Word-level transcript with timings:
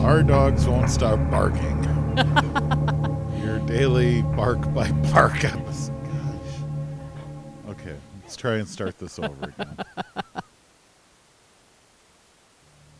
Our 0.00 0.22
dogs 0.22 0.66
won't 0.66 0.90
stop 0.90 1.18
barking. 1.30 1.84
Your 3.44 3.58
daily 3.60 4.22
bark 4.22 4.60
by 4.74 4.90
bark 5.12 5.44
episode. 5.44 5.94
Gosh. 6.04 7.70
Okay, 7.70 7.94
let's 8.22 8.34
try 8.36 8.56
and 8.56 8.66
start 8.68 8.98
this 8.98 9.18
over 9.18 9.54
again. 9.58 9.76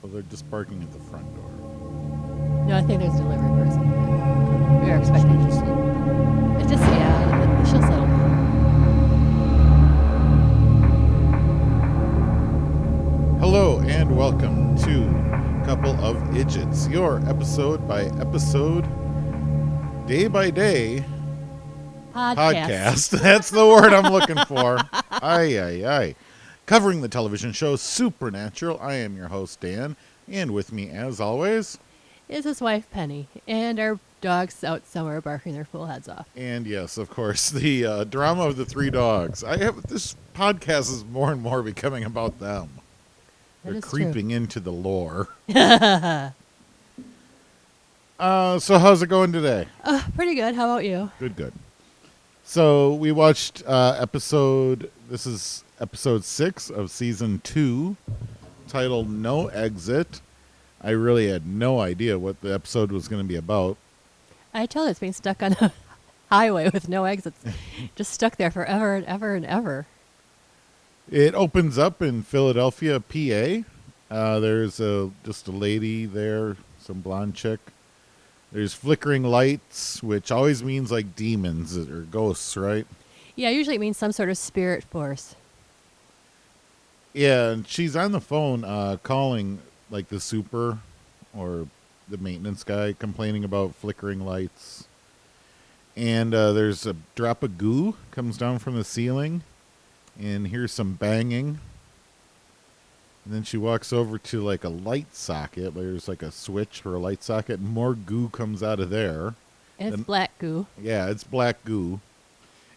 Well, 0.03 0.13
they're 0.13 0.23
just 0.23 0.51
barking 0.51 0.81
at 0.83 0.91
the 0.93 0.99
front 0.99 1.20
Idiots, 16.41 16.89
your 16.89 17.21
episode 17.29 17.87
by 17.87 18.05
episode, 18.19 18.87
day 20.07 20.27
by 20.27 20.49
day 20.49 21.05
podcast. 22.15 23.11
That's 23.23 23.51
the 23.51 23.67
word 23.67 23.93
I'm 23.93 24.11
looking 24.11 24.39
for. 24.47 24.79
Aye, 25.11 25.59
aye, 25.59 25.85
aye. 25.87 26.15
Covering 26.65 27.03
the 27.03 27.09
television 27.09 27.53
show 27.53 27.77
Supernatural. 27.77 28.79
I 28.81 28.95
am 28.95 29.19
your 29.19 29.29
host, 29.29 29.61
Dan, 29.61 29.97
and 30.29 30.53
with 30.53 30.73
me, 30.73 30.89
as 30.89 31.21
always, 31.21 31.79
Is 32.27 32.45
his 32.45 32.63
wife 32.63 32.91
Penny 32.91 33.29
and 33.47 33.79
our 33.79 33.99
dogs 34.23 34.65
out 34.65 34.87
somewhere 34.87 35.21
barking 35.21 35.53
their 35.53 35.67
full 35.67 35.85
heads 35.87 36.09
off. 36.09 36.27
and 36.35 36.67
yes, 36.67 36.97
of 36.97 37.11
course, 37.11 37.51
the 37.51 37.85
uh, 37.85 38.05
drama 38.05 38.45
of 38.47 38.57
the 38.57 38.65
three 38.65 38.89
dogs. 38.89 39.45
I 39.45 39.59
have 39.59 39.83
this 39.89 40.17
podcast 40.35 40.91
is 40.91 41.05
more 41.05 41.33
and 41.33 41.43
more 41.43 41.63
becoming 41.63 42.05
about 42.05 42.39
them. 42.39 42.80
That 43.65 43.71
They're 43.71 43.79
is 43.79 43.85
true. 43.85 44.05
creeping 44.05 44.31
into 44.31 44.59
the 44.61 44.73
lore. 44.73 45.29
uh, 45.55 46.31
so 48.59 48.79
how's 48.79 49.03
it 49.03 49.09
going 49.09 49.33
today? 49.33 49.67
Uh, 49.85 50.03
pretty 50.15 50.35
good. 50.35 50.55
How 50.55 50.65
about 50.65 50.85
you? 50.85 51.11
Good, 51.19 51.37
good. 51.37 51.53
So 52.45 52.95
we 52.95 53.13
watched 53.13 53.63
uh, 53.67 53.97
episode. 53.99 54.91
This 55.09 55.27
is 55.27 55.63
episode 55.79 56.25
six 56.25 56.71
of 56.71 56.91
season 56.91 57.41
two, 57.45 57.97
titled 58.67 59.11
"No 59.11 59.49
Exit." 59.49 60.21
I 60.83 60.91
really 60.91 61.29
had 61.29 61.47
no 61.47 61.81
idea 61.81 62.19
what 62.19 62.41
the 62.41 62.55
episode 62.55 62.91
was 62.91 63.09
going 63.09 63.23
to 63.23 63.29
be 63.29 63.37
about. 63.37 63.77
I 64.55 64.65
tell 64.67 64.85
you, 64.85 64.91
it's 64.91 65.01
being 65.01 65.13
stuck 65.13 65.43
on 65.43 65.53
a 65.61 65.71
highway 66.31 66.71
with 66.71 66.89
no 66.89 67.05
exits, 67.05 67.45
just 67.95 68.13
stuck 68.13 68.37
there 68.37 68.51
forever 68.51 68.95
and 68.95 69.05
ever 69.05 69.35
and 69.35 69.45
ever. 69.45 69.87
It 71.11 71.35
opens 71.35 71.77
up 71.77 72.03
in 72.03 72.23
Philadelphia, 72.23 73.01
PA. 73.01 73.65
Uh, 74.15 74.39
there's 74.41 74.79
a 74.79 75.11
just 75.25 75.49
a 75.49 75.51
lady 75.51 76.07
there, 76.07 76.57
some 76.79 77.01
blonde 77.01 77.35
chick. 77.35 77.59
There's 78.53 78.75
flickering 78.75 79.25
lights, 79.25 80.03
which 80.03 80.31
always 80.31 80.63
means 80.63 80.93
like 80.93 81.17
demons 81.17 81.77
or 81.77 82.03
ghosts, 82.03 82.57
right? 82.57 82.87
Yeah, 83.35 83.51
usually 83.51 83.77
it 83.77 83.81
means 83.81 83.97
some 83.97 84.13
sort 84.13 84.29
of 84.29 84.39
spirit 84.39 84.85
force. 84.85 85.35
Yeah, 87.13 87.51
and 87.51 87.67
she's 87.67 87.97
on 87.97 88.13
the 88.13 88.21
phone 88.21 88.65
uh, 88.65 88.99
calling 89.03 89.59
like 89.91 90.09
the 90.09 90.21
super 90.21 90.79
or 91.37 91.67
the 92.09 92.19
maintenance 92.19 92.63
guy 92.63 92.93
complaining 92.93 93.45
about 93.45 93.75
flickering 93.75 94.25
lights. 94.25 94.87
And 95.97 96.35
uh, 96.35 96.53
there's 96.53 96.87
a 96.87 96.97
drop 97.15 97.43
of 97.43 97.59
goo 97.59 97.97
comes 98.11 98.39
down 98.39 98.59
from 98.61 98.77
the 98.77 98.85
ceiling, 98.85 99.43
and 100.21 100.49
here's 100.49 100.73
some 100.73 100.93
banging. 100.95 101.59
And 103.25 103.35
then 103.35 103.43
she 103.43 103.57
walks 103.57 103.93
over 103.93 104.19
to 104.19 104.41
like 104.43 104.65
a 104.65 104.69
light 104.69 105.15
socket. 105.15 105.75
There's 105.75 106.09
like 106.09 106.23
a 106.23 106.31
switch 106.33 106.81
for 106.81 106.95
a 106.95 106.99
light 106.99 107.23
socket. 107.23 107.61
And 107.61 107.69
more 107.69 107.95
goo 107.95 108.29
comes 108.31 108.63
out 108.63 108.81
of 108.81 108.91
there. 108.91 109.35
And 109.79 109.89
it's 109.89 109.97
Then- 109.97 110.03
black 110.05 110.39
goo. 110.39 110.67
Yeah, 110.81 111.09
it's 111.09 111.25
black 111.25 111.65
goo. 111.65 112.01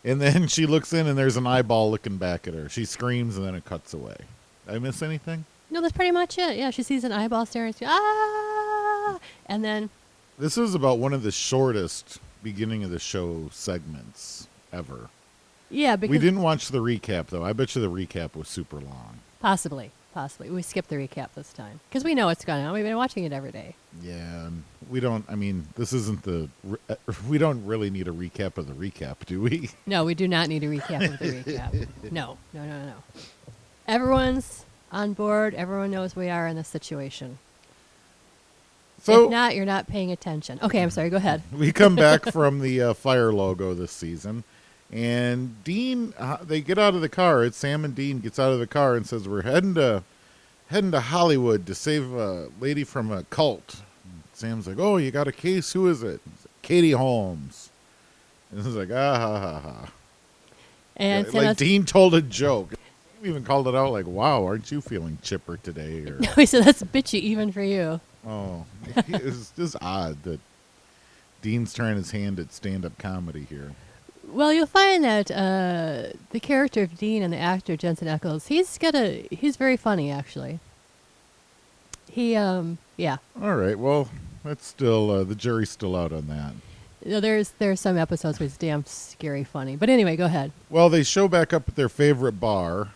And 0.05 0.19
then 0.21 0.47
she 0.49 0.65
looks 0.65 0.91
in, 0.93 1.07
and 1.07 1.17
there's 1.17 1.37
an 1.37 1.47
eyeball 1.47 1.89
looking 1.91 2.17
back 2.17 2.47
at 2.47 2.53
her. 2.53 2.67
She 2.69 2.83
screams, 2.85 3.37
and 3.37 3.45
then 3.45 3.55
it 3.55 3.65
cuts 3.65 3.93
away. 3.93 4.17
Did 4.67 4.75
I 4.75 4.79
miss 4.79 5.01
anything? 5.01 5.45
No, 5.69 5.81
that's 5.81 5.93
pretty 5.93 6.11
much 6.11 6.37
it. 6.37 6.57
Yeah, 6.57 6.69
she 6.71 6.83
sees 6.83 7.03
an 7.03 7.11
eyeball 7.11 7.45
staring. 7.45 7.73
She, 7.73 7.85
ah, 7.87 9.19
and 9.47 9.63
then 9.63 9.89
This 10.37 10.57
is 10.57 10.75
about 10.75 10.99
one 10.99 11.13
of 11.13 11.23
the 11.23 11.31
shortest 11.31 12.19
beginning 12.43 12.83
of 12.83 12.89
the 12.91 12.99
show 12.99 13.49
segments 13.51 14.47
ever. 14.73 15.09
Yeah, 15.73 15.95
because 15.95 16.11
we 16.11 16.19
didn't 16.19 16.41
watch 16.41 16.69
the 16.69 16.79
recap 16.79 17.28
though. 17.28 17.44
I 17.44 17.53
bet 17.53 17.75
you 17.75 17.81
the 17.81 17.89
recap 17.89 18.35
was 18.35 18.47
super 18.47 18.78
long. 18.78 19.19
possibly, 19.41 19.91
possibly 20.13 20.50
we 20.50 20.61
skipped 20.61 20.89
the 20.89 20.95
recap 20.95 21.29
this 21.35 21.51
time 21.51 21.79
because 21.89 22.03
we 22.03 22.13
know 22.16 22.28
what's 22.28 22.45
going 22.45 22.63
on. 22.66 22.73
We've 22.73 22.84
been 22.85 22.95
watching 22.97 23.23
it 23.25 23.34
every 23.34 23.51
day. 23.51 23.75
Yeah, 24.01 24.50
we 24.89 25.00
don't. 25.00 25.25
I 25.29 25.35
mean, 25.35 25.67
this 25.75 25.91
isn't 25.94 26.23
the. 26.23 26.50
uh, 26.89 26.95
We 27.29 27.38
don't 27.38 27.66
really 27.66 27.89
need 27.89 28.07
a 28.07 28.12
recap 28.12 28.57
of 28.57 28.67
the 28.67 28.73
recap, 28.73 29.17
do 29.25 29.41
we? 29.41 29.69
No, 29.85 30.06
we 30.06 30.13
do 30.16 30.28
not 30.28 30.47
need 30.47 30.63
a 30.63 30.67
recap 30.67 31.13
of 31.13 31.19
the 31.19 31.44
recap. 31.44 31.88
No, 32.12 32.38
no, 32.53 32.63
no, 32.66 32.85
no. 32.85 32.94
Everyone's 33.88 34.66
on 34.91 35.13
board. 35.13 35.53
Everyone 35.56 35.91
knows 35.91 36.16
we 36.16 36.29
are 36.29 36.47
in 36.47 36.56
this 36.56 36.67
situation. 36.67 37.38
So 39.01 39.25
if 39.25 39.31
not, 39.31 39.53
you're 39.56 39.66
not 39.66 39.88
paying 39.88 40.12
attention. 40.12 40.59
Okay, 40.63 40.81
I'm 40.81 40.89
sorry. 40.89 41.09
Go 41.09 41.17
ahead. 41.17 41.41
we 41.51 41.73
come 41.73 41.95
back 41.95 42.31
from 42.31 42.62
the 42.62 42.81
uh, 42.81 42.94
fire 42.94 43.33
logo 43.33 43.73
this 43.73 43.91
season, 43.91 44.45
and 44.93 45.63
Dean. 45.63 46.13
Uh, 46.17 46.37
they 46.43 46.61
get 46.61 46.77
out 46.77 46.93
of 46.95 47.01
the 47.01 47.09
car. 47.09 47.43
It's 47.43 47.57
Sam 47.57 47.83
and 47.83 47.95
Dean 47.95 48.19
gets 48.19 48.39
out 48.39 48.53
of 48.53 48.59
the 48.59 48.67
car 48.67 48.95
and 48.95 49.05
says, 49.07 49.27
"We're 49.27 49.41
heading 49.41 49.73
to 49.75 50.03
heading 50.67 50.91
to 50.91 51.01
Hollywood 51.01 51.65
to 51.65 51.75
save 51.75 52.13
a 52.13 52.49
lady 52.59 52.83
from 52.83 53.11
a 53.11 53.23
cult." 53.23 53.81
Sam's 54.33 54.67
like, 54.67 54.79
"Oh, 54.79 54.97
you 54.97 55.11
got 55.11 55.27
a 55.27 55.31
case? 55.31 55.73
Who 55.73 55.87
is 55.89 56.03
it?" 56.03 56.21
Like, 56.25 56.61
Katie 56.61 56.91
Holmes. 56.91 57.69
And 58.51 58.63
he's 58.63 58.75
like, 58.75 58.91
"Ah 58.91 59.17
ha 59.17 59.39
ha 59.39 59.59
ha." 59.59 59.89
And 60.95 61.25
Yeah, 61.27 61.33
like 61.39 61.47
has- 61.47 61.57
Dean 61.57 61.85
told 61.85 62.13
a 62.13 62.21
joke. 62.21 62.73
He 63.21 63.29
even 63.29 63.43
called 63.45 63.67
it 63.67 63.75
out 63.75 63.91
like, 63.91 64.05
"Wow, 64.05 64.45
aren't 64.45 64.71
you 64.71 64.79
feeling 64.81 65.17
chipper 65.23 65.57
today?" 65.57 66.05
Or 66.07 66.19
we 66.37 66.45
said 66.45 66.65
that's 66.65 66.83
bitchy 66.83 67.19
even 67.19 67.51
for 67.51 67.63
you. 67.63 67.99
oh, 68.27 68.65
it's 68.95 69.51
just 69.55 69.75
odd 69.81 70.21
that 70.23 70.39
Dean's 71.41 71.73
trying 71.73 71.95
his 71.97 72.11
hand 72.11 72.39
at 72.39 72.53
stand-up 72.53 72.97
comedy 72.99 73.45
here. 73.49 73.71
Well, 74.33 74.51
you'll 74.51 74.66
find 74.66 75.03
that 75.03 75.29
uh, 75.31 76.17
the 76.31 76.39
character 76.39 76.81
of 76.83 76.97
Dean 76.97 77.21
and 77.23 77.31
the 77.31 77.38
actor 77.38 77.77
Jensen 77.77 78.07
Ackles, 78.07 78.47
he's 78.47 78.77
got 78.77 78.95
a 78.95 79.27
he's 79.31 79.55
very 79.57 79.77
funny 79.77 80.11
actually. 80.11 80.59
He 82.09 82.35
um 82.35 82.77
yeah. 82.97 83.17
All 83.41 83.55
right, 83.55 83.77
well, 83.77 84.09
that's 84.44 84.66
still 84.66 85.09
uh, 85.11 85.23
the 85.23 85.35
jury's 85.35 85.69
still 85.69 85.95
out 85.95 86.11
on 86.13 86.27
that. 86.27 86.53
Know, 87.05 87.19
there's 87.19 87.49
there's 87.59 87.79
some 87.79 87.97
episodes 87.97 88.39
where 88.39 88.47
it's 88.47 88.57
damn 88.57 88.85
scary 88.85 89.44
funny. 89.44 89.75
But 89.75 89.89
anyway, 89.89 90.16
go 90.16 90.25
ahead. 90.25 90.51
Well, 90.69 90.89
they 90.89 91.03
show 91.03 91.27
back 91.27 91.53
up 91.53 91.67
at 91.67 91.75
their 91.75 91.89
favorite 91.89 92.39
bar. 92.39 92.89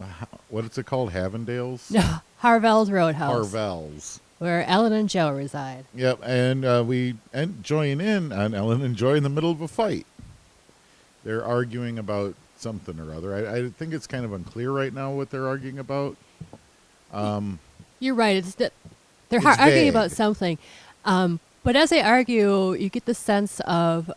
Uh, 0.00 0.06
What 0.48 0.64
is 0.64 0.76
it 0.76 0.86
called? 0.86 1.12
Havendale's. 1.12 1.90
No, 1.92 2.16
Harvelle's 2.38 2.90
Roadhouse, 2.90 3.32
Harvelle's. 3.52 4.20
where 4.40 4.64
Ellen 4.66 4.92
and 4.92 5.08
Joe 5.08 5.30
reside. 5.30 5.84
Yep, 5.94 6.20
and 6.24 6.64
uh, 6.64 6.82
we 6.84 7.14
and 7.32 7.62
join 7.62 8.00
in 8.00 8.32
on 8.32 8.52
Ellen 8.54 8.82
and 8.82 8.96
Joy 8.96 9.14
in 9.14 9.22
the 9.22 9.28
middle 9.28 9.50
of 9.52 9.60
a 9.60 9.68
fight. 9.68 10.06
They're 11.24 11.44
arguing 11.44 11.98
about 11.98 12.34
something 12.56 12.98
or 12.98 13.12
other. 13.12 13.34
I, 13.34 13.56
I 13.58 13.68
think 13.70 13.92
it's 13.94 14.06
kind 14.06 14.24
of 14.24 14.32
unclear 14.32 14.70
right 14.70 14.92
now 14.92 15.12
what 15.12 15.30
they're 15.30 15.46
arguing 15.46 15.78
about. 15.78 16.16
Um, 17.12 17.58
You're 18.00 18.14
right. 18.14 18.36
It's 18.36 18.54
that 18.56 18.72
they're 19.28 19.38
It's 19.38 19.46
har- 19.46 19.58
arguing 19.60 19.84
vague. 19.86 19.90
about 19.90 20.10
something, 20.10 20.58
um, 21.04 21.40
but 21.64 21.76
as 21.76 21.90
they 21.90 22.00
argue, 22.02 22.72
you 22.74 22.88
get 22.88 23.04
the 23.04 23.14
sense 23.14 23.60
of 23.60 24.10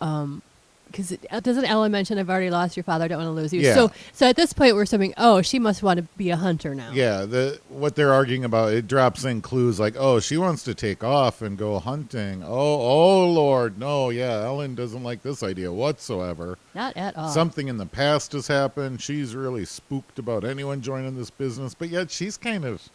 because 0.96 1.18
doesn't 1.44 1.66
Ellen 1.66 1.92
mention 1.92 2.18
I've 2.18 2.30
already 2.30 2.50
lost 2.50 2.78
your 2.78 2.84
father, 2.84 3.06
I 3.06 3.08
don't 3.08 3.18
want 3.18 3.28
to 3.28 3.42
lose 3.42 3.54
you. 3.54 3.62
Yeah. 3.62 3.74
So 3.74 3.92
so 4.14 4.28
at 4.28 4.36
this 4.36 4.54
point 4.54 4.76
we're 4.76 4.84
assuming 4.84 5.14
oh 5.18 5.42
she 5.42 5.60
must 5.60 5.84
want 5.84 5.98
to 5.98 6.04
be 6.18 6.30
a 6.30 6.38
hunter 6.38 6.74
now. 6.74 6.92
yeah, 6.94 7.26
the 7.26 7.60
what 7.70 7.96
they're 7.96 8.14
arguing 8.14 8.46
about 8.46 8.74
it 8.74 8.88
drops 8.88 9.26
in 9.26 9.42
clues 9.42 9.80
like, 9.80 9.96
oh, 9.98 10.20
she 10.20 10.38
wants 10.38 10.64
to 10.64 10.74
take 10.74 11.04
off 11.04 11.42
and 11.42 11.58
go 11.58 11.80
hunting. 11.80 12.44
Oh, 12.44 12.48
oh 12.50 13.30
Lord, 13.30 13.78
no, 13.78 14.10
yeah, 14.10 14.44
Ellen 14.44 14.76
doesn't 14.76 15.04
like 15.04 15.22
this 15.22 15.44
idea 15.44 15.72
whatsoever. 15.72 16.58
Not 16.74 16.96
at 16.96 17.18
all. 17.18 17.30
Something 17.30 17.68
in 17.68 17.78
the 17.78 17.86
past 17.86 18.32
has 18.32 18.48
happened. 18.48 19.02
She's 19.02 19.36
really 19.36 19.66
spooked 19.66 20.20
about 20.20 20.44
anyone 20.44 20.82
joining 20.82 21.16
this 21.16 21.30
business, 21.30 21.74
but 21.74 21.90
yet 21.90 22.12
she's 22.12 22.38
kind 22.38 22.66
of 22.66 22.88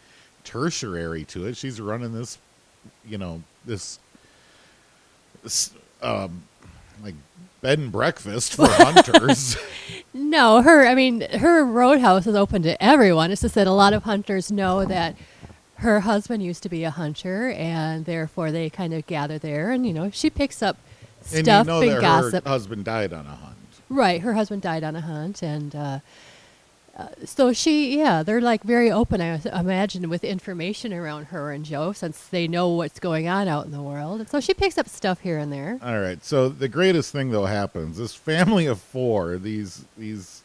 tertiary 0.43 1.23
to 1.25 1.45
it. 1.45 1.57
She's 1.57 1.79
running 1.79 2.13
this, 2.13 2.37
you 3.05 3.17
know, 3.17 3.43
this, 3.65 3.99
this 5.43 5.71
um, 6.01 6.43
like 7.03 7.15
bed 7.61 7.79
and 7.79 7.91
breakfast 7.91 8.55
for 8.55 8.67
hunters. 8.69 9.57
No, 10.13 10.61
her. 10.61 10.85
I 10.85 10.95
mean, 10.95 11.21
her 11.21 11.63
roadhouse 11.63 12.27
is 12.27 12.35
open 12.35 12.63
to 12.63 12.81
everyone. 12.83 13.31
It's 13.31 13.41
just 13.41 13.55
that 13.55 13.67
a 13.67 13.71
lot 13.71 13.93
of 13.93 14.03
hunters 14.03 14.51
know 14.51 14.85
that 14.85 15.15
her 15.75 16.01
husband 16.01 16.43
used 16.43 16.63
to 16.63 16.69
be 16.69 16.83
a 16.83 16.91
hunter, 16.91 17.51
and 17.51 18.05
therefore 18.05 18.51
they 18.51 18.69
kind 18.69 18.93
of 18.93 19.07
gather 19.07 19.37
there. 19.37 19.71
And 19.71 19.85
you 19.85 19.93
know, 19.93 20.09
she 20.11 20.29
picks 20.29 20.61
up 20.61 20.77
and 21.33 21.45
stuff 21.45 21.67
you 21.67 21.73
know 21.73 21.81
and 21.81 22.01
gossip. 22.01 22.43
her 22.43 22.49
husband 22.49 22.85
died 22.85 23.13
on 23.13 23.25
a 23.25 23.35
hunt. 23.35 23.57
Right, 23.89 24.21
her 24.21 24.33
husband 24.33 24.61
died 24.61 24.83
on 24.83 24.95
a 24.95 25.01
hunt, 25.01 25.41
and 25.41 25.75
uh, 25.75 25.99
So 27.25 27.53
she, 27.53 27.97
yeah, 27.97 28.21
they're 28.21 28.41
like 28.41 28.63
very 28.63 28.91
open. 28.91 29.21
I 29.21 29.39
imagine 29.59 30.09
with 30.09 30.23
information 30.23 30.93
around 30.93 31.25
her 31.25 31.51
and 31.51 31.65
Joe, 31.65 31.93
since 31.93 32.27
they 32.27 32.47
know 32.47 32.69
what's 32.69 32.99
going 32.99 33.27
on 33.27 33.47
out 33.47 33.65
in 33.65 33.71
the 33.71 33.81
world. 33.81 34.27
So 34.29 34.39
she 34.39 34.53
picks 34.53 34.77
up 34.77 34.87
stuff 34.87 35.21
here 35.21 35.37
and 35.37 35.51
there. 35.51 35.79
All 35.81 35.99
right. 35.99 36.23
So 36.23 36.49
the 36.49 36.67
greatest 36.67 37.11
thing 37.11 37.31
though 37.31 37.45
happens. 37.45 37.97
This 37.97 38.13
family 38.13 38.65
of 38.65 38.79
four, 38.79 39.37
these 39.37 39.85
these, 39.97 40.43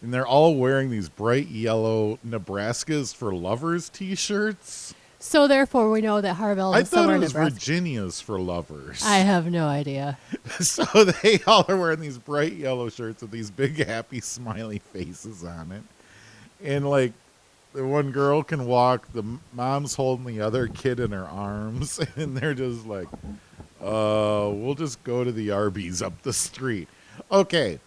and 0.00 0.14
they're 0.14 0.26
all 0.26 0.54
wearing 0.54 0.88
these 0.90 1.08
bright 1.08 1.48
yellow 1.48 2.18
Nebraska's 2.22 3.12
for 3.12 3.34
lovers 3.34 3.88
T-shirts. 3.88 4.94
So 5.20 5.48
therefore, 5.48 5.90
we 5.90 6.00
know 6.00 6.20
that 6.20 6.36
Harvelle 6.36 6.74
I 6.74 6.80
is 6.80 6.88
thought 6.88 6.98
somewhere 6.98 7.14
it 7.14 7.18
in 7.18 7.22
was 7.22 7.34
Nebraska. 7.34 7.54
Virginia's 7.54 8.20
for 8.20 8.38
lovers. 8.38 9.02
I 9.04 9.16
have 9.18 9.50
no 9.50 9.66
idea. 9.66 10.16
so 10.60 10.84
they 11.04 11.40
all 11.46 11.64
are 11.68 11.76
wearing 11.76 12.00
these 12.00 12.18
bright 12.18 12.52
yellow 12.52 12.88
shirts 12.88 13.22
with 13.22 13.32
these 13.32 13.50
big 13.50 13.84
happy 13.84 14.20
smiley 14.20 14.78
faces 14.78 15.42
on 15.42 15.72
it, 15.72 15.82
and 16.64 16.88
like 16.88 17.12
the 17.72 17.84
one 17.84 18.12
girl 18.12 18.42
can 18.44 18.66
walk, 18.66 19.12
the 19.12 19.24
mom's 19.52 19.96
holding 19.96 20.24
the 20.24 20.40
other 20.40 20.68
kid 20.68 21.00
in 21.00 21.10
her 21.10 21.26
arms, 21.26 22.00
and 22.16 22.36
they're 22.36 22.54
just 22.54 22.86
like, 22.86 23.08
"Uh, 23.82 24.50
we'll 24.52 24.76
just 24.76 25.02
go 25.02 25.24
to 25.24 25.32
the 25.32 25.50
Arby's 25.50 26.00
up 26.00 26.22
the 26.22 26.32
street." 26.32 26.88
Okay, 27.32 27.80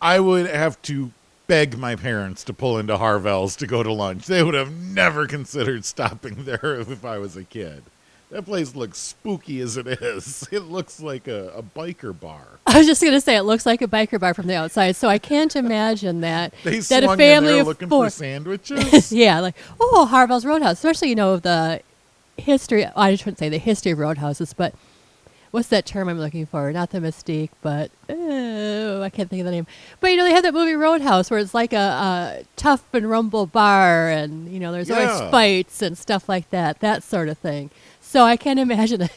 I 0.00 0.20
would 0.20 0.46
have 0.46 0.80
to 0.82 1.10
beg 1.46 1.76
my 1.78 1.96
parents 1.96 2.44
to 2.44 2.52
pull 2.52 2.78
into 2.78 2.96
Harvelle's 2.96 3.56
to 3.56 3.66
go 3.66 3.82
to 3.82 3.92
lunch. 3.92 4.26
They 4.26 4.42
would 4.42 4.54
have 4.54 4.72
never 4.72 5.26
considered 5.26 5.84
stopping 5.84 6.34
there 6.44 6.80
if 6.80 7.04
I 7.04 7.18
was 7.18 7.36
a 7.36 7.44
kid. 7.44 7.82
That 8.30 8.46
place 8.46 8.74
looks 8.74 8.98
spooky 8.98 9.60
as 9.60 9.76
it 9.76 9.86
is. 9.86 10.48
It 10.52 10.62
looks 10.62 11.00
like 11.00 11.28
a, 11.28 11.48
a 11.50 11.62
biker 11.62 12.18
bar. 12.18 12.46
I 12.66 12.78
was 12.78 12.86
just 12.86 13.02
gonna 13.02 13.20
say 13.20 13.36
it 13.36 13.42
looks 13.42 13.64
like 13.66 13.80
a 13.82 13.86
biker 13.86 14.18
bar 14.18 14.34
from 14.34 14.46
the 14.46 14.54
outside, 14.56 14.96
so 14.96 15.08
I 15.08 15.18
can't 15.18 15.54
imagine 15.54 16.20
that 16.22 16.52
They 16.64 16.78
that 16.80 17.04
swung 17.04 17.14
a 17.14 17.16
family 17.16 17.48
in 17.50 17.54
there 17.54 17.60
of 17.60 17.66
looking 17.68 17.88
four. 17.88 18.06
for 18.06 18.10
sandwiches. 18.10 19.12
yeah, 19.12 19.38
like 19.40 19.54
oh, 19.78 20.06
Harvelle's 20.06 20.44
Roadhouse. 20.44 20.72
Especially 20.78 21.10
you 21.10 21.14
know 21.14 21.36
the 21.36 21.80
history. 22.36 22.86
I 22.96 23.14
shouldn't 23.14 23.38
say 23.38 23.48
the 23.48 23.58
history 23.58 23.92
of 23.92 23.98
roadhouses, 23.98 24.52
but 24.52 24.74
what's 25.54 25.68
that 25.68 25.86
term 25.86 26.08
I'm 26.08 26.18
looking 26.18 26.46
for? 26.46 26.72
Not 26.72 26.90
the 26.90 26.98
mystique, 26.98 27.50
but 27.62 27.92
oh, 28.10 29.02
I 29.02 29.08
can't 29.08 29.30
think 29.30 29.38
of 29.38 29.46
the 29.46 29.52
name. 29.52 29.68
But 30.00 30.10
you 30.10 30.16
know 30.16 30.24
they 30.24 30.32
have 30.32 30.42
that 30.42 30.52
movie 30.52 30.74
Roadhouse 30.74 31.30
where 31.30 31.38
it's 31.38 31.54
like 31.54 31.72
a, 31.72 31.76
a 31.76 32.44
tough 32.56 32.82
and 32.92 33.08
rumble 33.08 33.46
bar, 33.46 34.10
and 34.10 34.48
you 34.52 34.58
know 34.58 34.72
there's 34.72 34.88
Yeah. 34.88 35.06
always 35.08 35.30
fights 35.30 35.80
and 35.80 35.96
stuff 35.96 36.28
like 36.28 36.50
that, 36.50 36.80
that 36.80 37.04
sort 37.04 37.28
of 37.28 37.38
thing. 37.38 37.70
So 38.00 38.24
I 38.24 38.36
can't 38.36 38.58
imagine 38.58 39.02
a, 39.02 39.10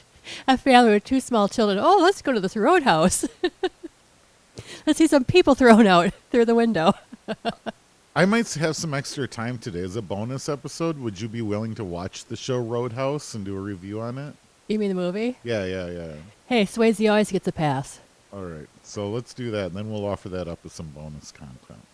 a 0.48 0.58
family 0.60 0.92
with 0.92 1.04
two 1.06 1.20
small 1.20 1.48
children. 1.48 1.80
Oh, 1.82 1.98
let's 2.02 2.22
go 2.22 2.34
to 2.34 2.40
this 2.40 2.56
Roadhouse. 2.56 3.26
let's 4.86 5.00
see 5.00 5.08
some 5.08 5.26
people 5.26 5.56
thrown 5.56 5.88
out 5.88 6.14
through 6.32 6.46
the 6.46 6.56
window. 6.56 6.94
I 8.16 8.26
might 8.26 8.52
have 8.54 8.76
some 8.76 8.94
extra 8.94 9.28
time 9.28 9.58
today 9.58 9.82
as 9.82 9.96
a 9.96 10.02
bonus 10.04 10.50
episode. 10.50 11.00
Would 11.00 11.20
you 11.20 11.28
be 11.28 11.42
willing 11.42 11.74
to 11.76 11.84
watch 11.84 12.26
the 12.26 12.36
show 12.36 12.60
Roadhouse 12.62 13.34
and 13.34 13.44
do 13.44 13.56
a 13.58 13.60
review 13.60 14.02
on 14.02 14.20
it? 14.20 14.36
You 14.68 14.80
mean 14.80 14.90
the 14.90 14.96
movie? 14.96 15.38
Yeah, 15.44 15.66
yeah, 15.66 15.88
yeah. 15.90 16.14
Hey, 16.48 16.64
Swayze 16.66 17.10
always 17.10 17.32
gets 17.32 17.48
a 17.48 17.52
pass. 17.52 18.00
All 18.34 18.44
right. 18.44 18.68
So 18.84 19.10
let's 19.10 19.34
do 19.34 19.52
that, 19.52 19.68
and 19.68 19.76
then 19.76 19.92
we'll 19.92 20.06
offer 20.06 20.30
that 20.30 20.48
up 20.48 20.60
as 20.66 20.74
some 20.74 20.88
bonus 20.88 21.32
content. 21.32 21.86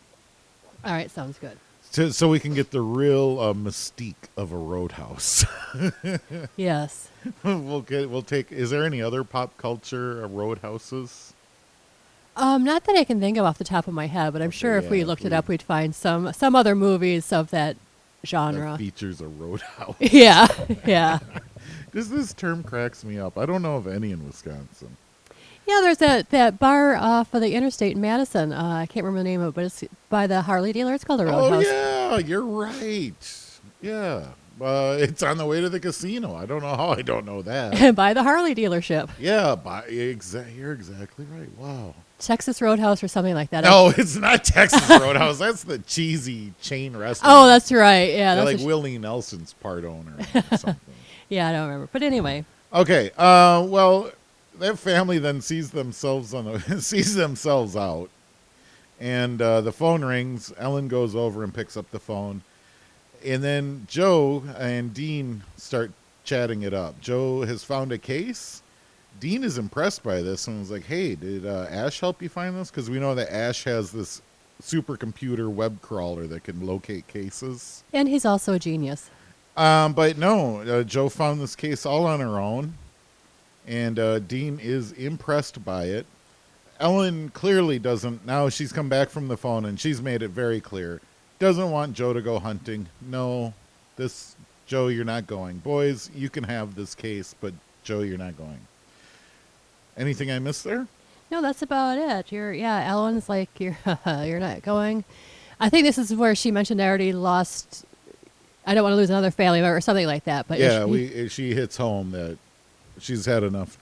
All 0.84 0.92
right, 0.92 1.10
sounds 1.10 1.38
good. 1.40 1.58
So, 1.92 2.10
so 2.10 2.28
we 2.28 2.40
can 2.40 2.54
get 2.56 2.72
the 2.72 2.82
real 2.82 3.40
uh, 3.40 3.54
mystique 3.54 4.16
of 4.36 4.52
a 4.52 4.58
roadhouse. 4.58 5.46
Yes. 6.56 7.10
we'll 7.44 7.82
get. 7.82 8.10
We'll 8.10 8.22
take. 8.22 8.52
Is 8.52 8.70
there 8.70 8.84
any 8.84 9.02
other 9.02 9.24
pop 9.24 9.58
culture 9.58 10.24
uh, 10.24 10.28
roadhouses? 10.28 11.34
Um, 12.36 12.64
not 12.64 12.84
that 12.86 12.96
I 12.96 13.04
can 13.04 13.20
think 13.20 13.38
of 13.38 13.46
off 13.46 13.58
the 13.58 13.64
top 13.64 13.88
of 13.88 13.94
my 13.94 14.08
head, 14.08 14.34
but 14.34 14.42
I'm 14.42 14.48
Okay, 14.50 14.58
sure 14.58 14.78
if 14.78 14.90
we 14.90 15.04
looked 15.04 15.22
if 15.22 15.28
it 15.28 15.34
up, 15.34 15.48
we'd 15.48 15.62
find 15.62 15.94
some 15.96 16.32
some 16.34 16.56
other 16.56 16.76
movies 16.76 17.32
of 17.32 17.50
that 17.52 17.76
genre. 18.26 18.72
That 18.72 18.80
features 18.80 19.22
a 19.22 19.28
roadhouse. 19.28 19.96
yeah, 20.00 20.48
yeah, 20.86 21.20
Because 21.86 22.10
this 22.10 22.34
term 22.34 22.64
cracks 22.64 23.04
me 23.04 23.20
up. 23.20 23.38
I 23.38 23.46
don't 23.46 23.62
know 23.62 23.76
of 23.76 23.88
any 23.88 24.12
in 24.12 24.26
Wisconsin. 24.26 24.98
yeah. 25.68 25.80
There's 25.82 25.98
that 26.00 26.30
that 26.32 26.60
bar 26.60 26.96
off 26.96 27.34
of 27.34 27.42
the 27.42 27.54
interstate 27.54 27.96
in 27.96 28.02
Madison. 28.02 28.52
Uh, 28.52 28.78
I 28.82 28.86
can't 28.86 29.06
remember 29.06 29.20
the 29.20 29.30
name 29.30 29.42
of 29.42 29.50
it, 29.50 29.56
but 29.56 29.66
it's 29.66 29.84
by 30.10 30.28
the 30.28 30.42
Harley 30.44 30.74
dealer. 30.74 30.94
It's 30.94 31.04
called 31.04 31.20
the 31.20 31.26
Roadhouse. 31.26 31.44
Oh 31.46 31.52
Roadhouse. 31.52 32.22
yeah, 32.22 32.28
you're 32.28 32.46
right. 32.46 33.50
Yeah, 33.82 34.28
uh, 34.62 34.98
it's 35.00 35.22
on 35.24 35.38
the 35.38 35.46
way 35.46 35.60
to 35.62 35.70
the 35.70 35.80
casino. 35.80 36.36
I 36.36 36.46
don't 36.46 36.62
know 36.62 36.76
how 36.76 36.90
I 36.92 37.02
don't 37.02 37.26
know 37.26 37.42
that. 37.42 37.96
by 37.96 38.14
the 38.14 38.24
Harley 38.24 38.56
dealership, 38.56 39.10
yeah, 39.20 39.56
by, 39.56 39.82
exa- 39.84 40.56
you're 40.56 40.72
exactly 40.72 41.26
right. 41.34 41.50
Wow. 41.58 41.94
Texas 42.20 42.62
Roadhouse 42.62 43.04
or 43.04 43.10
something 43.10 43.34
like 43.36 43.50
that. 43.50 43.66
No, 43.66 43.92
it's 43.98 44.16
not 44.16 44.46
Texas 44.46 44.90
Roadhouse. 44.90 45.40
That's 45.40 45.66
the 45.66 45.80
cheesy 45.80 46.54
chain 46.62 46.96
restaurant. 46.96 47.34
Oh, 47.36 47.48
that's 47.48 47.70
right. 47.70 48.12
Yeah, 48.14 48.36
They're 48.36 48.46
that's 48.46 48.54
like 48.56 48.62
sh- 48.64 48.66
Willie 48.66 48.98
Nelson's 48.98 49.52
part 49.54 49.84
owner 49.84 50.14
or 50.34 50.42
something. 50.58 50.76
Yeah. 51.30 51.48
I 51.50 51.52
don't 51.52 51.68
remember, 51.68 51.90
but 51.92 52.04
anyway. 52.04 52.46
Okay. 52.74 53.12
Uh, 53.18 53.66
well, 53.68 54.12
their 54.58 54.76
family 54.76 55.20
then 55.20 55.42
sees 55.42 55.72
themselves 55.72 56.34
on 56.34 56.46
the 56.46 56.60
sees 56.82 57.16
themselves 57.16 57.76
out, 57.76 58.10
and 59.00 59.42
uh, 59.42 59.62
the 59.62 59.72
phone 59.72 60.04
rings. 60.04 60.54
Ellen 60.58 60.88
goes 60.88 61.16
over 61.16 61.44
and 61.44 61.54
picks 61.54 61.78
up 61.78 61.90
the 61.92 62.00
phone, 62.00 62.42
and 63.26 63.44
then 63.44 63.86
Joe 63.90 64.44
and 64.58 64.94
Dean 64.94 65.44
start 65.58 65.92
chatting 66.24 66.64
it 66.64 66.74
up. 66.74 67.00
Joe 67.02 67.42
has 67.42 67.64
found 67.64 67.92
a 67.92 67.98
case. 67.98 68.62
Dean 69.20 69.44
is 69.44 69.58
impressed 69.58 70.04
by 70.04 70.22
this 70.22 70.48
and 70.48 70.60
was 70.60 70.72
like, 70.72 70.86
"Hey, 70.86 71.16
did 71.16 71.46
uh, 71.46 71.68
Ash 71.70 72.00
help 72.00 72.22
you 72.22 72.30
find 72.30 72.56
this? 72.56 72.72
Because 72.72 72.90
we 72.90 73.00
know 73.00 73.16
that 73.16 73.32
Ash 73.34 73.64
has 73.66 73.92
this 73.92 74.22
supercomputer 74.62 75.52
web 75.52 75.82
crawler 75.82 76.28
that 76.28 76.44
can 76.44 76.66
locate 76.66 77.08
cases." 77.08 77.84
And 77.92 78.08
he's 78.08 78.26
also 78.26 78.54
a 78.54 78.60
genius. 78.60 79.10
Um, 79.56 79.94
but 79.94 80.18
no, 80.18 80.62
uh, 80.62 80.84
Joe 80.84 81.10
found 81.10 81.40
this 81.40 81.56
case 81.56 81.86
all 81.86 82.06
on 82.06 82.20
her 82.20 82.40
own, 82.40 82.74
and 83.68 84.00
uh, 84.00 84.20
Dean 84.20 84.60
is 84.60 84.92
impressed 84.94 85.64
by 85.64 85.86
it. 85.86 86.06
Ellen 86.80 87.30
clearly 87.30 87.80
doesn't. 87.80 88.26
Now 88.26 88.50
she's 88.50 88.74
come 88.74 88.90
back 88.90 89.10
from 89.10 89.28
the 89.28 89.38
phone 89.38 89.66
and 89.66 89.80
she's 89.80 90.02
made 90.02 90.22
it 90.22 90.32
very 90.32 90.60
clear. 90.60 91.00
Doesn't 91.40 91.72
want 91.72 91.94
Joe 91.94 92.14
to 92.14 92.22
go 92.22 92.40
hunting. 92.40 92.88
No, 93.02 93.54
this 93.96 94.36
Joe, 94.66 94.88
you're 94.88 95.06
not 95.06 95.28
going. 95.28 95.60
Boys, 95.60 96.10
you 96.16 96.30
can 96.30 96.44
have 96.44 96.76
this 96.76 96.96
case, 96.96 97.36
but 97.40 97.54
Joe, 97.84 98.02
you're 98.02 98.18
not 98.18 98.38
going. 98.38 98.60
Anything 99.96 100.32
I 100.32 100.40
missed 100.40 100.64
there? 100.64 100.88
No, 101.30 101.42
that's 101.42 101.62
about 101.62 101.98
it. 101.98 102.32
You're 102.32 102.54
yeah, 102.54 102.86
Ellen's 102.86 103.30
like 103.30 103.50
you're 103.60 103.78
you're 104.06 104.40
not 104.40 104.62
going. 104.64 105.04
I 105.60 105.70
think 105.70 105.86
this 105.86 105.98
is 105.98 106.14
where 106.14 106.36
she 106.36 106.52
mentioned 106.52 106.82
I 106.82 106.88
already 106.88 107.14
lost. 107.14 107.86
I 108.66 108.74
don't 108.74 108.84
want 108.84 108.94
to 108.94 108.98
lose 108.98 109.10
another 109.10 109.32
family 109.32 109.62
member 109.62 109.76
or 109.78 109.82
something 109.82 110.08
like 110.08 110.24
that. 110.26 110.48
But 110.48 110.60
yeah, 110.60 110.86
she- 110.86 110.92
we 110.92 111.28
she 111.30 111.54
hits 111.54 111.78
home 111.78 112.12
that 112.12 112.38
she's 113.00 113.26
had 113.26 113.44
enough 113.44 113.78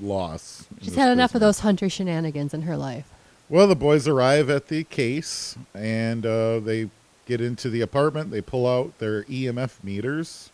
loss. 0.00 0.66
she's 0.80 0.94
had 0.94 1.10
enough 1.12 1.34
of 1.34 1.40
those 1.40 1.60
hunter 1.60 1.88
shenanigans 1.88 2.54
in 2.54 2.62
her 2.62 2.76
life. 2.76 3.08
Well, 3.48 3.66
the 3.68 3.76
boys 3.76 4.08
arrive 4.08 4.50
at 4.50 4.68
the 4.68 4.84
case 4.84 5.56
and 5.74 6.24
uh, 6.26 6.58
they 6.60 6.90
get 7.26 7.40
into 7.40 7.68
the 7.70 7.80
apartment. 7.80 8.30
They 8.30 8.40
pull 8.40 8.66
out 8.66 8.98
their 8.98 9.22
EMF 9.24 9.82
meters, 9.84 10.50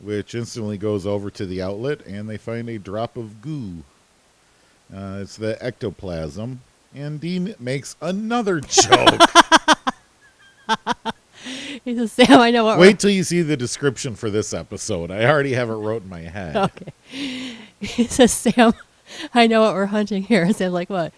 which 0.00 0.34
instantly 0.34 0.76
goes 0.78 1.06
over 1.06 1.30
to 1.30 1.46
the 1.46 1.60
outlet, 1.62 2.04
and 2.06 2.28
they 2.28 2.36
find 2.36 2.68
a 2.68 2.78
drop 2.78 3.16
of 3.16 3.40
goo. 3.42 3.82
Uh, 4.94 5.20
it's 5.22 5.36
the 5.36 5.62
ectoplasm. 5.64 6.60
And 6.94 7.20
Dean 7.20 7.54
makes 7.58 7.96
another 8.00 8.60
joke. 8.66 9.20
He 11.84 11.94
says, 11.96 12.12
"Sam, 12.12 12.40
I 12.40 12.50
know 12.50 12.64
what." 12.64 12.78
Wait 12.78 12.98
till 12.98 13.10
you 13.10 13.22
see 13.24 13.42
the 13.42 13.56
description 13.56 14.14
for 14.14 14.30
this 14.30 14.52
episode. 14.54 15.10
I 15.10 15.24
already 15.26 15.52
have 15.54 15.68
it 15.70 15.74
wrote 15.74 16.02
in 16.02 16.08
my 16.08 16.20
head. 16.22 16.56
Okay. 17.10 17.54
He 17.80 18.04
says, 18.06 18.32
"Sam, 18.32 18.72
I 19.34 19.46
know 19.46 19.60
what 19.62 19.74
we're 19.74 19.86
hunting 19.86 20.22
here." 20.24 20.42
And 20.42 20.54
Sam's 20.56 20.72
like, 20.74 20.90
"What?" 20.90 21.12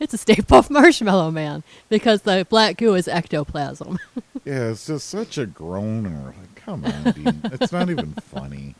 It's 0.00 0.14
a 0.14 0.18
Stay 0.18 0.36
Puft 0.36 0.70
Marshmallow 0.70 1.30
Man 1.32 1.64
because 1.88 2.22
the 2.22 2.46
black 2.48 2.76
goo 2.76 2.94
is 2.94 3.08
ectoplasm. 3.08 3.98
Yeah, 4.44 4.70
it's 4.70 4.86
just 4.86 5.10
such 5.10 5.36
a 5.36 5.44
groaner. 5.44 6.26
Like, 6.26 6.54
come 6.54 6.82
on, 6.84 7.12
Dean. 7.12 7.40
It's 7.44 7.70
not 7.72 7.90
even 7.90 8.14
funny. 8.14 8.76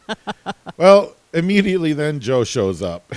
Well, 0.78 1.14
immediately 1.34 1.92
then 1.92 2.20
Joe 2.20 2.44
shows 2.44 2.80
up. 2.80 3.12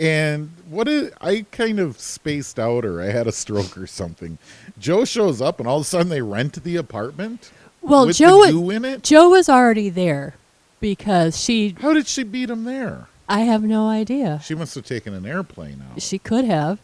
and 0.00 0.50
what 0.70 0.86
is, 0.88 1.10
I 1.20 1.44
kind 1.50 1.80
of 1.80 1.98
spaced 1.98 2.58
out 2.58 2.84
or 2.84 3.02
I 3.02 3.06
had 3.06 3.26
a 3.26 3.32
stroke 3.32 3.76
or 3.76 3.86
something. 3.86 4.38
Joe 4.78 5.04
shows 5.04 5.42
up 5.42 5.58
and 5.58 5.68
all 5.68 5.78
of 5.78 5.82
a 5.82 5.84
sudden 5.84 6.08
they 6.08 6.22
rent 6.22 6.62
the 6.62 6.76
apartment 6.76 7.50
Well, 7.82 8.06
Joe 8.10 8.46
the 8.46 8.52
goo 8.52 8.70
in 8.70 8.84
it. 8.84 9.02
Joe 9.02 9.30
was 9.30 9.48
already 9.48 9.88
there 9.90 10.34
because 10.80 11.38
she. 11.38 11.74
How 11.80 11.92
did 11.92 12.06
she 12.06 12.22
beat 12.22 12.50
him 12.50 12.64
there? 12.64 13.08
I 13.28 13.40
have 13.40 13.62
no 13.62 13.88
idea. 13.88 14.40
She 14.44 14.54
must 14.54 14.74
have 14.74 14.84
taken 14.84 15.14
an 15.14 15.26
airplane 15.26 15.82
out. 15.90 16.02
She 16.02 16.18
could 16.18 16.44
have. 16.44 16.78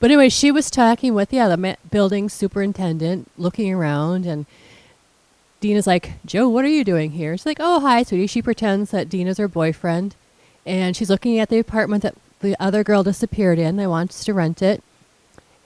But 0.00 0.10
anyway, 0.10 0.30
she 0.30 0.50
was 0.50 0.70
talking 0.70 1.14
with 1.14 1.32
yeah 1.32 1.48
the 1.48 1.56
ma- 1.56 1.74
building 1.90 2.28
superintendent, 2.28 3.30
looking 3.38 3.72
around, 3.72 4.26
and 4.26 4.46
Dina's 5.60 5.86
like, 5.86 6.14
"Joe, 6.26 6.48
what 6.48 6.64
are 6.64 6.68
you 6.68 6.82
doing 6.82 7.12
here?" 7.12 7.36
She's 7.36 7.46
like, 7.46 7.58
"Oh, 7.60 7.80
hi, 7.80 8.02
sweetie." 8.02 8.26
She 8.26 8.42
pretends 8.42 8.90
that 8.90 9.08
Dina's 9.08 9.38
her 9.38 9.48
boyfriend, 9.48 10.16
and 10.66 10.96
she's 10.96 11.10
looking 11.10 11.38
at 11.38 11.50
the 11.50 11.58
apartment 11.58 12.02
that 12.02 12.16
the 12.42 12.56
other 12.60 12.84
girl 12.84 13.02
disappeared 13.02 13.58
in. 13.58 13.76
They 13.76 13.86
wants 13.86 14.24
to 14.24 14.34
rent 14.34 14.60
it. 14.62 14.82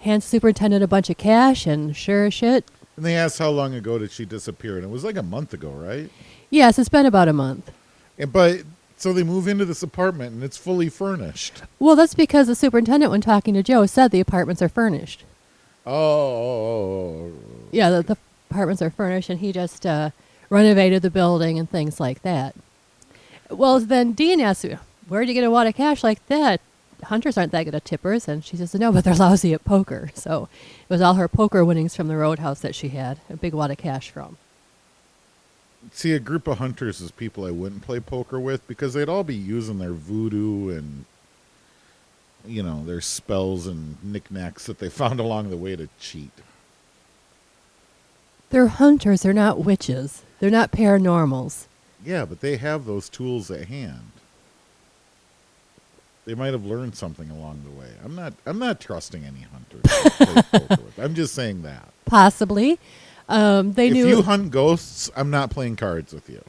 Hands 0.00 0.24
the 0.24 0.28
superintendent 0.28 0.84
a 0.84 0.88
bunch 0.88 1.10
of 1.10 1.16
cash, 1.18 1.66
and 1.66 1.96
sure 1.96 2.26
as 2.26 2.34
shit, 2.34 2.64
And 2.96 3.04
they 3.04 3.16
asked 3.16 3.38
how 3.38 3.50
long 3.50 3.74
ago 3.74 3.98
did 3.98 4.12
she 4.12 4.24
disappear, 4.24 4.76
and 4.76 4.84
it 4.84 4.90
was 4.90 5.02
like 5.04 5.16
a 5.16 5.22
month 5.22 5.52
ago, 5.52 5.70
right? 5.70 6.10
Yes, 6.50 6.78
it's 6.78 6.88
been 6.88 7.06
about 7.06 7.28
a 7.28 7.32
month. 7.32 7.72
And, 8.18 8.32
but 8.32 8.62
so 8.96 9.12
they 9.12 9.22
move 9.24 9.48
into 9.48 9.64
this 9.64 9.82
apartment, 9.82 10.34
and 10.34 10.44
it's 10.44 10.56
fully 10.56 10.88
furnished. 10.88 11.62
Well, 11.78 11.96
that's 11.96 12.14
because 12.14 12.46
the 12.46 12.54
superintendent, 12.54 13.10
when 13.10 13.20
talking 13.20 13.54
to 13.54 13.62
Joe, 13.62 13.84
said 13.86 14.10
the 14.10 14.20
apartments 14.20 14.62
are 14.62 14.68
furnished. 14.68 15.24
Oh, 15.84 15.92
oh, 15.92 17.30
oh, 17.30 17.32
Yeah, 17.72 17.90
the, 17.90 18.02
the 18.02 18.16
apartments 18.50 18.82
are 18.82 18.90
furnished, 18.90 19.28
and 19.30 19.40
he 19.40 19.52
just 19.52 19.84
uh, 19.84 20.10
renovated 20.50 21.02
the 21.02 21.10
building 21.10 21.58
and 21.58 21.68
things 21.68 21.98
like 22.00 22.22
that. 22.22 22.54
Well, 23.50 23.80
then 23.80 24.12
Dean 24.12 24.40
asked, 24.40 24.64
"Where'd 25.08 25.28
you 25.28 25.34
get 25.34 25.44
a 25.44 25.50
wad 25.50 25.66
of 25.66 25.74
cash 25.74 26.02
like 26.02 26.26
that?" 26.26 26.60
Hunters 27.04 27.36
aren't 27.36 27.52
that 27.52 27.64
good 27.64 27.74
at 27.74 27.84
tippers, 27.84 28.26
and 28.26 28.44
she 28.44 28.56
says, 28.56 28.74
"No, 28.74 28.90
but 28.90 29.04
they're 29.04 29.14
lousy 29.14 29.52
at 29.52 29.64
poker." 29.64 30.10
So 30.14 30.48
it 30.88 30.92
was 30.92 31.00
all 31.00 31.14
her 31.14 31.28
poker 31.28 31.64
winnings 31.64 31.94
from 31.94 32.08
the 32.08 32.16
roadhouse 32.16 32.60
that 32.60 32.74
she 32.74 32.88
had 32.88 33.20
a 33.28 33.36
big 33.36 33.54
wad 33.54 33.70
of 33.70 33.78
cash 33.78 34.10
from. 34.10 34.38
See, 35.92 36.12
a 36.12 36.18
group 36.18 36.46
of 36.48 36.58
hunters 36.58 37.00
is 37.00 37.10
people 37.10 37.44
I 37.44 37.50
wouldn't 37.50 37.82
play 37.82 38.00
poker 38.00 38.40
with 38.40 38.66
because 38.66 38.94
they'd 38.94 39.08
all 39.08 39.24
be 39.24 39.36
using 39.36 39.78
their 39.78 39.92
voodoo 39.92 40.76
and, 40.76 41.04
you 42.44 42.62
know, 42.62 42.84
their 42.84 43.00
spells 43.00 43.66
and 43.66 44.02
knickknacks 44.02 44.66
that 44.66 44.78
they 44.78 44.88
found 45.02 45.20
along 45.20 45.50
the 45.50 45.56
way 45.56 45.76
to 45.76 45.88
cheat. 46.00 46.32
They're 48.50 48.68
hunters. 48.68 49.22
They're 49.22 49.32
not 49.32 49.64
witches. 49.64 50.22
They're 50.40 50.50
not 50.50 50.72
paranormals. 50.72 51.66
Yeah, 52.04 52.24
but 52.24 52.40
they 52.40 52.56
have 52.56 52.84
those 52.84 53.08
tools 53.08 53.50
at 53.50 53.68
hand. 53.68 54.12
They 56.26 56.34
might 56.34 56.52
have 56.52 56.66
learned 56.66 56.94
something 56.96 57.30
along 57.30 57.62
the 57.64 57.70
way. 57.80 57.88
I'm 58.04 58.14
not. 58.14 58.34
I'm 58.44 58.58
not 58.58 58.80
trusting 58.80 59.24
any 59.24 59.46
hunters. 59.52 59.82
to 59.82 60.10
play 60.26 60.42
poker 60.68 60.82
with. 60.82 60.98
I'm 60.98 61.14
just 61.14 61.34
saying 61.34 61.62
that. 61.62 61.88
Possibly, 62.04 62.78
um, 63.28 63.72
they 63.74 63.86
if 63.88 63.92
knew. 63.94 64.08
you 64.08 64.22
hunt 64.22 64.50
ghosts, 64.50 65.10
I'm 65.16 65.30
not 65.30 65.50
playing 65.50 65.76
cards 65.76 66.12
with 66.12 66.28
you. 66.28 66.42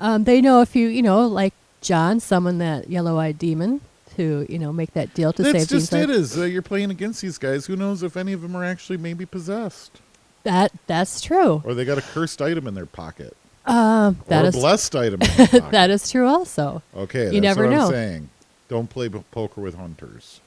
Um, 0.00 0.24
they 0.24 0.40
know 0.40 0.60
if 0.60 0.74
you, 0.74 0.88
you 0.88 1.02
know, 1.02 1.26
like 1.26 1.54
John, 1.80 2.18
summon 2.20 2.58
that 2.58 2.90
yellow-eyed 2.90 3.38
demon 3.38 3.80
to, 4.16 4.44
you 4.48 4.58
know, 4.58 4.72
make 4.72 4.92
that 4.94 5.14
deal 5.14 5.32
to 5.32 5.42
That's 5.44 5.60
save 5.60 5.68
just 5.68 5.92
it. 5.92 6.10
Is 6.10 6.36
uh, 6.36 6.42
you're 6.44 6.60
playing 6.62 6.90
against 6.90 7.22
these 7.22 7.38
guys? 7.38 7.66
Who 7.66 7.76
knows 7.76 8.02
if 8.02 8.16
any 8.16 8.32
of 8.32 8.42
them 8.42 8.56
are 8.56 8.64
actually 8.64 8.96
maybe 8.98 9.24
possessed, 9.24 10.00
That 10.42 10.72
that's 10.88 11.20
true. 11.20 11.62
or 11.64 11.74
they 11.74 11.84
got 11.84 11.98
a 11.98 12.02
cursed 12.02 12.42
item 12.42 12.66
in 12.66 12.74
their 12.74 12.86
pocket, 12.86 13.36
Um, 13.66 14.18
that 14.26 14.44
or 14.44 14.48
is 14.48 14.54
blessed 14.56 14.96
item. 14.96 15.22
In 15.22 15.28
their 15.46 15.60
that 15.70 15.90
is 15.90 16.10
true 16.10 16.26
also. 16.26 16.82
okay. 16.96 17.26
you 17.26 17.40
that's 17.40 17.42
never 17.56 17.68
what 17.68 17.76
know. 17.76 17.86
I'm 17.86 17.92
saying. 17.92 18.28
Don't 18.72 18.88
play 18.88 19.10
p- 19.10 19.22
poker 19.30 19.60
with 19.60 19.74
hunters. 19.74 20.40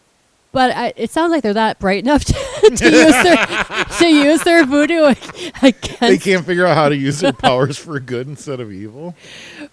But 0.51 0.71
I, 0.75 0.93
it 0.95 1.11
sounds 1.11 1.29
like 1.31 1.43
they're 1.43 1.53
not 1.53 1.77
bright 1.77 2.03
enough 2.03 2.23
to, 2.25 2.33
to 2.33 2.69
use 2.89 3.23
their 3.23 3.85
to 3.99 4.07
use 4.07 4.41
their 4.43 4.65
voodoo 4.65 5.03
against. 5.61 5.99
They 5.99 6.17
can't 6.17 6.43
figure 6.43 6.65
out 6.65 6.75
how 6.75 6.89
to 6.89 6.95
use 6.95 7.19
their 7.19 7.33
powers 7.33 7.77
for 7.77 7.99
good 7.99 8.27
instead 8.27 8.59
of 8.59 8.71
evil. 8.71 9.13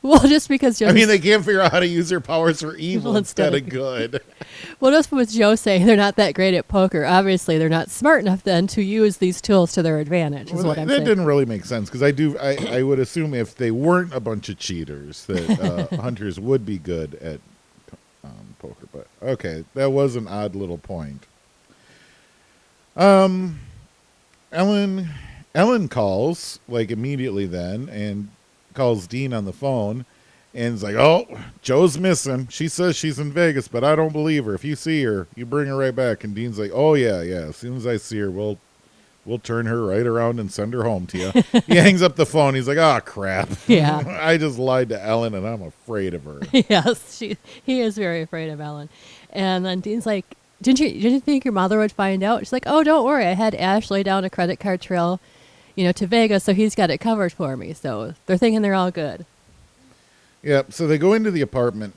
Well, 0.02 0.18
just 0.28 0.50
because 0.50 0.78
Joe, 0.80 0.88
I 0.88 0.92
mean, 0.92 1.08
they 1.08 1.18
can't 1.18 1.42
figure 1.44 1.62
out 1.62 1.72
how 1.72 1.80
to 1.80 1.86
use 1.86 2.10
their 2.10 2.20
powers 2.20 2.60
for 2.60 2.76
evil 2.76 3.16
instead 3.16 3.54
of 3.54 3.70
good. 3.70 4.20
well, 4.80 4.90
just 4.90 5.10
with 5.12 5.30
Joe 5.30 5.54
saying 5.54 5.86
they're 5.86 5.96
not 5.96 6.16
that 6.16 6.34
great 6.34 6.52
at 6.52 6.68
poker, 6.68 7.06
obviously 7.06 7.56
they're 7.56 7.70
not 7.70 7.88
smart 7.88 8.20
enough 8.20 8.42
then 8.42 8.66
to 8.66 8.82
use 8.82 9.16
these 9.16 9.40
tools 9.40 9.72
to 9.72 9.82
their 9.82 9.98
advantage. 9.98 10.48
Is 10.48 10.56
Well, 10.56 10.66
what 10.66 10.74
that 10.76 10.82
I'm 10.82 10.88
that 10.88 10.94
saying. 10.96 11.06
didn't 11.06 11.24
really 11.24 11.46
make 11.46 11.64
sense 11.64 11.88
because 11.88 12.02
I 12.02 12.10
do. 12.10 12.36
I, 12.38 12.56
I 12.78 12.82
would 12.82 12.98
assume 12.98 13.32
if 13.32 13.54
they 13.54 13.70
weren't 13.70 14.12
a 14.12 14.20
bunch 14.20 14.50
of 14.50 14.58
cheaters, 14.58 15.24
that 15.26 15.48
uh, 15.92 15.96
hunters 16.02 16.38
would 16.38 16.66
be 16.66 16.76
good 16.78 17.14
at 17.14 17.40
poker. 18.62 18.86
But 18.92 19.06
okay, 19.20 19.64
that 19.74 19.90
was 19.90 20.16
an 20.16 20.26
odd 20.28 20.54
little 20.54 20.78
point. 20.78 21.26
Um, 22.96 23.58
Ellen, 24.52 25.08
Ellen 25.54 25.88
calls 25.88 26.60
like 26.68 26.90
immediately 26.90 27.46
then 27.46 27.88
and 27.88 28.28
calls 28.72 29.06
Dean 29.06 29.34
on 29.34 29.44
the 29.44 29.52
phone. 29.52 30.06
And 30.54 30.74
is 30.74 30.82
like, 30.82 30.96
oh, 30.96 31.26
Joe's 31.62 31.96
missing. 31.96 32.46
She 32.48 32.68
says 32.68 32.94
she's 32.94 33.18
in 33.18 33.32
Vegas, 33.32 33.68
but 33.68 33.84
I 33.84 33.96
don't 33.96 34.12
believe 34.12 34.44
her. 34.44 34.54
If 34.54 34.66
you 34.66 34.76
see 34.76 35.02
her, 35.02 35.26
you 35.34 35.46
bring 35.46 35.66
her 35.66 35.76
right 35.78 35.94
back. 35.94 36.24
And 36.24 36.34
Dean's 36.34 36.58
like, 36.58 36.70
oh 36.74 36.92
yeah, 36.92 37.22
yeah. 37.22 37.46
As 37.48 37.56
soon 37.56 37.74
as 37.74 37.86
I 37.86 37.96
see 37.96 38.18
her, 38.18 38.30
we'll 38.30 38.58
we'll 39.24 39.38
turn 39.38 39.66
her 39.66 39.84
right 39.84 40.06
around 40.06 40.40
and 40.40 40.50
send 40.50 40.74
her 40.74 40.84
home 40.84 41.06
to 41.06 41.18
you. 41.18 41.60
he 41.66 41.76
hangs 41.76 42.02
up 42.02 42.16
the 42.16 42.26
phone. 42.26 42.54
He's 42.54 42.68
like, 42.68 42.78
oh 42.78 43.00
crap. 43.04 43.48
Yeah. 43.66 44.18
I 44.22 44.36
just 44.36 44.58
lied 44.58 44.88
to 44.90 45.02
Ellen, 45.02 45.34
and 45.34 45.46
I'm 45.46 45.62
afraid 45.62 46.14
of 46.14 46.24
her. 46.24 46.40
yes, 46.52 47.16
she 47.16 47.36
he 47.64 47.80
is 47.80 47.96
very 47.96 48.22
afraid 48.22 48.48
of 48.50 48.60
Ellen. 48.60 48.88
And 49.30 49.64
then 49.64 49.80
Dean's 49.80 50.06
like, 50.06 50.26
"Didn't 50.60 50.80
you 50.80 50.90
didn't 50.90 51.12
you 51.12 51.20
think 51.20 51.44
your 51.44 51.52
mother 51.52 51.78
would 51.78 51.92
find 51.92 52.22
out?" 52.22 52.40
She's 52.40 52.52
like, 52.52 52.64
"Oh, 52.66 52.84
don't 52.84 53.04
worry. 53.04 53.26
I 53.26 53.32
had 53.32 53.54
Ash 53.54 53.90
lay 53.90 54.02
down 54.02 54.24
a 54.24 54.30
credit 54.30 54.60
card 54.60 54.80
trail, 54.80 55.20
you 55.74 55.84
know, 55.84 55.92
to 55.92 56.06
Vegas, 56.06 56.44
so 56.44 56.52
he's 56.52 56.74
got 56.74 56.90
it 56.90 56.98
covered 56.98 57.32
for 57.32 57.56
me." 57.56 57.72
So 57.72 58.14
they're 58.26 58.36
thinking 58.36 58.62
they're 58.62 58.74
all 58.74 58.90
good. 58.90 59.24
Yep. 60.42 60.72
So 60.72 60.86
they 60.86 60.98
go 60.98 61.12
into 61.12 61.30
the 61.30 61.40
apartment. 61.40 61.94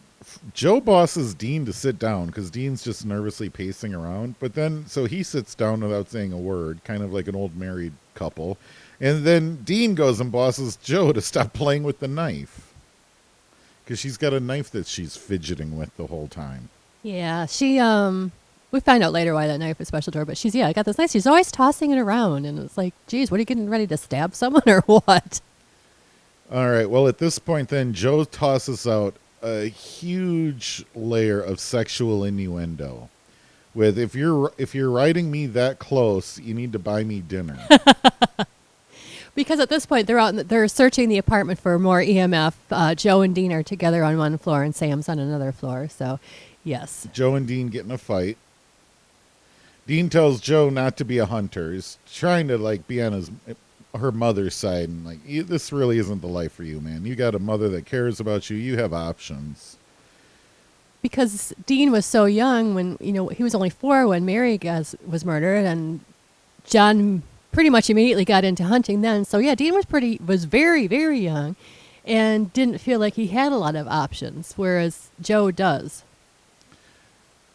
Joe 0.54 0.80
bosses 0.80 1.34
Dean 1.34 1.66
to 1.66 1.74
sit 1.74 2.00
down 2.00 2.28
because 2.28 2.50
Dean's 2.50 2.84
just 2.84 3.06
nervously 3.06 3.50
pacing 3.50 3.94
around. 3.94 4.36
But 4.40 4.54
then, 4.54 4.86
so 4.88 5.06
he 5.06 5.24
sits 5.24 5.56
down 5.56 5.82
without 5.82 6.10
saying 6.10 6.34
a 6.34 6.38
word, 6.38 6.84
kind 6.84 7.04
of 7.04 7.14
like 7.14 7.28
an 7.28 7.36
old 7.36 7.56
married 7.58 7.94
couple. 8.14 8.58
And 9.00 9.26
then 9.26 9.58
Dean 9.64 9.96
goes 9.96 10.20
and 10.20 10.32
bosses 10.32 10.78
Joe 10.78 11.12
to 11.12 11.22
stop 11.22 11.54
playing 11.54 11.84
with 11.84 12.00
the 12.00 12.08
knife 12.08 12.74
because 13.84 14.00
she's 14.00 14.18
got 14.18 14.34
a 14.34 14.40
knife 14.40 14.72
that 14.72 14.88
she's 14.88 15.16
fidgeting 15.16 15.78
with 15.78 15.96
the 15.98 16.08
whole 16.08 16.28
time. 16.28 16.70
Yeah, 17.04 17.46
she 17.46 17.80
um. 17.80 18.32
We 18.72 18.80
find 18.82 19.04
out 19.04 19.14
later 19.14 19.34
why 19.34 19.48
that 19.48 19.60
knife 19.60 19.80
is 19.80 19.88
special 19.88 20.12
to 20.12 20.20
her, 20.20 20.26
but 20.26 20.38
she's 20.38 20.56
yeah, 20.56 20.68
I 20.68 20.74
got 20.74 20.86
this 20.86 20.98
knife. 20.98 21.12
She's 21.12 21.28
always 21.28 21.52
tossing 21.52 21.92
it 21.92 21.98
around, 22.00 22.46
and 22.46 22.60
it's 22.60 22.78
like, 22.78 22.94
geez, 23.08 23.32
what 23.32 23.38
are 23.38 23.42
you 23.42 23.46
getting 23.46 23.70
ready 23.70 23.88
to 23.88 23.96
stab 23.96 24.34
someone 24.36 24.64
or 24.68 24.82
what? 24.82 25.40
All 26.52 26.70
right. 26.70 26.90
Well, 26.90 27.08
at 27.08 27.20
this 27.20 27.40
point, 27.40 27.70
then 27.70 27.94
Joe 27.94 28.24
tosses 28.24 28.86
out 28.86 29.16
a 29.46 29.68
huge 29.68 30.84
layer 30.96 31.40
of 31.40 31.60
sexual 31.60 32.24
innuendo. 32.24 33.10
With 33.74 34.00
if 34.00 34.16
you're 34.16 34.54
if 34.58 34.74
you're 34.74 34.90
riding 34.90 35.30
me 35.30 35.46
that 35.48 35.80
close, 35.80 36.40
you 36.40 36.54
need 36.54 36.72
to 36.74 36.80
buy 36.80 37.04
me 37.04 37.22
dinner. 37.22 37.60
Because 39.36 39.60
at 39.60 39.68
this 39.68 39.86
point 39.86 40.08
they're 40.08 40.18
out, 40.18 40.34
they're 40.48 40.68
searching 40.70 41.10
the 41.10 41.18
apartment 41.18 41.60
for 41.60 41.78
more 41.78 42.00
EMF. 42.00 42.54
Uh, 42.72 42.96
Joe 42.96 43.22
and 43.22 43.36
Dean 43.36 43.52
are 43.52 43.64
together 43.64 44.02
on 44.04 44.18
one 44.18 44.38
floor, 44.38 44.64
and 44.64 44.74
Sam's 44.74 45.10
on 45.10 45.20
another 45.20 45.52
floor. 45.52 45.90
So, 45.90 46.22
yes, 46.64 47.08
Joe 47.14 47.36
and 47.36 47.46
Dean 47.46 47.68
get 47.68 47.84
in 47.84 47.92
a 47.92 47.98
fight. 47.98 48.38
Dean 49.86 50.10
tells 50.10 50.40
Joe 50.40 50.70
not 50.70 50.96
to 50.98 51.04
be 51.06 51.18
a 51.18 51.26
hunter. 51.26 51.74
He's 51.74 51.98
trying 52.12 52.48
to 52.48 52.58
like 52.58 52.88
be 52.88 53.02
on 53.02 53.12
his 53.12 53.30
her 54.00 54.12
mother's 54.12 54.56
side 54.56 54.90
and 54.90 55.06
like 55.06 55.20
this 55.48 55.72
really 55.72 55.98
isn't 56.00 56.22
the 56.22 56.28
life 56.28 56.54
for 56.54 56.64
you, 56.64 56.82
man. 56.82 57.06
You 57.06 57.16
got 57.16 57.36
a 57.36 57.40
mother 57.40 57.70
that 57.70 57.86
cares 57.86 58.20
about 58.20 58.50
you. 58.50 58.58
You 58.58 58.78
have 58.78 58.94
options. 58.94 59.78
because 61.02 61.54
Dean 61.68 61.92
was 61.92 62.06
so 62.06 62.26
young 62.26 62.74
when 62.74 62.98
you 63.00 63.14
know 63.14 63.28
he 63.30 63.44
was 63.44 63.54
only 63.56 63.70
four 63.70 64.08
when 64.08 64.26
Mary 64.26 64.60
was 64.64 64.96
was 65.06 65.24
murdered, 65.24 65.66
and 65.66 66.00
John 66.66 67.22
pretty 67.52 67.70
much 67.70 67.90
immediately 67.90 68.26
got 68.26 68.44
into 68.44 68.64
hunting 68.64 69.02
then. 69.02 69.24
So 69.26 69.38
yeah, 69.38 69.56
Dean 69.56 69.74
was 69.76 69.86
pretty 69.86 70.20
was 70.26 70.46
very 70.46 70.88
very 70.88 71.20
young, 71.20 71.56
and 72.06 72.52
didn't 72.54 72.80
feel 72.80 73.00
like 73.00 73.14
he 73.16 73.28
had 73.28 73.52
a 73.52 73.58
lot 73.58 73.76
of 73.76 73.88
options, 73.88 74.54
whereas 74.56 75.10
Joe 75.22 75.52
does. 75.52 76.04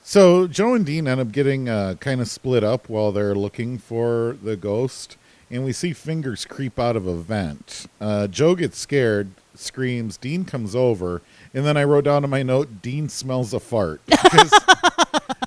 So 0.02 0.46
Joe 0.48 0.74
and 0.74 0.86
Dean 0.86 1.06
end 1.06 1.20
up 1.20 1.30
getting 1.32 1.68
uh, 1.68 1.94
kind 2.00 2.20
of 2.20 2.28
split 2.28 2.64
up 2.64 2.88
while 2.88 3.12
they're 3.12 3.34
looking 3.34 3.78
for 3.78 4.36
the 4.42 4.56
ghost, 4.56 5.16
and 5.50 5.64
we 5.64 5.72
see 5.72 5.92
fingers 5.92 6.44
creep 6.44 6.78
out 6.78 6.96
of 6.96 7.06
a 7.06 7.16
vent. 7.16 7.86
Uh, 8.00 8.26
Joe 8.26 8.54
gets 8.54 8.78
scared, 8.78 9.30
screams. 9.54 10.16
Dean 10.16 10.44
comes 10.44 10.74
over, 10.76 11.22
and 11.52 11.64
then 11.64 11.76
I 11.76 11.84
wrote 11.84 12.04
down 12.04 12.24
in 12.24 12.30
my 12.30 12.42
note, 12.42 12.82
"Dean 12.82 13.08
smells 13.08 13.52
a 13.52 13.60
fart," 13.60 14.00
because 14.06 14.52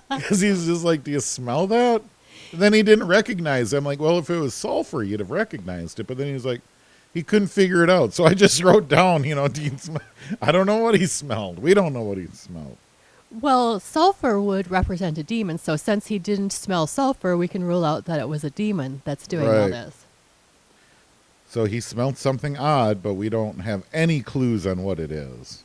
he's 0.42 0.66
just 0.66 0.84
like, 0.84 1.04
"Do 1.04 1.12
you 1.12 1.20
smell 1.20 1.68
that?" 1.68 2.02
And 2.52 2.62
then 2.62 2.74
he 2.74 2.84
didn't 2.84 3.08
recognize. 3.08 3.74
it. 3.74 3.78
I'm 3.78 3.86
like, 3.86 4.00
"Well, 4.00 4.20
if 4.20 4.30
it 4.30 4.40
was 4.40 4.54
sulfur, 4.54 5.04
you'd 5.04 5.20
have 5.20 5.32
recognized 5.32 6.00
it." 6.00 6.08
But 6.08 6.18
then 6.18 6.28
he 6.28 6.34
was 6.34 6.46
like, 6.46 6.62
he 7.14 7.22
couldn't 7.22 7.50
figure 7.50 7.84
it 7.84 7.90
out. 7.92 8.14
So 8.14 8.26
I 8.26 8.34
just 8.34 8.62
wrote 8.64 8.88
down, 8.90 9.24
you 9.24 9.36
know, 9.36 9.48
Dean. 9.48 9.78
Sm- 9.78 9.98
I 10.42 10.52
don't 10.52 10.66
know 10.66 10.78
what 10.78 10.96
he 10.96 11.06
smelled. 11.06 11.60
We 11.60 11.74
don't 11.74 11.94
know 11.94 12.02
what 12.02 12.18
he 12.18 12.26
smelled. 12.28 12.78
Well, 13.42 13.80
sulfur 13.80 14.40
would 14.40 14.70
represent 14.70 15.18
a 15.18 15.24
demon, 15.24 15.58
so 15.58 15.76
since 15.76 16.08
he 16.08 16.20
didn't 16.20 16.52
smell 16.54 16.86
sulfur, 16.86 17.36
we 17.36 17.48
can 17.48 17.64
rule 17.64 17.84
out 17.84 18.06
that 18.06 18.20
it 18.20 18.30
was 18.30 18.44
a 18.44 18.50
demon 18.52 19.02
that's 19.06 19.26
doing 19.28 19.48
all 19.48 19.54
Right. 19.54 19.72
this. 19.72 20.06
So 21.50 21.66
he 21.66 21.80
smelled 21.80 22.18
something 22.18 22.58
odd, 22.58 23.02
but 23.02 23.14
we 23.16 23.30
don't 23.30 23.60
have 23.60 23.84
any 23.94 24.22
clues 24.22 24.66
on 24.68 24.84
what 24.84 25.00
it 25.00 25.12
is. 25.12 25.64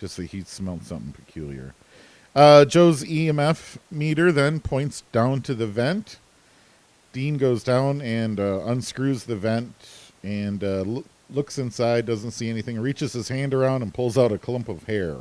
Just 0.00 0.16
that 0.16 0.26
he 0.26 0.42
smelled 0.42 0.84
something 0.84 1.12
peculiar. 1.12 1.74
Uh, 2.34 2.64
Joe's 2.64 3.02
EMF 3.04 3.76
meter 3.90 4.30
then 4.32 4.60
points 4.60 5.02
down 5.12 5.42
to 5.42 5.54
the 5.54 5.66
vent. 5.66 6.16
Dean 7.12 7.38
goes 7.38 7.64
down 7.64 8.00
and 8.00 8.38
uh, 8.38 8.60
unscrews 8.66 9.24
the 9.24 9.34
vent 9.36 9.74
and 10.22 10.62
uh, 10.62 10.82
loo- 10.82 11.04
looks 11.28 11.58
inside, 11.58 12.06
doesn't 12.06 12.30
see 12.30 12.48
anything, 12.48 12.78
reaches 12.80 13.12
his 13.12 13.28
hand 13.28 13.52
around 13.52 13.82
and 13.82 13.92
pulls 13.92 14.16
out 14.16 14.30
a 14.32 14.38
clump 14.38 14.68
of 14.68 14.84
hair. 14.84 15.16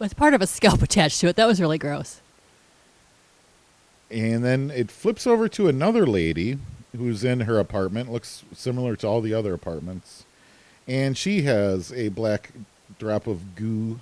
With 0.00 0.16
part 0.16 0.34
of 0.34 0.42
a 0.42 0.48
scalp 0.48 0.82
attached 0.82 1.20
to 1.20 1.28
it. 1.28 1.36
That 1.36 1.46
was 1.46 1.60
really 1.60 1.78
gross. 1.78 2.20
And 4.10 4.44
then 4.44 4.72
it 4.74 4.90
flips 4.90 5.24
over 5.24 5.48
to 5.50 5.68
another 5.68 6.04
lady, 6.04 6.58
who's 6.96 7.22
in 7.22 7.40
her 7.40 7.60
apartment. 7.60 8.10
Looks 8.10 8.44
similar 8.52 8.96
to 8.96 9.06
all 9.06 9.20
the 9.20 9.34
other 9.34 9.54
apartments, 9.54 10.24
and 10.88 11.16
she 11.16 11.42
has 11.42 11.92
a 11.92 12.08
black 12.08 12.50
drop 12.98 13.28
of 13.28 13.54
goo 13.54 14.00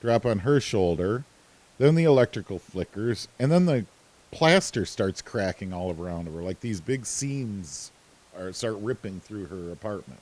drop 0.00 0.26
on 0.26 0.40
her 0.40 0.60
shoulder. 0.60 1.24
Then 1.78 1.94
the 1.94 2.04
electrical 2.04 2.58
flickers, 2.58 3.28
and 3.38 3.52
then 3.52 3.66
the 3.66 3.84
plaster 4.32 4.84
starts 4.84 5.22
cracking 5.22 5.72
all 5.72 5.94
around 5.96 6.26
her. 6.26 6.42
Like 6.42 6.60
these 6.60 6.80
big 6.80 7.06
seams 7.06 7.92
are 8.36 8.52
start 8.52 8.76
ripping 8.80 9.20
through 9.20 9.46
her 9.46 9.70
apartment. 9.70 10.20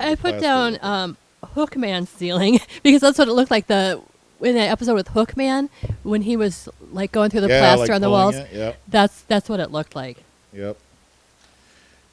I 0.00 0.16
put 0.16 0.40
down 0.40 0.78
um, 0.82 1.16
Hookman 1.44 2.08
ceiling 2.08 2.60
because 2.82 3.02
that's 3.02 3.18
what 3.18 3.28
it 3.28 3.32
looked 3.32 3.50
like 3.50 3.68
the 3.68 4.02
in 4.42 4.54
that 4.56 4.68
episode 4.70 4.94
with 4.94 5.08
Hookman 5.08 5.68
when 6.02 6.22
he 6.22 6.36
was 6.36 6.68
like 6.92 7.12
going 7.12 7.30
through 7.30 7.42
the 7.42 7.48
Yeah, 7.48 7.60
plaster 7.60 7.80
like 7.80 7.90
on 7.92 8.00
the 8.00 8.10
walls. 8.10 8.34
it, 8.34 8.48
Yep. 8.52 8.78
That's 8.88 9.22
that's 9.22 9.48
what 9.48 9.60
it 9.60 9.70
looked 9.70 9.94
like. 9.96 10.18
Yep. 10.52 10.76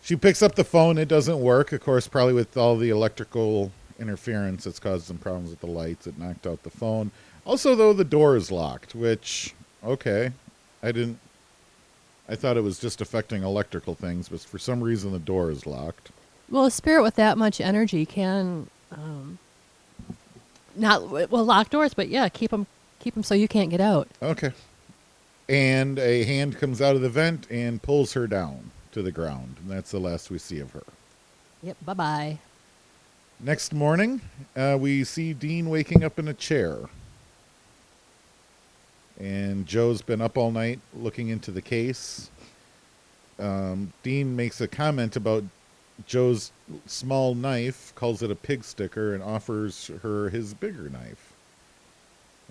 She 0.01 0.15
picks 0.15 0.41
up 0.41 0.55
the 0.55 0.63
phone. 0.63 0.98
It 0.98 1.07
doesn't 1.07 1.39
work. 1.39 1.71
Of 1.71 1.81
course, 1.81 2.07
probably 2.07 2.33
with 2.33 2.55
all 2.57 2.77
the 2.77 2.89
electrical 2.89 3.71
interference, 4.00 4.63
that's 4.63 4.79
caused 4.79 5.05
some 5.05 5.17
problems 5.17 5.50
with 5.50 5.59
the 5.59 5.67
lights. 5.67 6.07
It 6.07 6.17
knocked 6.17 6.48
out 6.48 6.63
the 6.63 6.69
phone. 6.69 7.12
Also, 7.45 7.75
though, 7.75 7.93
the 7.93 8.03
door 8.05 8.36
is 8.36 8.51
locked, 8.51 8.95
which, 8.95 9.53
okay. 9.83 10.31
I 10.81 10.91
didn't. 10.91 11.19
I 12.29 12.36
thought 12.36 12.57
it 12.57 12.62
was 12.63 12.79
just 12.79 13.01
affecting 13.01 13.43
electrical 13.43 13.95
things, 13.95 14.29
but 14.29 14.39
for 14.41 14.59
some 14.59 14.83
reason, 14.83 15.12
the 15.12 15.19
door 15.19 15.50
is 15.51 15.65
locked. 15.65 16.12
Well, 16.50 16.65
a 16.65 16.71
spirit 16.71 17.03
with 17.03 17.15
that 17.15 17.38
much 17.38 17.59
energy 17.59 18.05
can 18.05 18.67
um, 18.91 19.39
not 20.79 21.09
well 21.09 21.45
lock 21.45 21.69
doors, 21.69 21.93
but 21.93 22.09
yeah, 22.09 22.29
keep 22.29 22.51
them 22.51 22.67
keep 23.00 23.13
them 23.13 23.24
so 23.24 23.36
you 23.36 23.48
can't 23.48 23.69
get 23.69 23.81
out. 23.81 24.07
Okay. 24.21 24.51
And 25.48 25.98
a 25.98 26.24
hand 26.24 26.57
comes 26.57 26.81
out 26.81 26.95
of 26.95 27.01
the 27.01 27.09
vent 27.09 27.50
and 27.50 27.81
pulls 27.81 28.13
her 28.13 28.27
down 28.27 28.71
to 28.91 29.01
the 29.01 29.12
ground. 29.12 29.57
And 29.62 29.71
that's 29.71 29.91
the 29.91 30.00
last 30.00 30.29
we 30.29 30.38
see 30.38 30.59
of 30.59 30.71
her. 30.71 30.83
Yep. 31.63 31.77
Bye 31.86 31.93
bye. 31.93 32.38
Next 33.39 33.74
morning, 33.74 34.21
uh, 34.55 34.77
we 34.79 35.03
see 35.03 35.33
Dean 35.33 35.69
waking 35.69 36.03
up 36.03 36.19
in 36.19 36.27
a 36.27 36.33
chair. 36.33 36.77
And 39.17 39.65
Joe's 39.65 40.01
been 40.01 40.21
up 40.21 40.38
all 40.38 40.51
night 40.51 40.79
looking 40.93 41.29
into 41.29 41.51
the 41.51 41.62
case. 41.62 42.29
Um, 43.38 43.93
Dean 44.03 44.36
makes 44.36 44.59
a 44.62 44.67
comment 44.67 45.15
about 45.15 45.43
Joe's 46.06 46.51
small 46.86 47.36
knife, 47.36 47.94
calls 47.96 48.22
it 48.22 48.32
a 48.32 48.36
pig 48.36 48.63
sticker, 48.63 49.13
and 49.13 49.24
offers 49.24 49.91
her 50.01 50.29
his 50.29 50.53
bigger 50.53 50.89
knife. 50.89 51.34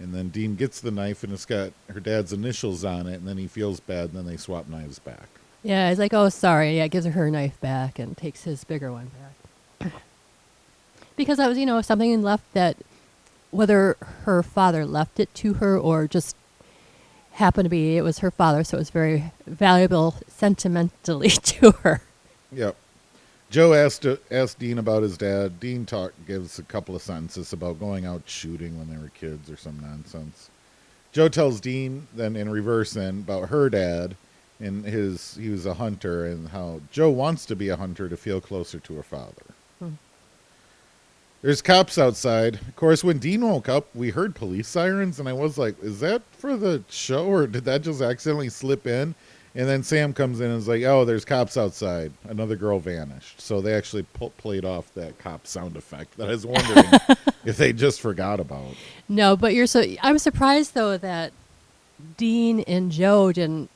And 0.01 0.15
then 0.15 0.29
Dean 0.29 0.55
gets 0.55 0.81
the 0.81 0.91
knife, 0.91 1.25
and 1.25 1.33
it's 1.33 1.45
got 1.45 1.73
her 1.93 2.01
dad's 2.01 2.33
initials 2.33 2.85
on 2.85 3.07
it, 3.07 3.15
and 3.15 3.27
then 3.27 3.39
he 3.39 3.47
feels 3.47 3.81
bad, 3.81 4.11
and 4.11 4.15
then 4.15 4.27
they 4.27 4.37
swap 4.37 4.69
knives 4.69 4.99
back. 4.99 5.29
Yeah, 5.63 5.89
he's 5.89 5.99
like, 5.99 6.15
oh, 6.15 6.29
sorry. 6.29 6.77
Yeah, 6.77 6.87
gives 6.87 7.05
her 7.05 7.13
her 7.13 7.31
knife 7.31 7.61
back 7.61 7.99
and 7.99 8.17
takes 8.17 8.45
his 8.45 8.65
bigger 8.65 8.93
one 8.93 9.11
back. 9.81 9.93
because 11.17 11.39
that 11.39 11.49
was, 11.49 11.59
you 11.59 11.67
know, 11.67 11.81
something 11.83 12.23
left 12.23 12.53
that, 12.55 12.77
whether 13.51 13.97
her 14.23 14.43
father 14.43 14.87
left 14.87 15.19
it 15.19 15.35
to 15.35 15.55
her 15.55 15.77
or 15.77 16.07
just 16.07 16.37
happened 17.33 17.67
to 17.67 17.71
be, 17.71 17.97
it 17.97 18.03
was 18.03 18.21
her 18.21 18.31
father, 18.31 18.63
so 18.63 18.77
it 18.77 18.81
was 18.81 18.91
very 18.91 19.33
valuable 19.47 20.15
sentimentally 20.29 21.31
to 21.43 21.73
her. 21.83 22.03
Yep. 22.53 22.77
Joe 23.51 23.73
asked 23.73 24.07
asked 24.31 24.59
Dean 24.59 24.79
about 24.79 25.03
his 25.03 25.17
dad. 25.17 25.59
Dean 25.59 25.87
talk 25.87 26.13
gives 26.27 26.59
a 26.59 26.63
couple 26.63 26.95
of 26.95 27.03
sentences 27.03 27.53
about 27.53 27.81
going 27.81 28.05
out 28.05 28.23
shooting 28.27 28.79
when 28.79 28.91
they 28.91 29.01
were 29.01 29.11
kids 29.11 29.51
or 29.51 29.57
some 29.57 29.81
nonsense. 29.81 30.51
Joe 31.13 31.29
tells 31.29 31.61
Dean 31.61 32.07
then 32.15 32.37
in 32.37 32.51
reverse 32.51 32.93
then 32.93 33.21
about 33.21 33.49
her 33.49 33.71
dad 33.71 34.17
and 34.61 34.85
his 34.85 35.37
he 35.37 35.49
was 35.49 35.67
a 35.67 35.75
hunter 35.75 36.27
and 36.27 36.49
how 36.49 36.81
Joe 36.91 37.11
wants 37.11 37.47
to 37.47 37.57
be 37.57 37.69
a 37.69 37.77
hunter 37.77 38.09
to 38.09 38.17
feel 38.17 38.41
closer 38.41 38.79
to 38.81 38.97
her 38.97 39.03
father. 39.03 39.43
Hmm. 39.79 39.93
There's 41.41 41.63
cops 41.63 41.99
outside. 41.99 42.57
Of 42.57 42.77
course, 42.77 43.05
when 43.05 43.19
Dean 43.19 43.47
woke 43.47 43.69
up, 43.69 43.87
we 43.95 44.11
heard 44.11 44.35
police 44.35 44.67
sirens, 44.69 45.21
and 45.21 45.29
I 45.29 45.33
was 45.33 45.57
like, 45.57 45.81
"Is 45.83 46.01
that 46.01 46.23
for 46.33 46.57
the 46.57 46.83
show, 46.89 47.27
or 47.27 47.47
did 47.47 47.65
that 47.65 47.83
just 47.83 48.03
accidentally 48.03 48.49
slip 48.49 48.87
in?" 48.87 49.15
And 49.59 49.69
then 49.69 49.83
Sam 49.83 50.15
comes 50.15 50.41
in 50.41 50.47
and 50.51 50.57
is 50.59 50.69
like, 50.69 50.85
"Oh, 50.85 51.05
there's 51.05 51.25
cops 51.25 51.57
outside. 51.57 52.13
Another 52.29 52.55
girl 52.55 52.79
vanished." 52.79 53.41
So 53.41 53.61
they 53.61 53.75
actually 53.75 54.05
played 54.39 54.65
off 54.65 54.95
that 54.95 55.19
cop 55.19 55.47
sound 55.49 55.77
effect 55.77 56.17
that 56.17 56.29
I 56.29 56.31
was 56.31 56.47
wondering 56.47 56.87
if 57.45 57.57
they 57.57 57.73
just 57.73 58.01
forgot 58.01 58.39
about. 58.39 58.75
No, 59.09 59.37
but 59.37 59.55
you're 59.55 59.67
so. 59.67 59.85
I'm 60.01 60.19
surprised 60.19 60.75
though 60.75 60.97
that 60.99 61.33
Dean 62.17 62.61
and 62.61 62.93
Joe 62.93 63.33
didn't 63.33 63.69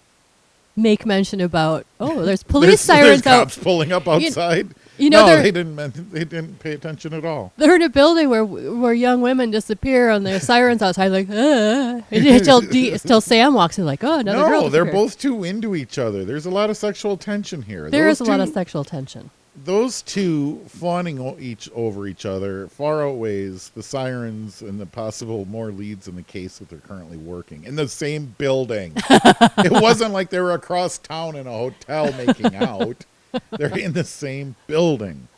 make 0.77 1.05
mention 1.05 1.41
about. 1.41 1.85
Oh, 1.99 2.25
there's 2.25 2.43
police 2.45 2.67
There's- 2.69 2.81
sirens 2.81 3.23
there's 3.23 3.35
out. 3.35 3.41
cops 3.47 3.59
pulling 3.59 3.91
up 3.91 4.07
outside. 4.07 4.57
you 4.59 4.63
know, 4.65 4.71
no, 4.99 5.27
they're- 5.27 5.43
they 5.43 5.51
didn't. 5.51 6.13
They 6.13 6.25
didn't 6.25 6.59
pay 6.61 6.73
attention 6.73 7.13
at 7.15 7.25
all. 7.25 7.53
They're 7.57 7.75
in 7.77 7.83
a 7.83 7.89
building 7.89 8.29
where 8.29 8.45
where 8.45 8.93
young 8.95 9.21
women 9.23 9.51
disappear 9.51 10.11
and 10.11 10.27
there's 10.27 10.43
sirens 10.45 10.83
outside, 10.83 11.09
like, 11.09 11.29
uh, 11.31 12.01
until, 12.11 12.61
D, 12.75 12.97
till 12.99 13.21
Sam 13.21 13.55
walks 13.55 13.79
in, 13.79 13.87
like, 13.87 14.05
oh, 14.05 14.19
another 14.19 14.49
girl. 14.49 14.63
no, 14.63 14.69
they're 14.69 14.85
both 14.85 15.19
too 15.19 15.45
into 15.45 15.75
each 15.75 15.99
other. 15.99 16.25
There's 16.25 16.47
a 16.47 16.51
lot 16.51 16.71
of 16.71 16.77
sexual 16.77 17.17
tension 17.17 17.63
here. 17.63 17.91
There 17.91 18.05
Those 18.07 18.21
is 18.21 18.27
a 18.29 18.31
lot 18.31 18.41
of 18.41 18.49
sexual 18.51 18.85
tension. 18.85 19.31
those 19.65 20.01
two 20.03 20.61
fawning 20.67 21.19
o- 21.21 21.37
each 21.39 21.71
over 21.75 22.07
each 22.07 22.25
other 22.25 22.69
far 22.69 23.07
outweighs 23.07 23.71
the 23.75 23.83
sirens 23.83 24.63
and 24.63 24.81
the 24.81 24.87
possible 24.87 25.45
more 25.45 25.71
leads 25.71 26.09
in 26.09 26.17
the 26.17 26.23
case 26.23 26.57
that 26.59 26.71
they're 26.71 26.79
currently 26.79 27.19
working 27.19 27.63
in 27.65 27.77
the 27.77 27.87
same 27.87 28.35
building. 28.39 28.93
it 29.11 29.71
wasn't 29.83 30.13
like 30.13 30.31
they 30.31 30.41
were 30.41 30.53
across 30.55 30.97
town 30.99 31.37
in 31.37 31.47
a 31.47 31.51
hotel 31.53 32.11
making 32.15 32.55
out. 32.57 33.05
They're 33.59 33.77
in 33.79 33.93
the 33.93 34.05
same 34.05 34.57
building. 34.67 35.29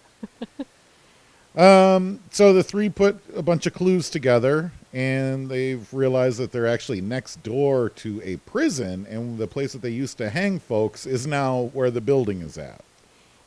Um, 1.57 2.21
so 2.31 2.53
the 2.53 2.65
three 2.65 2.89
put 2.89 3.21
a 3.37 3.43
bunch 3.43 3.67
of 3.67 3.75
clues 3.75 4.11
together 4.11 4.73
and 4.93 5.49
they've 5.49 5.93
realized 5.93 6.39
that 6.39 6.51
they're 6.51 6.67
actually 6.67 7.01
next 7.01 7.43
door 7.43 7.91
to 7.91 8.21
a 8.25 8.37
prison 8.39 9.07
and 9.09 9.39
the 9.39 9.47
place 9.47 9.73
that 9.73 9.83
they 9.83 9.91
used 9.91 10.19
to 10.19 10.31
hang 10.31 10.59
folks 10.59 11.07
is 11.07 11.27
now 11.27 11.71
where 11.73 11.91
the 11.91 12.01
building 12.01 12.41
is 12.41 12.59
at. 12.59 12.83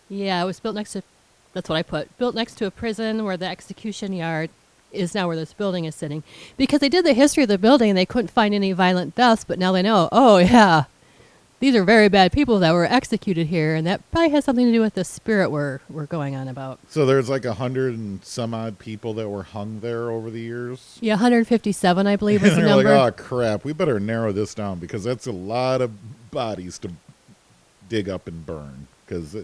Yeah, 0.09 0.41
it 0.41 0.45
was 0.45 0.59
built 0.59 0.75
next 0.75 0.93
to. 0.93 1.03
That's 1.53 1.67
what 1.69 1.75
I 1.75 1.83
put. 1.83 2.15
Built 2.17 2.35
next 2.35 2.55
to 2.59 2.65
a 2.65 2.71
prison 2.71 3.25
where 3.25 3.37
the 3.37 3.47
execution 3.47 4.13
yard 4.13 4.49
is 4.91 5.13
now 5.13 5.27
where 5.27 5.35
this 5.35 5.53
building 5.53 5.85
is 5.85 5.95
sitting. 5.95 6.23
Because 6.55 6.79
they 6.79 6.89
did 6.89 7.05
the 7.05 7.13
history 7.13 7.43
of 7.43 7.49
the 7.49 7.57
building 7.57 7.89
and 7.89 7.97
they 7.97 8.05
couldn't 8.05 8.29
find 8.29 8.53
any 8.53 8.71
violent 8.71 9.15
deaths, 9.15 9.43
but 9.43 9.59
now 9.59 9.71
they 9.71 9.81
know. 9.81 10.07
Oh 10.11 10.37
yeah, 10.37 10.85
these 11.59 11.75
are 11.75 11.83
very 11.83 12.07
bad 12.07 12.31
people 12.31 12.59
that 12.59 12.73
were 12.73 12.85
executed 12.85 13.47
here, 13.47 13.73
and 13.75 13.85
that 13.87 14.01
probably 14.11 14.29
has 14.29 14.45
something 14.45 14.65
to 14.67 14.71
do 14.71 14.81
with 14.81 14.93
the 14.93 15.03
spirit 15.03 15.49
we're 15.49 15.79
we're 15.89 16.05
going 16.05 16.35
on 16.35 16.47
about. 16.47 16.79
So 16.89 17.05
there's 17.05 17.29
like 17.29 17.45
a 17.45 17.55
hundred 17.55 17.95
and 17.95 18.23
some 18.23 18.53
odd 18.53 18.77
people 18.79 19.13
that 19.15 19.29
were 19.29 19.43
hung 19.43 19.79
there 19.79 20.11
over 20.11 20.29
the 20.29 20.39
years. 20.39 20.97
Yeah, 21.01 21.13
157, 21.13 22.05
I 22.05 22.15
believe, 22.15 22.41
was 22.43 22.53
and 22.53 22.61
the 22.61 22.65
they're 22.67 22.75
number. 22.75 22.95
like, 22.95 23.19
oh 23.19 23.23
crap, 23.23 23.65
we 23.65 23.73
better 23.73 23.99
narrow 23.99 24.31
this 24.31 24.53
down 24.53 24.79
because 24.79 25.03
that's 25.03 25.25
a 25.25 25.31
lot 25.31 25.81
of 25.81 25.91
bodies 26.31 26.77
to 26.79 26.91
dig 27.89 28.09
up 28.09 28.27
and 28.27 28.45
burn 28.45 28.87
because 29.05 29.35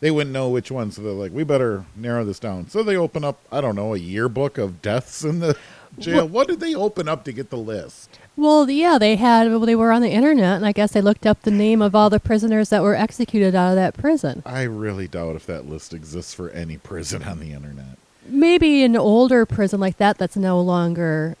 they 0.00 0.10
wouldn't 0.10 0.32
know 0.32 0.48
which 0.48 0.70
ones. 0.70 0.96
So 0.96 1.02
they're 1.02 1.12
like, 1.12 1.32
we 1.32 1.42
better 1.44 1.84
narrow 1.96 2.24
this 2.24 2.38
down. 2.38 2.68
So 2.68 2.82
they 2.82 2.96
open 2.96 3.24
up, 3.24 3.40
I 3.50 3.60
don't 3.60 3.74
know, 3.76 3.94
a 3.94 3.98
yearbook 3.98 4.58
of 4.58 4.82
deaths 4.82 5.24
in 5.24 5.40
the 5.40 5.56
jail. 5.98 6.28
what 6.28 6.48
did 6.48 6.60
they 6.60 6.74
open 6.74 7.08
up 7.08 7.24
to 7.24 7.32
get 7.32 7.50
the 7.50 7.56
list? 7.56 8.20
Well, 8.36 8.68
yeah, 8.68 8.98
they 8.98 9.16
had. 9.16 9.48
Well, 9.48 9.60
they 9.60 9.74
were 9.74 9.92
on 9.92 10.02
the 10.02 10.10
internet, 10.10 10.56
and 10.56 10.66
I 10.66 10.72
guess 10.72 10.92
they 10.92 11.00
looked 11.00 11.26
up 11.26 11.42
the 11.42 11.50
name 11.50 11.80
of 11.80 11.94
all 11.94 12.10
the 12.10 12.20
prisoners 12.20 12.68
that 12.68 12.82
were 12.82 12.94
executed 12.94 13.54
out 13.54 13.70
of 13.70 13.76
that 13.76 13.96
prison. 13.96 14.42
I 14.44 14.62
really 14.62 15.08
doubt 15.08 15.36
if 15.36 15.46
that 15.46 15.66
list 15.66 15.94
exists 15.94 16.34
for 16.34 16.50
any 16.50 16.76
prison 16.76 17.22
on 17.22 17.40
the 17.40 17.52
internet. 17.52 17.96
Maybe 18.28 18.82
an 18.84 18.94
older 18.96 19.46
prison 19.46 19.80
like 19.80 19.96
that 19.98 20.18
that's 20.18 20.36
no 20.36 20.60
longer 20.60 21.36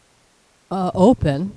uh, 0.70 0.90
open, 0.94 1.52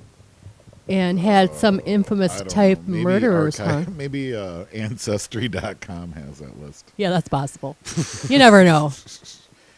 and 0.88 1.18
had 1.20 1.54
some 1.54 1.80
infamous 1.86 2.42
type 2.42 2.78
know. 2.80 2.84
Maybe 2.92 3.04
murderers 3.04 3.58
archive- 3.60 3.84
hung. 3.86 3.96
Maybe 3.96 4.34
uh, 4.34 4.64
Ancestry.com 4.74 6.12
has 6.12 6.38
that 6.40 6.60
list. 6.60 6.92
Yeah, 6.98 7.08
that's 7.10 7.28
possible. 7.30 7.76
you 8.28 8.38
never 8.38 8.62
know. 8.64 8.92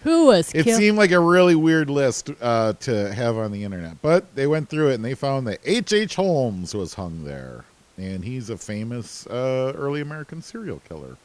Who 0.05 0.27
was 0.27 0.53
It 0.55 0.65
killed? 0.65 0.79
seemed 0.79 0.99
like 0.99 1.11
a 1.13 1.21
really 1.21 1.55
weird 1.55 1.89
list 1.91 2.31
uh, 2.41 2.73
to 2.81 3.13
have 3.15 3.37
on 3.37 3.53
the 3.53 3.65
internet, 3.65 4.03
but 4.03 4.35
they 4.35 4.47
went 4.47 4.69
through 4.69 4.91
it 4.91 4.95
and 4.95 5.05
they 5.05 5.15
found 5.15 5.47
that 5.47 5.61
H. 5.65 5.93
H. 5.93 6.15
Holmes 6.17 6.75
was 6.75 6.95
hung 6.95 7.25
there, 7.25 7.65
and 7.97 8.25
he's 8.25 8.51
a 8.51 8.57
famous 8.57 9.27
uh, 9.29 9.73
early 9.77 10.01
American 10.01 10.43
serial 10.43 10.81
killer. 10.89 11.17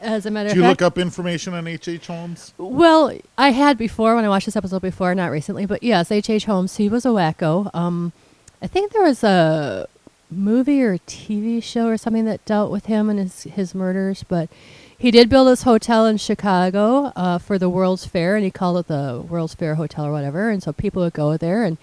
As 0.00 0.26
a 0.26 0.30
matter 0.32 0.48
Did 0.48 0.52
of 0.52 0.56
you 0.56 0.62
fact, 0.64 0.80
look 0.80 0.86
up 0.86 0.98
information 0.98 1.54
on 1.54 1.66
H. 1.68 1.86
H. 1.86 2.08
Holmes? 2.08 2.52
Well, 2.58 3.16
I 3.38 3.50
had 3.50 3.78
before 3.78 4.16
when 4.16 4.24
I 4.24 4.28
watched 4.28 4.46
this 4.46 4.56
episode 4.56 4.82
before, 4.82 5.14
not 5.14 5.30
recently, 5.30 5.64
but 5.64 5.82
yes, 5.82 6.10
H. 6.10 6.28
H. 6.28 6.46
Holmes. 6.46 6.76
He 6.76 6.88
was 6.88 7.04
a 7.06 7.10
wacko. 7.10 7.72
Um, 7.74 8.12
I 8.60 8.66
think 8.66 8.92
there 8.92 9.02
was 9.02 9.22
a 9.22 9.86
movie 10.30 10.82
or 10.82 10.94
a 10.94 10.98
TV 11.00 11.62
show 11.62 11.86
or 11.86 11.96
something 11.96 12.24
that 12.24 12.44
dealt 12.46 12.72
with 12.72 12.86
him 12.86 13.08
and 13.10 13.18
his 13.18 13.42
his 13.44 13.74
murders. 13.76 14.24
But 14.26 14.48
he 15.02 15.10
did 15.10 15.28
build 15.28 15.48
this 15.48 15.64
hotel 15.64 16.06
in 16.06 16.16
Chicago 16.16 17.06
uh, 17.16 17.36
for 17.36 17.58
the 17.58 17.68
World's 17.68 18.06
Fair, 18.06 18.36
and 18.36 18.44
he 18.44 18.52
called 18.52 18.78
it 18.78 18.86
the 18.86 19.20
World's 19.28 19.52
Fair 19.52 19.74
Hotel 19.74 20.06
or 20.06 20.12
whatever. 20.12 20.48
And 20.48 20.62
so 20.62 20.72
people 20.72 21.02
would 21.02 21.12
go 21.12 21.36
there, 21.36 21.64
and 21.64 21.76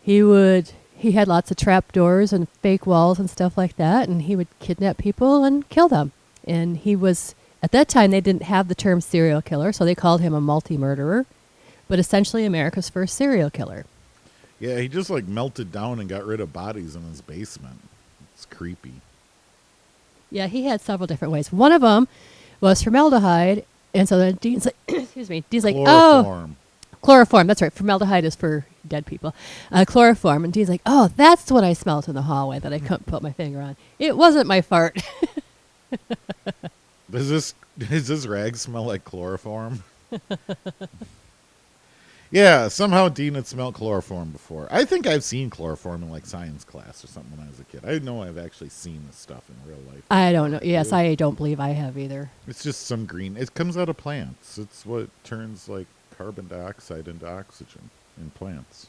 he 0.00 0.22
would. 0.22 0.70
He 0.96 1.12
had 1.12 1.26
lots 1.26 1.50
of 1.50 1.56
trap 1.56 1.90
doors 1.90 2.32
and 2.32 2.48
fake 2.62 2.86
walls 2.86 3.18
and 3.18 3.28
stuff 3.28 3.58
like 3.58 3.74
that, 3.74 4.08
and 4.08 4.22
he 4.22 4.36
would 4.36 4.46
kidnap 4.60 4.98
people 4.98 5.42
and 5.42 5.68
kill 5.68 5.88
them. 5.88 6.12
and 6.46 6.76
he 6.76 6.94
was 6.94 7.34
at 7.60 7.72
that 7.72 7.88
time 7.88 8.12
they 8.12 8.20
didn't 8.20 8.42
have 8.42 8.68
the 8.68 8.74
term 8.76 9.00
serial 9.00 9.42
killer, 9.42 9.72
so 9.72 9.84
they 9.84 9.96
called 9.96 10.20
him 10.20 10.32
a 10.32 10.40
multi-murderer, 10.40 11.26
but 11.88 11.98
essentially 11.98 12.44
America's 12.44 12.88
first 12.88 13.16
serial 13.16 13.50
killer. 13.50 13.84
Yeah, 14.60 14.78
he 14.78 14.86
just 14.86 15.10
like 15.10 15.26
melted 15.26 15.72
down 15.72 15.98
and 15.98 16.08
got 16.08 16.24
rid 16.24 16.38
of 16.40 16.52
bodies 16.52 16.94
in 16.94 17.02
his 17.02 17.20
basement. 17.20 17.80
It's 18.34 18.44
creepy. 18.44 19.00
Yeah, 20.30 20.46
he 20.46 20.66
had 20.66 20.80
several 20.80 21.06
different 21.06 21.32
ways. 21.32 21.52
One 21.52 21.72
of 21.72 21.82
them 21.82 22.08
was 22.60 22.82
formaldehyde, 22.82 23.64
and 23.94 24.08
so 24.08 24.18
then 24.18 24.34
Dean's 24.36 24.66
like, 24.66 24.76
excuse 24.88 25.30
me, 25.30 25.44
Dean's 25.50 25.64
like, 25.64 25.76
oh, 25.76 26.22
Chloroform. 26.22 26.56
chloroform. 27.02 27.46
That's 27.46 27.62
right. 27.62 27.72
Formaldehyde 27.72 28.24
is 28.24 28.36
for 28.36 28.66
dead 28.86 29.06
people. 29.06 29.34
Uh, 29.72 29.84
chloroform, 29.86 30.44
and 30.44 30.52
Dean's 30.52 30.68
like, 30.68 30.82
oh, 30.86 31.10
that's 31.16 31.50
what 31.50 31.64
I 31.64 31.72
smelled 31.72 32.08
in 32.08 32.14
the 32.14 32.22
hallway 32.22 32.58
that 32.58 32.72
I 32.72 32.78
couldn't 32.78 33.06
put 33.06 33.22
my 33.22 33.32
finger 33.32 33.60
on. 33.60 33.76
It 33.98 34.16
wasn't 34.16 34.46
my 34.46 34.60
fart. 34.60 34.98
Does 37.10 37.30
this 37.30 37.54
does 37.78 38.08
this 38.08 38.26
rag 38.26 38.56
smell 38.56 38.84
like 38.84 39.04
chloroform? 39.04 39.82
yeah, 42.30 42.68
somehow 42.68 43.08
Dean 43.08 43.34
had 43.34 43.46
smelled 43.46 43.74
chloroform 43.74 44.30
before. 44.30 44.68
I 44.70 44.84
think 44.84 45.06
I've 45.06 45.24
seen 45.24 45.48
chloroform 45.48 46.02
in 46.02 46.10
like 46.10 46.26
science 46.26 46.62
class 46.62 47.02
or 47.02 47.06
something 47.06 47.36
when 47.36 47.46
I 47.46 47.50
was 47.50 47.58
a 47.58 47.64
kid. 47.64 47.84
I 47.86 47.98
know 48.04 48.22
I've 48.22 48.36
actually 48.36 48.68
seen 48.68 49.02
this 49.06 49.16
stuff 49.16 49.44
in 49.48 49.70
real 49.70 49.80
life. 49.90 50.02
I 50.10 50.32
don't 50.32 50.50
know. 50.50 50.60
Yes, 50.62 50.92
I 50.92 51.14
don't 51.14 51.36
believe 51.36 51.58
I 51.58 51.70
have 51.70 51.96
either. 51.96 52.30
It's 52.46 52.62
just 52.62 52.86
some 52.86 53.06
green. 53.06 53.36
It 53.36 53.54
comes 53.54 53.78
out 53.78 53.88
of 53.88 53.96
plants. 53.96 54.58
It's 54.58 54.84
what 54.84 55.08
turns 55.24 55.68
like 55.70 55.86
carbon 56.18 56.48
dioxide 56.48 57.08
into 57.08 57.26
oxygen 57.26 57.88
in 58.18 58.30
plants. 58.30 58.88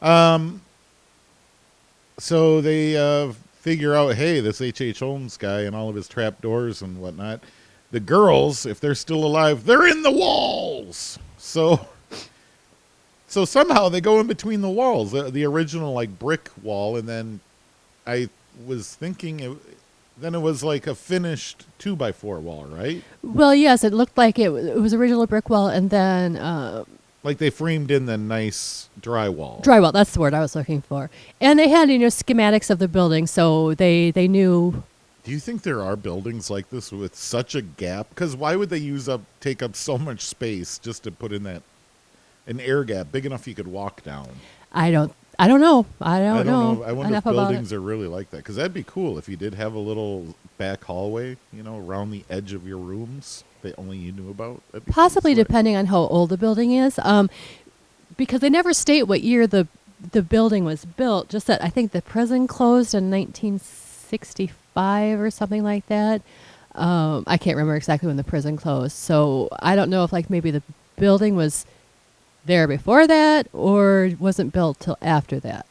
Um. 0.00 0.62
So 2.18 2.60
they 2.60 2.96
uh, 2.96 3.32
figure 3.60 3.94
out, 3.94 4.14
hey, 4.16 4.40
this 4.40 4.60
H. 4.60 4.80
H. 4.80 5.00
Holmes 5.00 5.36
guy 5.36 5.60
and 5.60 5.76
all 5.76 5.88
of 5.88 5.94
his 5.94 6.08
trap 6.08 6.40
doors 6.40 6.80
and 6.82 7.00
whatnot. 7.00 7.40
The 7.90 8.00
girls, 8.00 8.66
if 8.66 8.80
they're 8.80 8.94
still 8.94 9.24
alive, 9.24 9.66
they're 9.66 9.86
in 9.86 10.02
the 10.02 10.10
walls. 10.10 11.18
So. 11.36 11.86
So 13.28 13.44
somehow 13.44 13.88
they 13.90 14.00
go 14.00 14.20
in 14.20 14.26
between 14.26 14.62
the 14.62 14.70
walls, 14.70 15.12
the, 15.12 15.30
the 15.30 15.44
original 15.44 15.92
like 15.92 16.18
brick 16.18 16.48
wall, 16.62 16.96
and 16.96 17.08
then 17.08 17.40
I 18.06 18.28
was 18.66 18.94
thinking 18.94 19.40
it, 19.40 19.52
then 20.16 20.34
it 20.34 20.40
was 20.40 20.64
like 20.64 20.86
a 20.86 20.94
finished 20.94 21.64
two 21.78 21.94
by 21.94 22.10
four 22.10 22.40
wall, 22.40 22.64
right? 22.64 23.02
Well, 23.22 23.54
yes, 23.54 23.84
it 23.84 23.92
looked 23.92 24.16
like 24.16 24.38
it, 24.38 24.50
it 24.50 24.80
was 24.80 24.94
original 24.94 25.26
brick 25.26 25.50
wall, 25.50 25.68
and 25.68 25.90
then 25.90 26.36
uh, 26.36 26.84
Like 27.22 27.36
they 27.38 27.50
framed 27.50 27.90
in 27.90 28.06
the 28.06 28.16
nice 28.16 28.88
drywall. 29.00 29.62
drywall. 29.62 29.92
That's 29.92 30.12
the 30.12 30.20
word 30.20 30.32
I 30.34 30.40
was 30.40 30.56
looking 30.56 30.80
for. 30.80 31.10
And 31.40 31.58
they 31.58 31.68
had 31.68 31.90
you 31.90 31.98
know 31.98 32.06
schematics 32.06 32.70
of 32.70 32.78
the 32.78 32.88
building, 32.88 33.26
so 33.26 33.74
they 33.74 34.10
they 34.10 34.26
knew. 34.26 34.82
Do 35.24 35.32
you 35.32 35.38
think 35.38 35.62
there 35.62 35.82
are 35.82 35.94
buildings 35.96 36.48
like 36.48 36.70
this 36.70 36.90
with 36.90 37.14
such 37.14 37.54
a 37.54 37.60
gap? 37.60 38.08
Because 38.08 38.34
why 38.34 38.56
would 38.56 38.70
they 38.70 38.78
use 38.78 39.06
up 39.06 39.20
take 39.40 39.62
up 39.62 39.76
so 39.76 39.98
much 39.98 40.22
space 40.22 40.78
just 40.78 41.02
to 41.04 41.10
put 41.12 41.32
in 41.32 41.42
that 41.42 41.62
an 42.48 42.60
air 42.60 42.82
gap 42.82 43.12
big 43.12 43.24
enough 43.24 43.46
you 43.46 43.54
could 43.54 43.68
walk 43.68 44.02
down? 44.02 44.28
I 44.72 44.90
don't. 44.90 45.12
I 45.38 45.46
don't 45.46 45.60
know. 45.60 45.86
I 46.00 46.18
don't, 46.18 46.38
I 46.38 46.42
don't 46.42 46.46
know. 46.46 46.82
I 46.82 46.90
wonder 46.90 47.16
if 47.16 47.22
buildings 47.22 47.72
are 47.72 47.80
really 47.80 48.08
like 48.08 48.30
that. 48.30 48.38
Because 48.38 48.56
that'd 48.56 48.74
be 48.74 48.82
cool 48.82 49.18
if 49.18 49.28
you 49.28 49.36
did 49.36 49.54
have 49.54 49.72
a 49.72 49.78
little 49.78 50.34
back 50.56 50.82
hallway, 50.82 51.36
you 51.52 51.62
know, 51.62 51.78
around 51.78 52.10
the 52.10 52.24
edge 52.28 52.52
of 52.52 52.66
your 52.66 52.78
rooms 52.78 53.44
that 53.62 53.78
only 53.78 53.98
you 53.98 54.10
knew 54.10 54.30
about. 54.30 54.62
Possibly 54.90 55.34
slick. 55.34 55.46
depending 55.46 55.76
on 55.76 55.86
how 55.86 55.98
old 55.98 56.30
the 56.30 56.36
building 56.36 56.72
is, 56.72 56.98
um, 57.04 57.30
because 58.16 58.40
they 58.40 58.50
never 58.50 58.72
state 58.72 59.04
what 59.04 59.22
year 59.22 59.46
the 59.46 59.68
the 60.12 60.22
building 60.22 60.64
was 60.64 60.84
built. 60.84 61.28
Just 61.28 61.46
that 61.46 61.62
I 61.62 61.68
think 61.68 61.92
the 61.92 62.02
prison 62.02 62.48
closed 62.48 62.92
in 62.92 63.08
1965 63.08 65.20
or 65.20 65.30
something 65.30 65.62
like 65.62 65.86
that. 65.86 66.20
Um, 66.74 67.22
I 67.28 67.38
can't 67.38 67.56
remember 67.56 67.76
exactly 67.76 68.08
when 68.08 68.16
the 68.16 68.24
prison 68.24 68.56
closed, 68.56 68.96
so 68.96 69.48
I 69.60 69.76
don't 69.76 69.90
know 69.90 70.02
if 70.02 70.12
like 70.12 70.30
maybe 70.30 70.50
the 70.50 70.64
building 70.96 71.36
was 71.36 71.64
there 72.48 72.66
before 72.66 73.06
that 73.06 73.46
or 73.52 74.10
wasn't 74.18 74.52
built 74.52 74.80
till 74.80 74.98
after 75.00 75.38
that. 75.38 75.64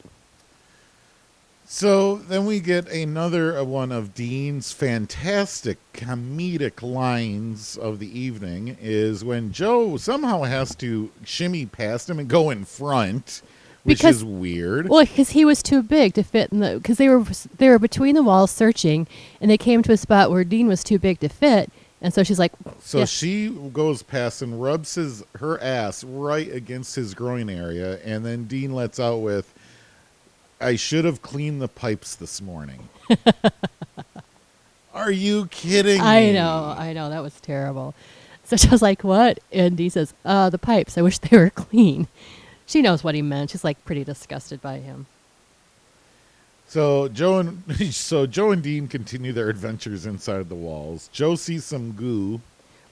So 1.66 2.16
then 2.16 2.46
we 2.46 2.60
get 2.60 2.88
another 2.90 3.58
uh, 3.58 3.62
one 3.64 3.92
of 3.92 4.14
Dean's 4.14 4.72
fantastic 4.72 5.76
comedic 5.92 6.80
lines 6.82 7.76
of 7.76 7.98
the 7.98 8.18
evening 8.18 8.78
is 8.80 9.22
when 9.22 9.52
Joe 9.52 9.98
somehow 9.98 10.44
has 10.44 10.74
to 10.76 11.10
shimmy 11.26 11.66
past 11.66 12.08
him 12.08 12.18
and 12.18 12.26
go 12.26 12.48
in 12.48 12.64
front, 12.64 13.42
which 13.82 13.98
Because- 13.98 14.16
is 14.16 14.24
weird. 14.24 14.88
Well, 14.88 15.04
because 15.04 15.30
he 15.30 15.44
was 15.44 15.62
too 15.62 15.82
big 15.82 16.14
to 16.14 16.22
fit 16.22 16.50
in 16.50 16.60
the. 16.60 16.76
Because 16.78 16.96
they 16.96 17.10
were 17.10 17.24
they 17.58 17.68
were 17.68 17.78
between 17.78 18.14
the 18.14 18.22
walls 18.22 18.50
searching, 18.50 19.06
and 19.38 19.50
they 19.50 19.58
came 19.58 19.82
to 19.82 19.92
a 19.92 19.98
spot 19.98 20.30
where 20.30 20.44
Dean 20.44 20.68
was 20.68 20.82
too 20.82 20.98
big 20.98 21.20
to 21.20 21.28
fit, 21.28 21.70
and 22.00 22.14
so 22.14 22.22
she's 22.22 22.38
like, 22.38 22.52
so 22.80 22.98
yeah. 22.98 23.04
she 23.04 23.48
goes 23.72 24.02
past 24.02 24.42
and 24.42 24.60
rubs 24.62 24.94
his 24.94 25.24
her 25.38 25.60
ass 25.60 26.04
right 26.04 26.50
against 26.52 26.94
his 26.94 27.14
groin 27.14 27.50
area, 27.50 27.98
and 28.04 28.24
then 28.24 28.44
Dean 28.44 28.72
lets 28.72 29.00
out 29.00 29.18
with, 29.18 29.52
"I 30.60 30.76
should 30.76 31.04
have 31.04 31.22
cleaned 31.22 31.60
the 31.60 31.68
pipes 31.68 32.14
this 32.14 32.40
morning." 32.40 32.88
Are 34.94 35.10
you 35.12 35.46
kidding? 35.46 36.00
I 36.00 36.26
me? 36.26 36.32
know, 36.32 36.74
I 36.76 36.92
know, 36.92 37.10
that 37.10 37.22
was 37.22 37.40
terrible. 37.40 37.94
So 38.44 38.56
she 38.56 38.68
was 38.68 38.80
like, 38.82 39.04
"What?" 39.04 39.38
And 39.52 39.76
Dean 39.76 39.90
says, 39.90 40.14
"Uh, 40.24 40.50
the 40.50 40.58
pipes. 40.58 40.96
I 40.96 41.02
wish 41.02 41.18
they 41.18 41.36
were 41.36 41.50
clean." 41.54 42.08
She 42.66 42.82
knows 42.82 43.02
what 43.02 43.14
he 43.14 43.22
meant. 43.22 43.50
She's 43.50 43.64
like 43.64 43.82
pretty 43.84 44.04
disgusted 44.04 44.60
by 44.60 44.78
him. 44.78 45.06
So 46.68 47.08
Joe 47.08 47.38
and 47.38 47.62
so 47.94 48.26
Joe 48.26 48.52
and 48.52 48.62
Dean 48.62 48.88
continue 48.88 49.32
their 49.32 49.48
adventures 49.48 50.06
inside 50.06 50.48
the 50.48 50.54
walls. 50.54 51.08
Joe 51.12 51.34
sees 51.34 51.64
some 51.64 51.92
goo. 51.92 52.40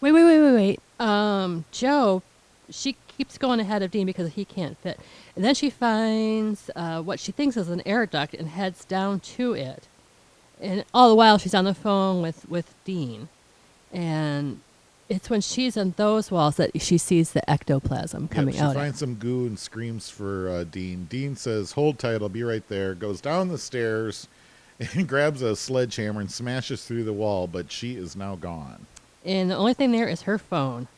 Wait, 0.01 0.13
wait, 0.13 0.25
wait, 0.25 0.41
wait, 0.41 0.55
wait. 0.55 0.81
Um, 1.07 1.67
Joe, 1.71 2.23
she 2.71 2.97
keeps 3.07 3.39
going 3.39 3.61
ahead 3.61 3.83
of 3.83 3.91
Dean 3.91 4.07
because 4.07 4.33
he 4.33 4.45
can't 4.47 4.79
fit, 4.79 4.99
and 5.37 5.45
then 5.45 5.55
she 5.55 5.69
finds 5.69 6.71
uh, 6.75 7.03
what 7.03 7.21
she 7.21 7.33
thinks 7.33 7.57
is 7.57 7.69
an 7.69 7.83
air 7.85 8.07
duct 8.07 8.35
and 8.35 8.49
heads 8.49 8.85
down 8.85 9.21
to 9.21 9.53
it. 9.53 9.87
And 10.59 10.85
all 10.95 11.11
the 11.11 11.15
while, 11.15 11.37
she's 11.37 11.55
on 11.55 11.67
the 11.67 11.75
phone 11.75 12.23
with 12.23 12.49
with 12.49 12.75
Dean, 12.85 13.29
and 13.93 14.61
it's 15.09 15.31
when 15.31 15.41
she's 15.41 15.77
on 15.77 15.95
those 15.97 16.31
walls 16.31 16.57
that 16.57 16.81
she 16.83 16.99
sees 16.99 17.33
the 17.33 17.49
ectoplasm 17.49 18.23
Yep, 18.25 18.31
coming 18.31 18.55
she 18.55 18.61
out. 18.61 18.75
finds 18.75 18.99
some 18.99 19.15
goo 19.15 19.47
and 19.47 19.59
screams 19.59 20.11
for 20.11 20.49
uh, 20.49 20.65
Dean. 20.65 21.07
Dean 21.09 21.37
says, 21.37 21.73
"Hold 21.73 21.99
tight, 21.99 22.23
I'll 22.23 22.29
be 22.29 22.43
right 22.43 22.67
there." 22.69 22.95
Goes 22.95 23.21
down 23.21 23.49
the 23.49 23.59
stairs 23.59 24.27
and 24.95 25.09
grabs 25.09 25.43
a 25.43 25.55
sledgehammer 25.57 26.21
and 26.21 26.31
smashes 26.31 26.85
through 26.85 27.05
the 27.05 27.13
wall, 27.13 27.47
but 27.47 27.71
she 27.71 27.95
is 27.97 28.17
now 28.17 28.35
gone. 28.37 28.87
and 29.25 29.51
the 29.51 29.57
only 29.57 29.75
thing 29.75 29.93
there 29.93 30.09
is 30.09 30.23
her 30.23 30.39
phone. 30.39 30.89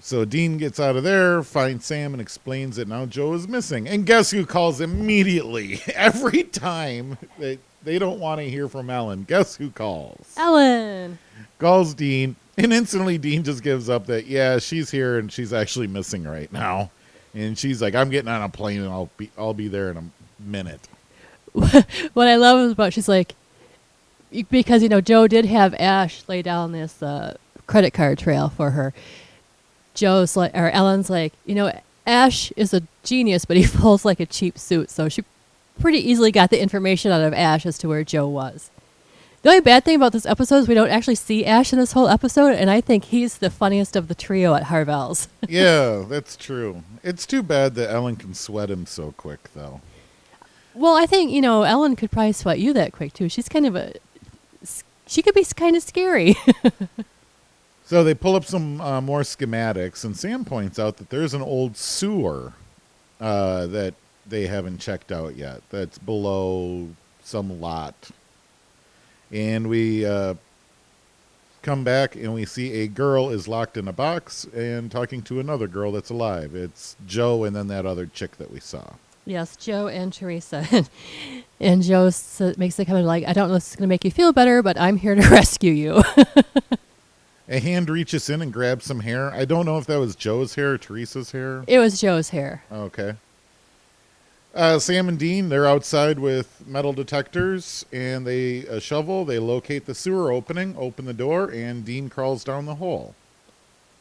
So 0.00 0.24
Dean 0.24 0.58
gets 0.58 0.78
out 0.80 0.96
of 0.96 1.04
there, 1.04 1.42
finds 1.42 1.86
Sam, 1.86 2.12
and 2.12 2.20
explains 2.20 2.76
that 2.76 2.88
now 2.88 3.06
Joe 3.06 3.32
is 3.34 3.46
missing. 3.48 3.88
And 3.88 4.04
guess 4.04 4.32
who 4.32 4.44
calls 4.44 4.80
immediately? 4.80 5.80
Every 5.94 6.42
time 6.42 7.16
they, 7.38 7.58
they 7.84 7.98
don't 7.98 8.18
want 8.18 8.40
to 8.40 8.50
hear 8.50 8.68
from 8.68 8.90
Ellen, 8.90 9.22
guess 9.26 9.54
who 9.56 9.70
calls? 9.70 10.34
Ellen. 10.36 11.18
calls 11.58 11.94
Dean, 11.94 12.34
and 12.58 12.72
instantly 12.72 13.18
Dean 13.18 13.42
just 13.42 13.62
gives 13.62 13.88
up 13.88 14.06
that 14.06 14.26
yeah, 14.26 14.58
she's 14.58 14.90
here 14.90 15.18
and 15.18 15.30
she's 15.32 15.52
actually 15.52 15.86
missing 15.86 16.24
right 16.24 16.52
now. 16.52 16.90
And 17.34 17.58
she's 17.58 17.82
like, 17.82 17.94
I'm 17.94 18.10
getting 18.10 18.28
on 18.28 18.42
a 18.42 18.48
plane 18.48 18.80
and 18.80 18.90
I'll 18.90 19.10
be 19.16 19.30
I'll 19.36 19.54
be 19.54 19.68
there 19.68 19.90
in 19.90 19.96
a 19.96 20.04
minute. 20.38 20.88
what 21.52 22.28
I 22.28 22.36
love 22.36 22.70
about 22.70 22.92
she's 22.92 23.08
like, 23.08 23.34
because 24.50 24.82
you 24.82 24.88
know 24.88 25.00
Joe 25.00 25.26
did 25.26 25.44
have 25.44 25.74
Ash 25.74 26.22
lay 26.28 26.42
down 26.42 26.72
this 26.72 27.02
uh, 27.02 27.36
credit 27.66 27.92
card 27.92 28.18
trail 28.18 28.48
for 28.48 28.70
her. 28.70 28.92
Joe's 29.94 30.36
like, 30.36 30.54
or 30.54 30.70
Ellen's 30.70 31.08
like, 31.08 31.32
you 31.46 31.54
know, 31.54 31.72
Ash 32.06 32.52
is 32.52 32.74
a 32.74 32.82
genius, 33.02 33.44
but 33.44 33.56
he 33.56 33.62
falls 33.64 34.04
like 34.04 34.20
a 34.20 34.26
cheap 34.26 34.58
suit. 34.58 34.90
So 34.90 35.08
she 35.08 35.24
pretty 35.80 35.98
easily 35.98 36.30
got 36.30 36.50
the 36.50 36.60
information 36.60 37.10
out 37.10 37.22
of 37.22 37.32
Ash 37.32 37.66
as 37.66 37.78
to 37.78 37.88
where 37.88 38.04
Joe 38.04 38.28
was. 38.28 38.70
The 39.44 39.50
only 39.50 39.60
bad 39.60 39.84
thing 39.84 39.96
about 39.96 40.12
this 40.12 40.24
episode 40.24 40.56
is 40.56 40.68
we 40.68 40.74
don't 40.74 40.88
actually 40.88 41.16
see 41.16 41.44
Ash 41.44 41.70
in 41.70 41.78
this 41.78 41.92
whole 41.92 42.08
episode, 42.08 42.54
and 42.54 42.70
I 42.70 42.80
think 42.80 43.04
he's 43.04 43.36
the 43.36 43.50
funniest 43.50 43.94
of 43.94 44.08
the 44.08 44.14
trio 44.14 44.54
at 44.54 44.64
Harvelle's. 44.64 45.28
yeah, 45.48 46.02
that's 46.08 46.34
true. 46.34 46.82
It's 47.02 47.26
too 47.26 47.42
bad 47.42 47.74
that 47.74 47.90
Ellen 47.90 48.16
can 48.16 48.32
sweat 48.32 48.70
him 48.70 48.86
so 48.86 49.12
quick 49.18 49.52
though. 49.54 49.82
Well, 50.72 50.96
I 50.96 51.04
think 51.04 51.30
you 51.30 51.42
know 51.42 51.64
Ellen 51.64 51.94
could 51.94 52.10
probably 52.10 52.32
sweat 52.32 52.58
you 52.58 52.72
that 52.72 52.92
quick 52.94 53.12
too. 53.12 53.28
She's 53.28 53.50
kind 53.50 53.66
of 53.66 53.76
a, 53.76 53.92
she 55.06 55.20
could 55.20 55.34
be 55.34 55.44
kind 55.44 55.76
of 55.76 55.82
scary. 55.82 56.36
So 57.86 58.02
they 58.02 58.14
pull 58.14 58.34
up 58.34 58.46
some 58.46 58.80
uh, 58.80 59.02
more 59.02 59.20
schematics, 59.20 60.04
and 60.04 60.16
Sam 60.16 60.46
points 60.46 60.78
out 60.78 60.96
that 60.96 61.10
there's 61.10 61.34
an 61.34 61.42
old 61.42 61.76
sewer 61.76 62.54
uh, 63.20 63.66
that 63.66 63.92
they 64.26 64.46
haven't 64.46 64.78
checked 64.78 65.12
out 65.12 65.36
yet. 65.36 65.60
That's 65.68 65.98
below 65.98 66.88
some 67.22 67.60
lot, 67.60 68.10
and 69.32 69.68
we 69.68 70.04
uh, 70.06 70.34
come 71.62 71.82
back 71.84 72.14
and 72.16 72.32
we 72.34 72.44
see 72.44 72.80
a 72.82 72.86
girl 72.88 73.30
is 73.30 73.48
locked 73.48 73.76
in 73.76 73.88
a 73.88 73.92
box 73.92 74.44
and 74.54 74.90
talking 74.90 75.22
to 75.22 75.40
another 75.40 75.66
girl 75.66 75.92
that's 75.92 76.10
alive. 76.10 76.54
It's 76.54 76.96
Joe 77.06 77.44
and 77.44 77.54
then 77.56 77.68
that 77.68 77.86
other 77.86 78.06
chick 78.06 78.36
that 78.38 78.50
we 78.52 78.60
saw. 78.60 78.94
Yes, 79.26 79.56
Joe 79.56 79.88
and 79.88 80.12
Teresa. 80.12 80.66
and 81.60 81.82
Joe 81.82 82.06
s- 82.08 82.42
makes 82.58 82.76
the 82.76 82.84
comment 82.84 83.06
like, 83.06 83.24
I 83.26 83.32
don't 83.32 83.48
know 83.48 83.54
if 83.54 83.62
this 83.62 83.70
is 83.70 83.76
going 83.76 83.84
to 83.84 83.88
make 83.88 84.04
you 84.04 84.10
feel 84.10 84.34
better, 84.34 84.62
but 84.62 84.78
I'm 84.78 84.98
here 84.98 85.14
to 85.14 85.22
rescue 85.30 85.72
you. 85.72 86.02
A 87.48 87.58
hand 87.60 87.90
reaches 87.90 88.28
in 88.30 88.40
and 88.42 88.50
grabs 88.52 88.84
some 88.86 89.00
hair. 89.00 89.30
I 89.32 89.44
don't 89.44 89.66
know 89.66 89.76
if 89.78 89.84
that 89.86 89.96
was 89.98 90.16
Joe's 90.16 90.54
hair 90.54 90.72
or 90.72 90.78
Teresa's 90.78 91.32
hair. 91.32 91.62
it 91.66 91.78
was 91.78 92.00
Joe's 92.00 92.30
hair. 92.30 92.64
Okay. 92.72 93.16
Uh, 94.54 94.78
Sam 94.78 95.08
and 95.08 95.18
Dean, 95.18 95.48
they're 95.48 95.66
outside 95.66 96.20
with 96.20 96.64
metal 96.64 96.92
detectors 96.92 97.84
and 97.92 98.24
they 98.24 98.58
a 98.66 98.80
shovel. 98.80 99.24
They 99.24 99.40
locate 99.40 99.84
the 99.84 99.94
sewer 99.96 100.30
opening, 100.30 100.76
open 100.78 101.06
the 101.06 101.12
door, 101.12 101.50
and 101.50 101.84
Dean 101.84 102.08
crawls 102.08 102.44
down 102.44 102.64
the 102.64 102.76
hole. 102.76 103.16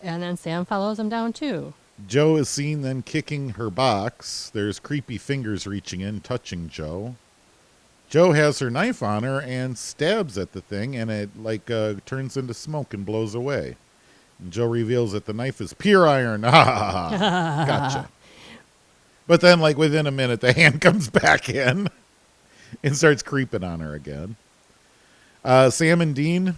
And 0.01 0.21
then 0.21 0.37
Sam 0.37 0.63
follows 0.63 0.99
him 0.99 1.09
down 1.09 1.33
too. 1.33 1.73
Joe 2.07 2.35
is 2.35 2.49
seen 2.49 2.81
then 2.81 3.01
kicking 3.01 3.51
her 3.51 3.69
box. 3.71 4.51
There's 4.53 4.79
creepy 4.79 5.17
fingers 5.17 5.65
reaching 5.65 6.01
in, 6.01 6.21
touching 6.21 6.69
Joe. 6.69 7.15
Joe 8.09 8.33
has 8.33 8.59
her 8.59 8.69
knife 8.69 9.01
on 9.01 9.23
her 9.23 9.41
and 9.41 9.75
stabs 9.75 10.37
at 10.37 10.51
the 10.51 10.61
thing, 10.61 10.95
and 10.95 11.09
it 11.09 11.29
like 11.35 11.71
uh, 11.71 11.95
turns 12.05 12.37
into 12.37 12.53
smoke 12.53 12.93
and 12.93 13.05
blows 13.05 13.33
away. 13.33 13.75
And 14.39 14.51
Joe 14.51 14.67
reveals 14.67 15.13
that 15.13 15.25
the 15.25 15.33
knife 15.33 15.61
is 15.61 15.73
pure 15.73 16.07
iron. 16.07 16.43
Ha 16.47 16.51
ha 16.51 16.63
ha! 16.63 17.17
ha. 17.17 17.65
Gotcha. 17.67 18.09
But 19.27 19.41
then, 19.41 19.59
like 19.59 19.77
within 19.77 20.07
a 20.07 20.11
minute, 20.11 20.41
the 20.41 20.53
hand 20.53 20.81
comes 20.81 21.09
back 21.09 21.49
in 21.49 21.89
and 22.83 22.95
starts 22.95 23.23
creeping 23.23 23.63
on 23.63 23.79
her 23.79 23.93
again. 23.93 24.35
Uh, 25.43 25.69
Sam 25.69 26.01
and 26.01 26.15
Dean 26.15 26.55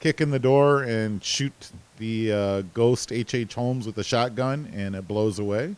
kick 0.00 0.20
in 0.20 0.30
the 0.30 0.38
door 0.38 0.82
and 0.82 1.22
shoot 1.24 1.70
the 1.98 2.32
uh, 2.32 2.62
ghost 2.74 3.12
H.H. 3.12 3.34
H. 3.34 3.54
Holmes 3.54 3.86
with 3.86 3.96
a 3.98 4.04
shotgun, 4.04 4.70
and 4.74 4.94
it 4.94 5.08
blows 5.08 5.38
away. 5.38 5.76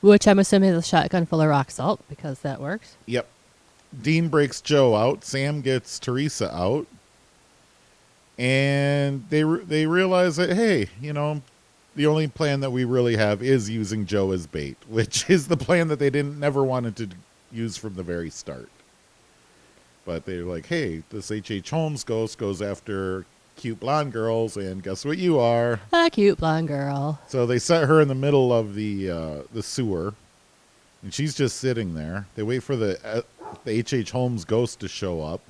Which 0.00 0.28
I'm 0.28 0.38
assuming 0.38 0.70
is 0.70 0.78
a 0.78 0.82
shotgun 0.82 1.24
full 1.24 1.40
of 1.40 1.48
rock 1.48 1.70
salt 1.70 2.00
because 2.08 2.40
that 2.40 2.60
works. 2.60 2.96
Yep. 3.06 3.26
Dean 4.02 4.28
breaks 4.28 4.60
Joe 4.60 4.96
out. 4.96 5.24
Sam 5.24 5.60
gets 5.60 5.98
Teresa 5.98 6.54
out, 6.54 6.86
and 8.36 9.24
they 9.30 9.44
re- 9.44 9.64
they 9.64 9.86
realize 9.86 10.36
that 10.36 10.50
hey, 10.50 10.88
you 11.00 11.12
know, 11.12 11.40
the 11.96 12.06
only 12.06 12.28
plan 12.28 12.60
that 12.60 12.70
we 12.70 12.84
really 12.84 13.16
have 13.16 13.42
is 13.42 13.70
using 13.70 14.06
Joe 14.06 14.32
as 14.32 14.46
bait, 14.46 14.76
which 14.88 15.28
is 15.28 15.48
the 15.48 15.56
plan 15.56 15.88
that 15.88 15.98
they 15.98 16.10
didn't 16.10 16.38
never 16.38 16.62
wanted 16.62 16.96
to 16.96 17.08
use 17.52 17.76
from 17.76 17.94
the 17.94 18.02
very 18.02 18.30
start. 18.30 18.68
But 20.04 20.26
they're 20.26 20.44
like, 20.44 20.66
hey, 20.66 21.02
this 21.10 21.30
H.H. 21.30 21.50
H. 21.50 21.70
Holmes 21.70 22.04
ghost 22.04 22.36
goes 22.36 22.60
after 22.60 23.24
cute 23.56 23.80
blonde 23.80 24.12
girls, 24.12 24.56
and 24.56 24.82
guess 24.82 25.04
what 25.04 25.16
you 25.16 25.38
are? 25.38 25.80
A 25.92 26.10
cute 26.10 26.38
blonde 26.38 26.68
girl. 26.68 27.20
So 27.28 27.46
they 27.46 27.58
set 27.58 27.88
her 27.88 28.00
in 28.00 28.08
the 28.08 28.14
middle 28.14 28.52
of 28.52 28.74
the 28.74 29.10
uh, 29.10 29.42
the 29.52 29.62
sewer, 29.62 30.12
and 31.02 31.14
she's 31.14 31.34
just 31.34 31.56
sitting 31.56 31.94
there. 31.94 32.26
They 32.34 32.42
wait 32.42 32.62
for 32.62 32.76
the 32.76 32.98
uh, 33.04 33.22
the 33.64 33.70
H. 33.70 33.94
H. 33.94 34.10
Holmes 34.10 34.44
ghost 34.44 34.80
to 34.80 34.88
show 34.88 35.22
up. 35.22 35.40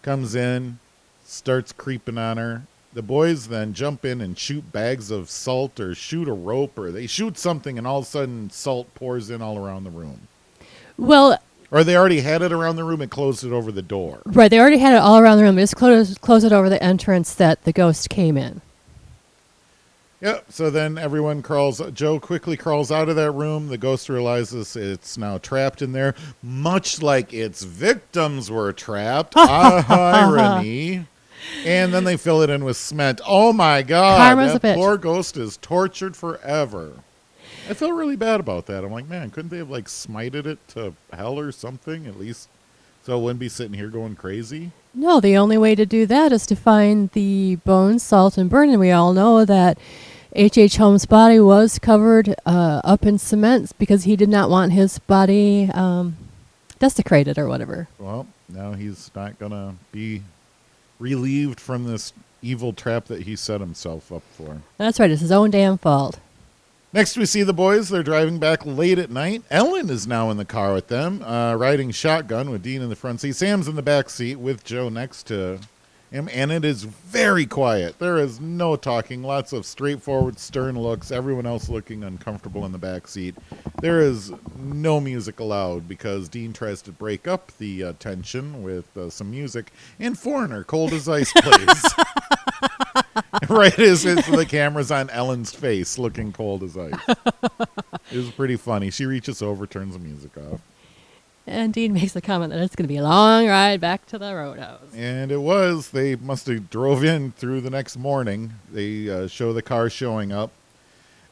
Comes 0.00 0.34
in, 0.34 0.78
starts 1.24 1.72
creeping 1.72 2.16
on 2.16 2.38
her. 2.38 2.62
The 2.92 3.02
boys 3.02 3.48
then 3.48 3.74
jump 3.74 4.04
in 4.04 4.20
and 4.20 4.36
shoot 4.38 4.72
bags 4.72 5.10
of 5.10 5.28
salt 5.28 5.78
or 5.78 5.94
shoot 5.94 6.26
a 6.26 6.32
rope 6.32 6.78
or 6.78 6.90
they 6.90 7.06
shoot 7.06 7.36
something, 7.38 7.76
and 7.78 7.86
all 7.86 7.98
of 7.98 8.04
a 8.04 8.08
sudden 8.08 8.50
salt 8.50 8.92
pours 8.94 9.30
in 9.30 9.42
all 9.42 9.58
around 9.58 9.84
the 9.84 9.90
room. 9.90 10.26
Well, 10.96 11.38
Or 11.70 11.84
they 11.84 11.96
already 11.96 12.20
had 12.20 12.40
it 12.42 12.50
around 12.50 12.76
the 12.76 12.84
room 12.84 13.02
and 13.02 13.10
closed 13.10 13.44
it 13.44 13.52
over 13.52 13.70
the 13.70 13.82
door. 13.82 14.22
right, 14.24 14.50
they 14.50 14.58
already 14.58 14.78
had 14.78 14.94
it 14.94 14.98
all 15.00 15.18
around 15.18 15.36
the 15.36 15.44
room. 15.44 15.56
Just 15.56 15.76
close, 15.76 16.16
close 16.18 16.44
it 16.44 16.52
over 16.52 16.68
the 16.70 16.82
entrance 16.82 17.34
that 17.34 17.62
the 17.64 17.72
ghost 17.72 18.08
came 18.08 18.36
in. 18.38 18.62
Yep. 20.20 20.46
So 20.48 20.68
then 20.70 20.98
everyone 20.98 21.42
crawls. 21.42 21.80
Joe 21.92 22.18
quickly 22.18 22.56
crawls 22.56 22.90
out 22.90 23.08
of 23.08 23.14
that 23.16 23.30
room. 23.30 23.68
The 23.68 23.78
ghost 23.78 24.08
realizes 24.08 24.74
it's 24.74 25.16
now 25.16 25.38
trapped 25.38 25.80
in 25.82 25.92
there, 25.92 26.14
much 26.42 27.00
like 27.02 27.32
its 27.32 27.62
victims 27.62 28.50
were 28.50 28.72
trapped. 28.72 29.34
ah, 29.36 30.24
irony. 30.26 31.06
And 31.64 31.92
then 31.92 32.04
they 32.04 32.16
fill 32.16 32.42
it 32.42 32.50
in 32.50 32.64
with 32.64 32.76
cement. 32.76 33.20
Oh 33.26 33.52
my 33.52 33.82
god! 33.82 34.18
Karma's 34.18 34.52
that 34.52 34.64
a 34.64 34.66
bitch. 34.66 34.74
poor 34.76 34.96
ghost 34.96 35.36
is 35.36 35.56
tortured 35.58 36.16
forever. 36.16 36.92
I 37.68 37.74
feel 37.74 37.92
really 37.92 38.16
bad 38.16 38.40
about 38.40 38.66
that. 38.66 38.84
I'm 38.84 38.92
like, 38.92 39.08
man, 39.08 39.30
couldn't 39.30 39.50
they 39.50 39.58
have 39.58 39.70
like 39.70 39.86
smited 39.86 40.46
it 40.46 40.58
to 40.68 40.94
hell 41.12 41.38
or 41.38 41.52
something 41.52 42.06
at 42.06 42.18
least, 42.18 42.48
so 43.02 43.18
it 43.18 43.22
wouldn't 43.22 43.40
be 43.40 43.48
sitting 43.48 43.74
here 43.74 43.88
going 43.88 44.16
crazy? 44.16 44.70
No, 44.94 45.20
the 45.20 45.36
only 45.36 45.58
way 45.58 45.74
to 45.74 45.84
do 45.84 46.06
that 46.06 46.32
is 46.32 46.46
to 46.46 46.56
find 46.56 47.10
the 47.10 47.56
bones, 47.56 48.02
salt, 48.02 48.38
and 48.38 48.48
burn. 48.48 48.70
And 48.70 48.80
we 48.80 48.90
all 48.90 49.12
know 49.12 49.44
that 49.44 49.78
H.H. 50.32 50.58
H. 50.58 50.76
Holmes' 50.76 51.06
body 51.06 51.40
was 51.40 51.78
covered 51.78 52.34
uh, 52.46 52.80
up 52.84 53.04
in 53.04 53.18
cement 53.18 53.72
because 53.78 54.04
he 54.04 54.16
did 54.16 54.28
not 54.28 54.50
want 54.50 54.72
his 54.72 54.98
body 54.98 55.70
um, 55.74 56.16
desecrated 56.78 57.38
or 57.38 57.48
whatever. 57.48 57.88
Well, 57.98 58.26
now 58.48 58.72
he's 58.72 59.10
not 59.14 59.38
gonna 59.38 59.76
be 59.92 60.22
relieved 60.98 61.60
from 61.60 61.84
this 61.84 62.12
evil 62.42 62.72
trap 62.72 63.06
that 63.06 63.22
he 63.22 63.36
set 63.36 63.60
himself 63.60 64.12
up 64.12 64.22
for. 64.32 64.62
That's 64.76 65.00
right, 65.00 65.10
it's 65.10 65.20
his 65.20 65.32
own 65.32 65.50
damn 65.50 65.78
fault. 65.78 66.18
Next, 66.92 67.18
we 67.18 67.26
see 67.26 67.42
the 67.42 67.52
boys. 67.52 67.90
They're 67.90 68.02
driving 68.02 68.38
back 68.38 68.64
late 68.64 68.98
at 68.98 69.10
night. 69.10 69.42
Ellen 69.50 69.90
is 69.90 70.06
now 70.06 70.30
in 70.30 70.38
the 70.38 70.46
car 70.46 70.72
with 70.72 70.88
them, 70.88 71.22
uh, 71.22 71.54
riding 71.54 71.90
shotgun 71.90 72.50
with 72.50 72.62
Dean 72.62 72.80
in 72.80 72.88
the 72.88 72.96
front 72.96 73.20
seat. 73.20 73.36
Sam's 73.36 73.68
in 73.68 73.76
the 73.76 73.82
back 73.82 74.08
seat 74.08 74.36
with 74.36 74.64
Joe 74.64 74.88
next 74.88 75.24
to 75.24 75.60
and 76.10 76.50
it 76.50 76.64
is 76.64 76.84
very 76.84 77.46
quiet. 77.46 77.98
There 77.98 78.18
is 78.18 78.40
no 78.40 78.76
talking, 78.76 79.22
lots 79.22 79.52
of 79.52 79.66
straightforward, 79.66 80.38
stern 80.38 80.78
looks, 80.78 81.10
everyone 81.10 81.46
else 81.46 81.68
looking 81.68 82.04
uncomfortable 82.04 82.64
in 82.64 82.72
the 82.72 82.78
back 82.78 83.08
seat. 83.08 83.34
There 83.80 84.00
is 84.00 84.32
no 84.56 85.00
music 85.00 85.40
allowed 85.40 85.88
because 85.88 86.28
Dean 86.28 86.52
tries 86.52 86.82
to 86.82 86.92
break 86.92 87.28
up 87.28 87.52
the 87.58 87.84
uh, 87.84 87.92
tension 87.98 88.62
with 88.62 88.96
uh, 88.96 89.10
some 89.10 89.30
music, 89.30 89.72
and 89.98 90.18
Foreigner, 90.18 90.64
Cold 90.64 90.92
as 90.92 91.08
Ice, 91.08 91.32
plays. 91.36 91.84
right 93.48 93.78
as, 93.78 94.04
as 94.06 94.26
the 94.26 94.46
camera's 94.46 94.90
on 94.90 95.10
Ellen's 95.10 95.52
face, 95.52 95.98
looking 95.98 96.32
cold 96.32 96.62
as 96.62 96.76
ice. 96.76 96.92
it 98.10 98.16
was 98.16 98.30
pretty 98.30 98.56
funny. 98.56 98.90
She 98.90 99.06
reaches 99.06 99.42
over, 99.42 99.66
turns 99.66 99.94
the 99.94 100.00
music 100.00 100.36
off. 100.36 100.60
And 101.48 101.72
Dean 101.72 101.94
makes 101.94 102.12
the 102.12 102.20
comment 102.20 102.52
that 102.52 102.60
it's 102.60 102.76
going 102.76 102.84
to 102.84 102.92
be 102.92 102.98
a 102.98 103.02
long 103.02 103.46
ride 103.46 103.80
back 103.80 104.04
to 104.08 104.18
the 104.18 104.34
roadhouse. 104.34 104.82
And 104.94 105.32
it 105.32 105.40
was. 105.40 105.90
They 105.90 106.14
must 106.14 106.46
have 106.46 106.68
drove 106.68 107.02
in 107.02 107.32
through 107.32 107.62
the 107.62 107.70
next 107.70 107.96
morning. 107.96 108.52
They 108.70 109.08
uh, 109.08 109.28
show 109.28 109.54
the 109.54 109.62
car 109.62 109.88
showing 109.88 110.30
up. 110.30 110.50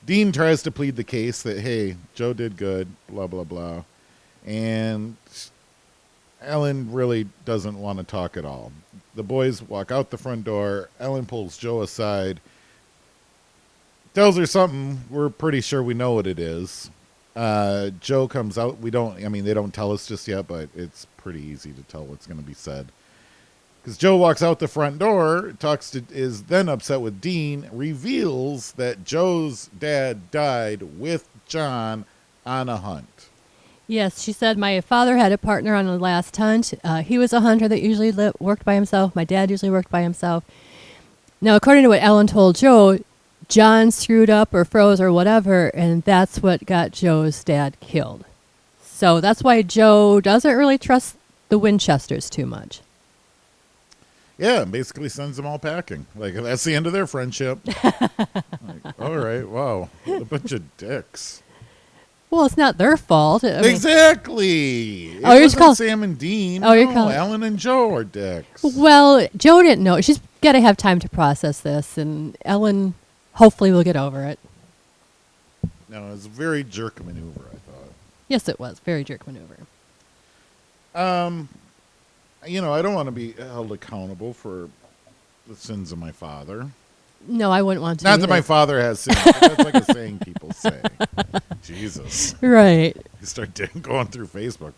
Dean 0.07 0.33
tries 0.33 0.63
to 0.63 0.71
plead 0.71 0.97
the 0.97 1.05
case 1.05 1.43
that, 1.43 1.61
hey, 1.61 1.97
Joe 2.15 2.33
did 2.33 2.57
good, 2.57 2.89
blah, 3.09 3.27
blah, 3.27 3.45
blah. 3.45 3.83
And 4.47 5.17
Ellen 6.41 6.93
really 6.93 7.29
doesn't 7.45 7.79
want 7.79 7.99
to 7.99 8.05
talk 8.05 8.39
at 8.39 8.45
all. 8.47 8.73
The 9.15 9.23
boys 9.23 9.61
walk 9.61 9.93
out 9.93 10.11
the 10.11 10.19
front 10.19 10.45
door. 10.45 10.89
Ellen 10.99 11.27
pulls 11.27 11.59
Joe 11.59 11.83
aside, 11.83 12.41
tells 14.15 14.39
her 14.39 14.47
something. 14.47 15.01
We're 15.11 15.29
pretty 15.29 15.61
sure 15.61 15.83
we 15.83 15.93
know 15.93 16.13
what 16.13 16.27
it 16.27 16.39
is. 16.39 16.91
Uh, 17.37 17.91
Joe 18.01 18.27
comes 18.27 18.57
out. 18.57 18.79
We 18.79 18.91
don't, 18.91 19.23
I 19.25 19.29
mean, 19.29 19.45
they 19.45 19.55
don't 19.55 19.75
tell 19.75 19.93
us 19.93 20.07
just 20.07 20.27
yet, 20.27 20.49
but 20.49 20.71
it's 20.75 21.07
pretty 21.19 21.43
easy 21.43 21.73
to 21.73 21.83
tell 21.83 22.05
what's 22.05 22.27
going 22.27 22.41
to 22.41 22.47
be 22.47 22.55
said. 22.55 22.91
Because 23.83 23.99
Joe 23.99 24.17
walks 24.17 24.43
out 24.43 24.59
the 24.59 24.67
front 24.67 24.99
door, 24.99 25.53
talks 25.61 25.91
to, 25.91 26.03
is 26.11 26.45
then 26.45 26.69
upset 26.69 27.01
with 27.01 27.21
Dean, 27.21 27.69
reveals 27.71 28.73
that 28.73 29.05
Joe's 29.05 29.69
dad 29.79 30.31
died 30.31 30.99
with 30.99 31.29
John 31.47 32.05
on 32.45 32.69
a 32.69 32.79
hunt. 32.79 33.29
Yes, 33.87 34.23
she 34.23 34.33
said 34.33 34.59
my 34.59 34.81
father 34.81 35.17
had 35.17 35.31
a 35.31 35.39
partner 35.39 35.75
on 35.75 35.87
the 35.87 35.99
last 35.99 36.37
hunt. 36.37 36.75
Uh, 36.83 37.03
he 37.03 37.19
was 37.19 37.33
a 37.33 37.41
hunter 37.41 37.69
that 37.69 37.81
usually 37.81 38.13
worked 38.41 38.65
by 38.65 38.75
himself. 38.75 39.15
My 39.15 39.25
dad 39.25 39.51
usually 39.51 39.71
worked 39.71 39.91
by 39.91 40.03
himself. 40.03 40.43
Now, 41.41 41.55
according 41.55 41.85
to 41.85 41.89
what 41.91 42.03
Ellen 42.03 42.27
told 42.27 42.57
Joe, 42.57 42.99
John 43.49 43.91
screwed 43.91 44.31
up 44.31 44.53
or 44.53 44.65
froze 44.65 45.01
or 45.01 45.13
whatever, 45.13 45.69
and 45.69 46.03
that's 46.03 46.43
what 46.43 46.67
got 46.67 46.91
Joe's 46.91 47.45
dad 47.45 47.79
killed. 47.81 48.25
So 48.83 49.21
that's 49.21 49.43
why 49.43 49.63
Joe 49.63 50.21
doesn't 50.21 50.57
really 50.57 50.79
trust 50.79 51.17
the 51.49 51.59
Winchesters 51.59 52.29
too 52.29 52.47
much. 52.47 52.81
Yeah, 54.39 54.63
and 54.63 54.73
basically 54.73 55.09
sends 55.09 55.37
them 55.37 55.47
all 55.47 55.59
packing. 55.59 56.07
Like 56.15 56.35
that's 56.35 56.65
the 56.65 56.75
end 56.75 56.87
of 56.87 56.93
their 56.93 57.07
friendship. 57.07 57.59
like, 57.85 59.01
all 59.01 59.17
right, 59.17 59.49
wow, 59.49 59.89
a 60.07 60.25
bunch 60.25 60.53
of 60.53 60.77
dicks. 60.77 61.43
Well, 62.29 62.45
it's 62.45 62.57
not 62.57 62.77
their 62.77 62.97
fault. 62.97 63.45
I 63.45 63.61
exactly. 63.61 65.21
Oh, 65.25 65.33
you're 65.35 65.43
wasn't 65.43 65.63
call- 65.63 65.75
Sam 65.75 66.03
and 66.03 66.19
Dean. 66.19 66.65
Oh, 66.65 66.73
you're 66.73 66.89
no, 66.89 66.93
call- 66.93 67.11
Alan 67.11 67.43
and 67.45 67.59
Joe 67.59 67.95
are 67.95 68.05
dicks. 68.05 68.63
well, 68.63 69.27
Joe 69.37 69.63
didn't 69.63 69.85
know. 69.85 70.01
She's 70.01 70.21
got 70.43 70.53
to 70.53 70.61
have 70.61 70.77
time 70.77 70.99
to 70.99 71.09
process 71.09 71.61
this, 71.61 71.97
and 71.97 72.37
Ellen 72.45 72.95
hopefully 73.37 73.71
we'll 73.71 73.85
get 73.85 73.97
over 73.97 74.25
it. 74.25 74.39
No, 75.89 76.13
it's 76.13 76.27
a 76.27 76.29
very 76.29 76.65
jerk 76.65 77.05
maneuver. 77.05 77.43
I 77.49 77.59
thought. 77.71 77.93
Yes, 78.29 78.49
it 78.49 78.59
was. 78.59 78.81
Very 78.81 79.05
jerk 79.05 79.27
maneuver. 79.27 79.59
Um, 80.95 81.49
you 82.47 82.61
know, 82.61 82.73
I 82.75 82.83
don't 82.83 82.95
want 82.95 83.07
to 83.07 83.13
be 83.13 83.33
held 83.33 83.71
accountable 83.71 84.33
for 84.33 84.69
the 85.47 85.55
sins 85.55 85.93
of 85.93 85.99
my 85.99 86.11
father. 86.11 86.69
No, 87.29 87.51
I 87.51 87.63
wouldn't 87.63 87.83
want 87.83 88.01
to. 88.01 88.05
Not 88.05 88.21
that 88.21 88.29
my 88.29 88.41
father 88.41 88.81
has 88.81 89.01
sins. 89.01 89.19
that's 89.25 89.59
like 89.59 89.75
a 89.75 89.85
saying 89.85 90.19
people 90.21 90.53
say. 90.53 90.81
Jesus. 91.63 92.35
Right. 92.41 92.97
You 93.21 93.27
start 93.27 93.59
going 93.83 94.09
through 94.09 94.27
Facebook. 94.27 94.73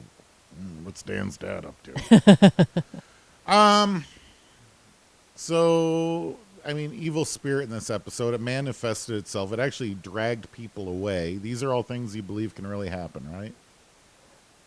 "Hmm, 0.57 0.85
what's 0.85 1.03
Dan's 1.03 1.37
dad 1.37 1.65
up 1.65 1.75
to? 1.85 2.53
um. 3.53 4.05
So, 5.37 6.37
I 6.69 6.75
mean, 6.75 6.93
evil 6.93 7.25
spirit 7.25 7.65
in 7.65 7.71
this 7.71 7.89
episode, 7.89 8.35
it 8.35 8.41
manifested 8.43 9.17
itself. 9.17 9.53
It 9.55 9.59
actually 9.59 9.95
dragged 9.95 10.53
people 10.53 10.87
away. 10.87 11.37
These 11.37 11.63
are 11.63 11.73
all 11.73 11.83
things 11.83 12.15
you 12.15 12.23
believe 12.23 12.55
can 12.55 12.67
really 12.67 12.91
happen, 12.91 13.27
right? 13.33 13.55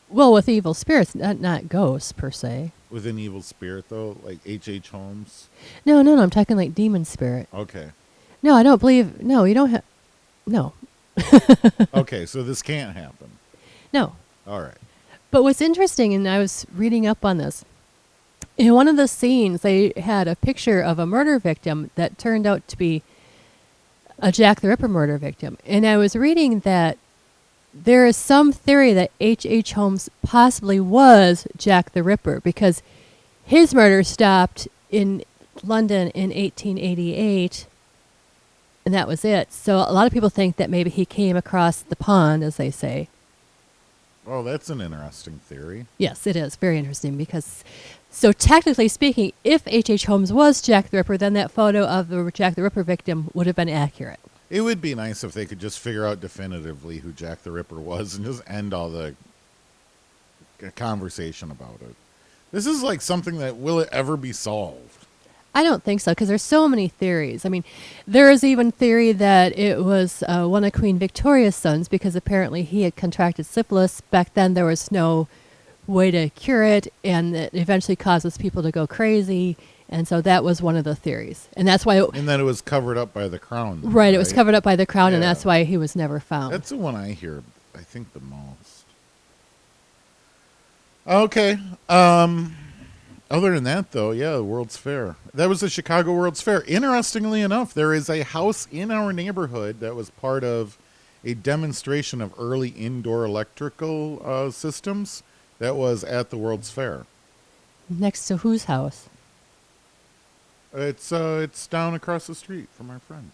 Well, 0.09 0.33
with 0.33 0.49
evil 0.49 0.73
spirits, 0.73 1.13
not 1.13 1.39
not 1.39 1.69
ghosts 1.69 2.11
per 2.11 2.31
se. 2.31 2.71
With 2.89 3.05
an 3.05 3.19
evil 3.19 3.43
spirit, 3.43 3.85
though, 3.89 4.17
like 4.23 4.39
H. 4.47 4.67
H. 4.67 4.89
Holmes. 4.89 5.47
No, 5.85 6.01
no, 6.01 6.15
no. 6.15 6.23
I'm 6.23 6.31
talking 6.31 6.57
like 6.57 6.73
demon 6.73 7.05
spirit. 7.05 7.47
Okay. 7.53 7.91
No, 8.41 8.55
I 8.55 8.63
don't 8.63 8.79
believe. 8.79 9.21
No, 9.21 9.43
you 9.43 9.53
don't 9.53 9.69
have. 9.69 9.83
No, 10.47 10.73
Okay, 11.93 12.25
so 12.25 12.41
this 12.43 12.61
can't 12.63 12.95
happen. 12.95 13.29
no. 13.93 14.15
All 14.47 14.61
right. 14.61 14.77
But 15.29 15.43
what's 15.43 15.61
interesting, 15.61 16.13
and 16.15 16.27
I 16.27 16.39
was 16.39 16.65
reading 16.75 17.05
up 17.05 17.23
on 17.23 17.37
this, 17.37 17.63
in 18.57 18.73
one 18.73 18.87
of 18.87 18.97
the 18.97 19.07
scenes, 19.07 19.61
they 19.61 19.93
had 19.97 20.27
a 20.27 20.35
picture 20.35 20.81
of 20.81 20.99
a 20.99 21.05
murder 21.05 21.39
victim 21.39 21.89
that 21.95 22.17
turned 22.17 22.45
out 22.45 22.67
to 22.67 22.77
be 22.77 23.01
a 24.19 24.31
Jack 24.31 24.61
the 24.61 24.67
Ripper 24.67 24.87
murder 24.87 25.17
victim. 25.17 25.57
And 25.65 25.85
I 25.85 25.97
was 25.97 26.15
reading 26.15 26.59
that 26.59 26.97
there 27.73 28.05
is 28.05 28.17
some 28.17 28.51
theory 28.51 28.93
that 28.93 29.11
H.H. 29.19 29.45
H. 29.51 29.73
Holmes 29.73 30.09
possibly 30.23 30.79
was 30.79 31.47
Jack 31.57 31.93
the 31.93 32.03
Ripper 32.03 32.41
because 32.41 32.83
his 33.45 33.73
murder 33.73 34.03
stopped 34.03 34.67
in 34.89 35.23
London 35.63 36.09
in 36.09 36.29
1888, 36.29 37.65
and 38.85 38.93
that 38.93 39.07
was 39.07 39.23
it. 39.25 39.51
So 39.53 39.77
a 39.77 39.93
lot 39.93 40.07
of 40.07 40.13
people 40.13 40.29
think 40.29 40.57
that 40.57 40.69
maybe 40.69 40.89
he 40.89 41.05
came 41.05 41.35
across 41.35 41.81
the 41.81 41.95
pond, 41.95 42.43
as 42.43 42.57
they 42.57 42.71
say. 42.71 43.07
Oh, 44.27 44.43
that's 44.43 44.69
an 44.69 44.81
interesting 44.81 45.39
theory. 45.39 45.87
Yes, 45.97 46.27
it 46.27 46.35
is 46.35 46.55
very 46.55 46.77
interesting 46.77 47.17
because, 47.17 47.63
so 48.11 48.31
technically 48.31 48.87
speaking, 48.87 49.33
if 49.43 49.67
H.H. 49.67 49.89
H. 49.89 50.05
Holmes 50.05 50.31
was 50.31 50.61
Jack 50.61 50.89
the 50.89 50.97
Ripper, 50.97 51.17
then 51.17 51.33
that 51.33 51.49
photo 51.49 51.85
of 51.85 52.09
the 52.09 52.29
Jack 52.33 52.55
the 52.55 52.63
Ripper 52.63 52.83
victim 52.83 53.31
would 53.33 53.47
have 53.47 53.55
been 53.55 53.69
accurate. 53.69 54.19
It 54.49 54.61
would 54.61 54.81
be 54.81 54.93
nice 54.93 55.23
if 55.23 55.31
they 55.33 55.45
could 55.45 55.59
just 55.59 55.79
figure 55.79 56.05
out 56.05 56.19
definitively 56.19 56.97
who 56.97 57.13
Jack 57.13 57.43
the 57.43 57.51
Ripper 57.51 57.79
was 57.79 58.15
and 58.15 58.25
just 58.25 58.43
end 58.47 58.73
all 58.73 58.89
the 58.89 59.15
conversation 60.75 61.49
about 61.49 61.79
it. 61.81 61.95
This 62.51 62.67
is 62.67 62.83
like 62.83 63.01
something 63.01 63.37
that 63.37 63.55
will 63.55 63.79
it 63.79 63.89
ever 63.91 64.17
be 64.17 64.33
solved? 64.33 65.05
I 65.53 65.63
don't 65.63 65.83
think 65.83 65.99
so 65.99 66.11
because 66.11 66.27
there's 66.27 66.41
so 66.41 66.67
many 66.67 66.87
theories. 66.87 67.45
I 67.45 67.49
mean, 67.49 67.63
there 68.07 68.29
is 68.29 68.43
even 68.43 68.71
theory 68.71 69.11
that 69.11 69.57
it 69.57 69.83
was 69.83 70.23
uh, 70.27 70.45
one 70.45 70.63
of 70.63 70.71
Queen 70.73 70.97
Victoria's 70.97 71.55
sons 71.55 71.87
because 71.87 72.15
apparently 72.15 72.63
he 72.63 72.83
had 72.83 72.95
contracted 72.95 73.45
syphilis. 73.45 74.01
Back 74.01 74.33
then, 74.33 74.53
there 74.53 74.65
was 74.65 74.91
no 74.91 75.27
way 75.91 76.11
to 76.11 76.29
cure 76.29 76.63
it, 76.63 76.91
and 77.03 77.35
it 77.35 77.53
eventually 77.53 77.95
causes 77.95 78.37
people 78.37 78.63
to 78.63 78.71
go 78.71 78.87
crazy. 78.87 79.57
And 79.89 80.07
so 80.07 80.21
that 80.21 80.43
was 80.43 80.61
one 80.61 80.77
of 80.77 80.85
the 80.85 80.95
theories, 80.95 81.49
and 81.57 81.67
that's 81.67 81.85
why. 81.85 81.97
It, 82.01 82.09
And 82.13 82.27
then 82.27 82.39
it 82.39 82.43
was 82.43 82.61
covered 82.61 82.97
up 82.97 83.13
by 83.13 83.27
the 83.27 83.37
crown. 83.39 83.81
then, 83.81 83.91
right, 83.91 84.13
it 84.13 84.17
was 84.17 84.31
covered 84.31 84.55
up 84.55 84.63
by 84.63 84.77
the 84.77 84.85
crown, 84.85 85.13
and 85.13 85.21
that's 85.21 85.43
why 85.43 85.65
he 85.65 85.75
was 85.75 85.95
never 85.97 86.19
found. 86.21 86.53
That's 86.53 86.69
the 86.69 86.77
one 86.77 86.95
I 86.95 87.11
hear, 87.11 87.43
I 87.75 87.79
think, 87.79 88.13
the 88.13 88.21
most. 88.21 88.85
Okay. 91.05 91.57
Um, 91.89 92.55
other 93.29 93.53
than 93.53 93.65
that, 93.65 93.91
though, 93.91 94.11
yeah, 94.11 94.33
the 94.33 94.43
World's 94.43 94.77
Fair. 94.77 95.17
That 95.33 95.49
was 95.49 95.61
the 95.61 95.69
Chicago 95.69 96.13
World's 96.13 96.41
Fair. 96.41 96.63
Interestingly 96.63 97.41
enough, 97.41 97.73
there 97.73 97.93
is 97.93 98.09
a 98.09 98.23
house 98.23 98.67
in 98.71 98.91
our 98.91 99.11
neighborhood 99.11 99.81
that 99.81 99.95
was 99.95 100.09
part 100.09 100.43
of 100.43 100.77
a 101.23 101.33
demonstration 101.33 102.21
of 102.21 102.33
early 102.37 102.69
indoor 102.69 103.25
electrical 103.25 104.21
uh, 104.25 104.51
systems 104.51 105.23
that 105.61 105.75
was 105.75 106.03
at 106.03 106.31
the 106.31 106.37
World's 106.37 106.71
Fair. 106.71 107.05
Next 107.87 108.27
to 108.27 108.37
whose 108.37 108.63
house? 108.65 109.07
It's 110.73 111.11
uh, 111.11 111.41
it's 111.43 111.67
down 111.67 111.93
across 111.93 112.27
the 112.27 112.35
street 112.35 112.67
from 112.75 112.89
our 112.89 112.99
friends. 112.99 113.33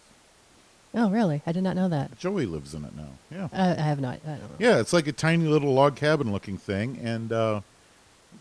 Oh, 0.94 1.10
really? 1.10 1.42
I 1.46 1.52
did 1.52 1.62
not 1.62 1.74
know 1.76 1.88
that. 1.88 2.18
Joey 2.18 2.44
lives 2.46 2.74
in 2.74 2.84
it 2.84 2.94
now. 2.94 3.08
Yeah. 3.30 3.48
Uh, 3.52 3.76
I 3.78 3.82
have 3.82 4.00
not. 4.00 4.18
I 4.26 4.30
don't 4.30 4.40
know. 4.40 4.48
Yeah, 4.58 4.78
it's 4.80 4.92
like 4.92 5.06
a 5.06 5.12
tiny 5.12 5.46
little 5.46 5.72
log 5.72 5.96
cabin 5.96 6.32
looking 6.32 6.58
thing, 6.58 6.98
and 7.02 7.32
uh, 7.32 7.60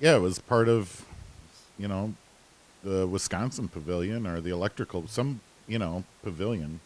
yeah, 0.01 0.15
it 0.15 0.21
was 0.21 0.39
part 0.39 0.67
of, 0.67 1.05
you 1.77 1.87
know, 1.87 2.13
the 2.83 3.05
Wisconsin 3.07 3.67
pavilion 3.67 4.25
or 4.27 4.41
the 4.41 4.49
electrical 4.49 5.07
some 5.07 5.39
you 5.67 5.79
know 5.79 6.03
pavilion. 6.23 6.79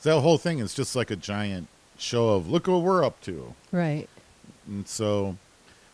So 0.00 0.14
that 0.16 0.20
whole 0.22 0.38
thing 0.38 0.58
is 0.58 0.74
just 0.74 0.96
like 0.96 1.10
a 1.10 1.16
giant 1.16 1.68
show 1.98 2.30
of 2.30 2.48
look 2.50 2.66
what 2.66 2.80
we're 2.82 3.04
up 3.04 3.20
to, 3.22 3.54
Right. 3.70 4.08
and 4.66 4.88
so 4.88 5.36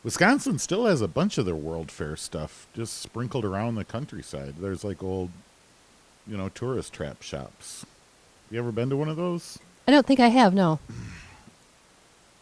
Wisconsin 0.07 0.57
still 0.57 0.87
has 0.87 1.01
a 1.01 1.09
bunch 1.09 1.37
of 1.37 1.47
their 1.47 1.57
World 1.57 1.91
Fair 1.91 2.15
stuff 2.15 2.69
just 2.77 3.03
sprinkled 3.03 3.45
around 3.45 3.75
the 3.75 3.85
countryside. 3.85 4.55
There's 4.61 4.85
like 4.85 5.03
old, 5.03 5.31
you 6.29 6.37
know, 6.37 6.49
tourist 6.49 6.93
trap 6.93 7.23
shops. 7.23 7.85
You 8.49 8.61
ever 8.61 8.71
been 8.71 8.89
to 8.91 8.97
one 8.97 9.09
of 9.09 9.17
those? 9.17 9.59
I 9.89 9.91
don't 9.91 10.07
think 10.07 10.21
I 10.21 10.29
have. 10.29 10.55
No. 10.55 10.79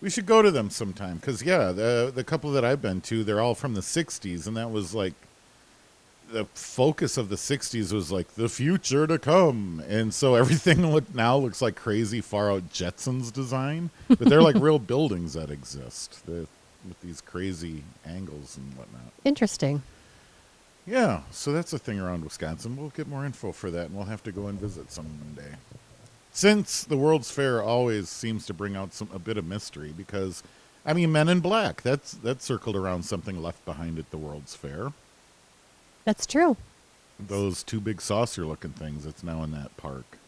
We 0.02 0.10
should 0.10 0.26
go 0.26 0.42
to 0.42 0.50
them 0.50 0.68
sometime 0.68 1.16
because 1.16 1.42
yeah, 1.42 1.72
the 1.72 2.12
the 2.14 2.24
couple 2.24 2.52
that 2.52 2.62
I've 2.62 2.82
been 2.82 3.00
to, 3.02 3.24
they're 3.24 3.40
all 3.40 3.54
from 3.54 3.72
the 3.72 3.80
'60s, 3.80 4.46
and 4.46 4.54
that 4.54 4.70
was 4.70 4.94
like 4.94 5.14
the 6.30 6.44
focus 6.52 7.16
of 7.16 7.30
the 7.30 7.36
'60s 7.36 7.90
was 7.90 8.12
like 8.12 8.34
the 8.34 8.50
future 8.50 9.06
to 9.06 9.18
come, 9.18 9.82
and 9.88 10.12
so 10.12 10.34
everything 10.42 10.86
look 10.92 11.14
now 11.14 11.38
looks 11.38 11.62
like 11.62 11.76
crazy 11.76 12.20
far 12.20 12.52
out 12.52 12.70
Jetsons 12.70 13.32
design, 13.32 13.88
but 14.06 14.18
they're 14.18 14.42
like 14.42 14.56
real 14.60 14.78
buildings 14.78 15.32
that 15.32 15.50
exist 15.50 16.20
with 16.86 17.00
these 17.00 17.20
crazy 17.20 17.82
angles 18.04 18.56
and 18.56 18.76
whatnot. 18.76 19.12
Interesting. 19.24 19.82
Yeah, 20.86 21.22
so 21.30 21.52
that's 21.52 21.72
a 21.72 21.78
thing 21.78 21.98
around 21.98 22.24
Wisconsin. 22.24 22.76
We'll 22.76 22.90
get 22.90 23.08
more 23.08 23.24
info 23.24 23.52
for 23.52 23.70
that, 23.70 23.86
and 23.86 23.94
we'll 23.94 24.04
have 24.04 24.22
to 24.24 24.32
go 24.32 24.48
and 24.48 24.60
visit 24.60 24.92
some 24.92 25.06
one 25.06 25.34
day. 25.34 25.56
Since 26.32 26.84
the 26.84 26.96
World's 26.96 27.30
Fair 27.30 27.62
always 27.62 28.08
seems 28.08 28.44
to 28.46 28.54
bring 28.54 28.76
out 28.76 28.92
some 28.92 29.08
a 29.14 29.18
bit 29.18 29.38
of 29.38 29.46
mystery, 29.46 29.94
because 29.96 30.42
I 30.84 30.92
mean, 30.92 31.12
Men 31.12 31.28
in 31.28 31.40
Black 31.40 31.80
that's 31.82 32.12
that 32.12 32.42
circled 32.42 32.76
around 32.76 33.04
something 33.04 33.42
left 33.42 33.64
behind 33.64 33.98
at 33.98 34.10
the 34.10 34.18
World's 34.18 34.54
Fair. 34.54 34.92
That's 36.04 36.26
true. 36.26 36.56
Those 37.18 37.62
two 37.62 37.80
big 37.80 38.02
saucer-looking 38.02 38.72
things 38.72 39.04
that's 39.04 39.22
now 39.22 39.42
in 39.42 39.52
that 39.52 39.74
park. 39.76 40.18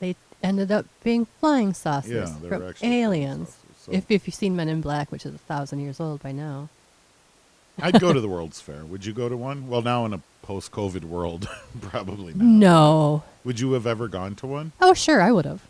They 0.00 0.16
ended 0.42 0.70
up 0.70 0.86
being 1.02 1.26
flying 1.40 1.72
saucers 1.72 2.10
Yeah, 2.12 2.36
they 2.42 2.48
were 2.48 2.58
from 2.58 2.68
actually 2.68 3.00
aliens. 3.00 3.56
So- 3.84 3.92
If 3.92 4.10
if 4.10 4.26
you've 4.26 4.34
seen 4.34 4.56
Men 4.56 4.68
in 4.68 4.80
Black, 4.80 5.10
which 5.12 5.24
is 5.26 5.34
a 5.34 5.38
thousand 5.38 5.80
years 5.80 6.00
old 6.00 6.22
by 6.22 6.32
now. 6.32 6.68
I'd 7.82 8.00
go 8.00 8.12
to 8.12 8.20
the 8.20 8.28
World's 8.28 8.60
Fair. 8.60 8.84
Would 8.84 9.04
you 9.04 9.12
go 9.12 9.28
to 9.28 9.36
one? 9.36 9.68
Well, 9.68 9.82
now 9.82 10.04
in 10.06 10.12
a 10.12 10.20
post-COVID 10.42 11.02
world, 11.04 11.48
probably 11.80 12.32
not. 12.34 12.44
No. 12.44 13.22
Would 13.44 13.58
you 13.58 13.72
have 13.72 13.86
ever 13.86 14.06
gone 14.08 14.36
to 14.36 14.46
one? 14.46 14.72
Oh, 14.80 14.94
sure, 14.94 15.20
I 15.20 15.32
would 15.32 15.44
have. 15.44 15.62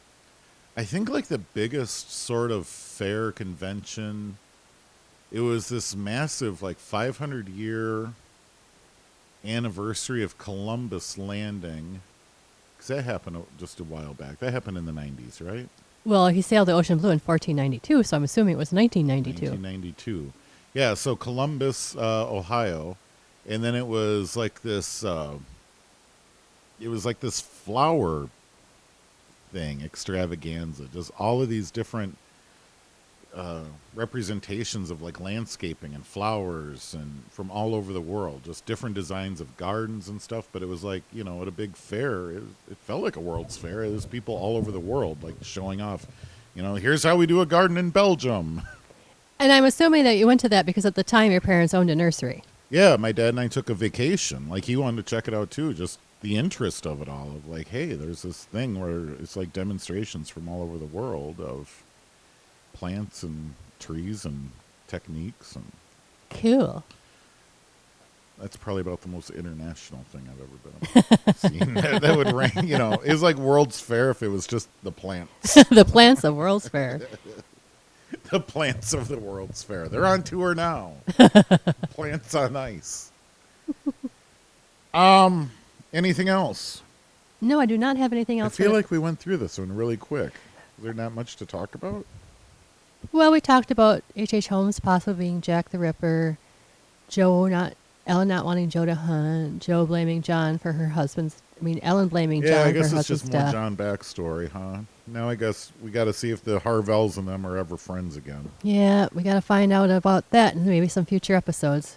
I 0.77 0.85
think 0.85 1.09
like 1.09 1.27
the 1.29 1.39
biggest 1.39 2.13
sort 2.13 2.51
of 2.51 2.67
fair 2.67 3.33
convention. 3.33 4.37
It 5.33 5.41
was 5.41 5.69
this 5.71 5.97
massive 5.97 6.63
like 6.63 6.79
500 6.79 7.49
year 7.49 8.13
anniversary 9.45 10.23
of 10.23 10.37
Columbus 10.39 11.17
landing. 11.19 12.01
Because 12.77 12.89
that 12.89 13.03
happened 13.05 13.45
just 13.59 13.81
a 13.81 13.85
while 13.85 14.15
back. 14.15 14.39
That 14.41 14.53
happened 14.53 14.77
in 14.77 14.85
the 14.85 14.93
90s, 14.93 15.41
right? 15.47 15.69
Well, 16.05 16.29
he 16.29 16.43
sailed 16.43 16.69
the 16.69 16.73
ocean 16.73 16.99
blue 16.99 17.11
in 17.11 17.19
1492, 17.19 18.03
so 18.03 18.17
I'm 18.17 18.25
assuming 18.25 18.55
it 18.55 18.59
was 18.59 18.73
1992. 18.73 19.51
1992. 19.51 20.33
Yeah, 20.75 20.95
so 20.95 21.17
Columbus, 21.17 21.97
uh, 21.97 22.29
Ohio, 22.31 22.97
and 23.49 23.65
then 23.65 23.75
it 23.75 23.87
was 23.87 24.37
like 24.37 24.63
this. 24.63 25.05
Uh, 25.05 25.39
it 26.81 26.89
was 26.89 27.07
like 27.07 27.21
this 27.21 27.41
flower 27.41 28.29
thing 29.53 29.81
extravaganza. 29.83 30.87
Just 30.93 31.13
all 31.19 31.41
of 31.41 31.49
these 31.49 31.71
different 31.71 32.19
uh, 33.35 33.65
representations 33.95 34.91
of 34.91 35.03
like 35.03 35.21
landscaping 35.21 35.95
and 35.95 36.07
flowers 36.07 36.95
and 36.95 37.25
from 37.31 37.51
all 37.51 37.75
over 37.75 37.93
the 37.93 38.01
world. 38.01 38.43
Just 38.45 38.65
different 38.67 38.95
designs 38.95 39.41
of 39.41 39.57
gardens 39.57 40.09
and 40.09 40.23
stuff. 40.23 40.49
But 40.53 40.63
it 40.63 40.69
was 40.69 40.85
like 40.85 41.03
you 41.13 41.25
know 41.25 41.43
at 41.43 41.49
a 41.49 41.53
big 41.53 41.77
fair. 41.77 42.31
It, 42.31 42.43
it 42.71 42.77
felt 42.79 43.03
like 43.03 43.17
a 43.17 43.21
World's 43.21 43.57
Fair. 43.57 43.89
There's 43.89 44.07
people 44.07 44.37
all 44.37 44.57
over 44.57 44.71
the 44.71 44.81
world 44.81 45.23
like 45.23 45.35
showing 45.43 45.81
off. 45.81 46.07
You 46.55 46.63
know, 46.63 46.77
here's 46.77 47.03
how 47.03 47.17
we 47.17 47.27
do 47.27 47.41
a 47.41 47.47
garden 47.47 47.77
in 47.77 47.91
Belgium. 47.91 48.63
And 49.39 49.53
I'm 49.53 49.65
assuming 49.65 50.05
that 50.05 50.17
you 50.17 50.27
went 50.27 50.41
to 50.41 50.49
that 50.51 50.65
because 50.65 50.87
at 50.87 50.95
the 50.95 51.03
time 51.03 51.33
your 51.33 51.41
parents 51.41 51.75
owned 51.75 51.91
a 51.91 51.97
nursery. 51.97 52.45
Yeah, 52.71 52.97
my 52.97 53.13
dad 53.13 53.31
and 53.31 53.41
I 53.41 53.49
took 53.49 53.69
a 53.69 53.75
vacation. 53.75 54.49
Like 54.49 54.65
he 54.65 54.77
wanted 54.77 55.05
to 55.05 55.11
check 55.11 55.29
it 55.29 55.35
out 55.35 55.51
too. 55.51 55.75
Just 55.75 55.99
the 56.23 56.37
interest 56.37 56.87
of 56.87 57.03
it 57.03 57.09
all. 57.09 57.29
Of 57.29 57.47
like, 57.49 57.69
hey, 57.69 57.93
there's 57.93 58.23
this 58.23 58.45
thing 58.45 58.81
where 58.81 59.15
it's 59.21 59.37
like 59.37 59.53
demonstrations 59.53 60.31
from 60.31 60.49
all 60.49 60.63
over 60.63 60.79
the 60.79 60.87
world 60.87 61.41
of 61.41 61.84
plants 62.75 63.23
and 63.23 63.55
trees 63.81 64.25
and 64.27 64.51
techniques, 64.89 65.57
and 65.57 65.65
Cool. 66.31 66.83
that's 68.39 68.57
probably 68.57 68.83
about 68.83 69.01
the 69.03 69.09
most 69.09 69.31
international 69.31 70.05
thing 70.13 70.29
I've 70.31 70.41
ever 70.41 71.25
been 71.25 71.35
seen. 71.67 71.75
that, 71.75 72.03
that 72.03 72.17
would 72.17 72.33
rank, 72.33 72.55
you 72.65 72.77
know, 72.79 72.93
it 72.93 73.11
was 73.13 73.23
like 73.23 73.37
World's 73.37 73.81
Fair 73.81 74.11
if 74.11 74.23
it 74.23 74.29
was 74.29 74.47
just 74.47 74.69
the 74.83 74.93
plants. 74.93 75.55
the 75.71 75.85
plants 75.87 76.25
of 76.25 76.35
World's 76.37 76.69
Fair. 76.69 77.01
the 78.31 78.41
plants 78.41 78.93
of 78.93 79.09
the 79.09 79.19
World's 79.19 79.63
Fair. 79.63 79.89
They're 79.89 80.07
on 80.07 80.23
tour 80.23 80.55
now. 80.55 80.93
plants 81.91 82.35
on 82.35 82.57
ice. 82.57 83.11
Um, 84.93 85.51
anything 85.93 86.29
else? 86.29 86.83
No, 87.41 87.59
I 87.61 87.67
do 87.67 87.77
not 87.77 87.97
have 87.97 88.13
anything 88.13 88.39
else. 88.41 88.59
I 88.59 88.65
feel 88.65 88.73
like 88.73 88.91
we 88.91 88.99
went 88.99 89.19
through 89.19 89.37
this 89.39 89.59
one 89.59 89.75
really 89.75 89.97
quick. 89.97 90.33
Is 90.79 90.85
there 90.85 90.95
not 90.95 91.13
much 91.15 91.37
to 91.37 91.47
talk 91.47 91.75
about? 91.75 92.07
Well, 93.13 93.31
we 93.33 93.41
talked 93.41 93.71
about 93.71 94.03
H. 94.17 94.35
H. 94.35 94.49
Holmes 94.49 94.81
possibly 94.81 95.25
being 95.27 95.41
Jack 95.41 95.71
the 95.71 95.79
Ripper, 95.79 96.39
Joe 97.09 97.47
not 97.47 97.75
Ellen 98.07 98.29
not 98.29 98.45
wanting 98.45 98.69
Joe 98.69 98.85
to 98.85 98.95
hunt, 98.95 99.63
Joe 99.63 99.87
blaming 99.87 100.23
John 100.23 100.59
for 100.59 100.73
her 100.73 100.89
husband's. 100.89 101.41
I 101.61 101.65
mean, 101.65 101.79
Ellen 101.83 102.09
blaming 102.09 102.43
Yeah, 102.43 102.49
John 102.49 102.59
Yeah, 102.59 102.65
I 102.65 102.73
guess 102.73 102.93
it's 102.93 103.09
just 103.09 103.25
more 103.33 103.43
death. 103.43 103.53
John 103.53 103.77
backstory, 103.77 104.51
huh? 104.51 104.79
Now 105.07 105.29
I 105.29 105.35
guess 105.35 105.73
we 105.83 105.91
got 105.91 106.05
to 106.05 106.13
see 106.13 106.31
if 106.31 106.43
the 106.43 106.59
Harvelles 106.61 107.17
and 107.17 107.29
them 107.29 107.47
are 107.47 107.57
ever 107.57 107.77
friends 107.77 108.17
again. 108.17 108.51
Yeah, 108.63 109.09
we 109.15 109.23
got 109.23 109.35
to 109.35 109.41
find 109.41 109.73
out 109.73 109.91
about 109.91 110.29
that 110.31 110.55
in 110.55 110.67
maybe 110.67 110.89
some 110.89 111.07
future 111.07 111.35
episodes. 111.35 111.97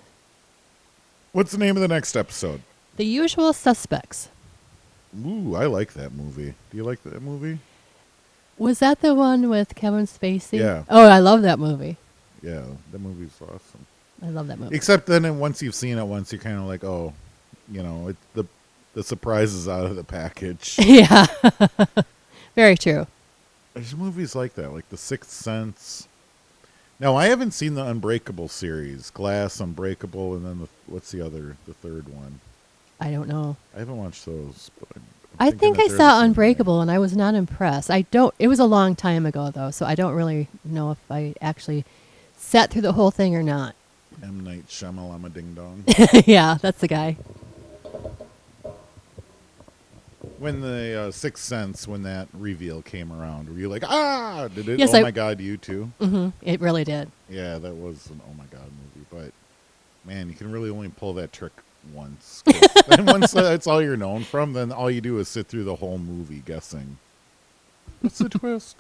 What's 1.32 1.51
the 1.51 1.58
name 1.58 1.76
of 1.76 1.82
the 1.82 1.88
next 1.88 2.16
episode? 2.16 2.62
The 2.97 3.05
Usual 3.05 3.53
Suspects. 3.53 4.30
Ooh, 5.26 5.55
I 5.55 5.66
like 5.66 5.93
that 5.93 6.14
movie. 6.14 6.53
Do 6.72 6.78
you 6.78 6.84
like 6.84 7.01
that 7.03 7.22
movie? 7.22 7.60
Was 8.58 8.80
that 8.80 9.01
the 9.01 9.14
one 9.14 9.49
with 9.49 9.76
Kevin 9.76 10.08
Spacey? 10.08 10.60
Yeah. 10.60 10.84
Oh, 10.89 11.08
I 11.08 11.20
love 11.20 11.43
that 11.43 11.60
movie. 11.60 11.97
Yeah, 12.41 12.64
the 12.91 12.99
movie's 12.99 13.39
awesome. 13.41 13.86
I 14.22 14.30
love 14.30 14.47
that 14.47 14.60
movie. 14.60 14.76
Except 14.76 15.05
then, 15.05 15.39
once 15.39 15.62
you've 15.62 15.76
seen 15.76 15.97
it 15.97 16.05
once, 16.05 16.32
you're 16.32 16.41
kind 16.41 16.58
of 16.58 16.66
like, 16.66 16.84
oh, 16.84 17.14
you 17.72 17.84
know, 17.84 18.10
it, 18.10 18.16
the 18.34 18.45
the 18.93 19.03
surprise 19.03 19.53
is 19.53 19.68
out 19.68 19.86
of 19.86 19.95
the 19.95 20.03
package. 20.03 20.76
yeah. 20.80 21.28
Very 22.55 22.76
true. 22.76 23.05
There's 23.76 23.95
movies 23.95 24.36
like 24.36 24.55
that, 24.55 24.74
like 24.74 24.89
The 24.89 24.97
Sixth 24.97 25.30
Sense. 25.30 26.08
Now 26.99 27.16
I 27.16 27.28
haven't 27.28 27.51
seen 27.51 27.76
the 27.76 27.86
Unbreakable 27.86 28.47
series, 28.47 29.12
Glass, 29.12 29.60
Unbreakable, 29.60 30.34
and 30.36 30.43
then 30.43 30.60
the 30.62 30.68
what's 30.88 31.12
the 31.12 31.22
other, 31.22 31.58
the 31.68 31.76
third 31.76 32.10
one? 32.10 32.39
I 32.99 33.12
don't 33.12 33.28
know. 33.28 33.55
I 33.76 33.80
haven't 33.80 33.97
watched 33.97 34.26
those, 34.26 34.72
but 34.80 34.99
I 35.39 35.51
think 35.51 35.77
I 35.77 35.83
that 35.83 35.89
they're 35.89 35.97
the 35.97 36.09
saw. 36.11 36.21
Unbreakable 36.23 36.81
and 36.81 36.89
I 36.89 36.99
was 36.99 37.15
not 37.15 37.35
impressed. 37.35 37.89
I 37.91 38.01
don't. 38.03 38.33
It 38.39 38.47
was 38.47 38.59
a 38.59 38.65
long 38.65 38.95
time 38.95 39.25
ago 39.25 39.51
though, 39.51 39.71
so 39.71 39.85
I 39.85 39.95
don't 39.95 40.13
really 40.13 40.47
know 40.65 40.91
if 40.91 40.97
I 41.11 41.35
actually 41.41 41.85
sat 42.38 42.71
through 42.71 42.81
the 42.83 42.93
whole 42.93 43.11
thing 43.11 43.35
or 43.35 43.43
not. 43.43 43.75
M 44.23 44.43
Night 44.43 44.67
Shyamalama 44.67 45.31
Ding 45.33 45.53
Dong. 45.53 45.83
yeah, 46.25 46.57
that's 46.61 46.79
the 46.79 46.88
guy. 46.88 47.17
when 50.39 50.61
the 50.61 51.01
uh, 51.07 51.11
Sixth 51.11 51.43
Sense, 51.43 51.88
when 51.88 52.03
that 52.03 52.27
reveal 52.33 52.81
came 52.81 53.11
around, 53.11 53.49
were 53.49 53.59
you 53.59 53.69
like, 53.69 53.83
ah? 53.88 54.47
Did 54.53 54.69
it? 54.69 54.79
Yes, 54.79 54.93
oh 54.93 54.97
I- 54.97 55.01
my 55.03 55.11
God, 55.11 55.39
you 55.39 55.57
too? 55.57 55.91
Mm-hmm, 55.99 56.29
It 56.41 56.61
really 56.61 56.83
did. 56.83 57.11
Yeah, 57.29 57.57
that 57.57 57.75
was 57.75 58.07
an 58.07 58.21
oh 58.29 58.33
my 58.38 58.45
god 58.45 58.63
movie. 58.65 59.05
But 59.11 59.31
man, 60.09 60.29
you 60.29 60.35
can 60.35 60.51
really 60.51 60.69
only 60.69 60.89
pull 60.89 61.13
that 61.15 61.31
trick 61.33 61.53
once. 61.93 62.43
Uh, 62.47 62.81
then 62.88 63.05
once 63.05 63.31
that's 63.31 63.67
all 63.67 63.81
you're 63.81 63.97
known 63.97 64.23
from, 64.23 64.53
then 64.53 64.71
all 64.71 64.89
you 64.89 65.01
do 65.01 65.19
is 65.19 65.27
sit 65.27 65.47
through 65.47 65.63
the 65.63 65.75
whole 65.75 65.97
movie 65.97 66.43
guessing. 66.45 66.97
What's 68.01 68.17
the 68.17 68.29
twist? 68.29 68.77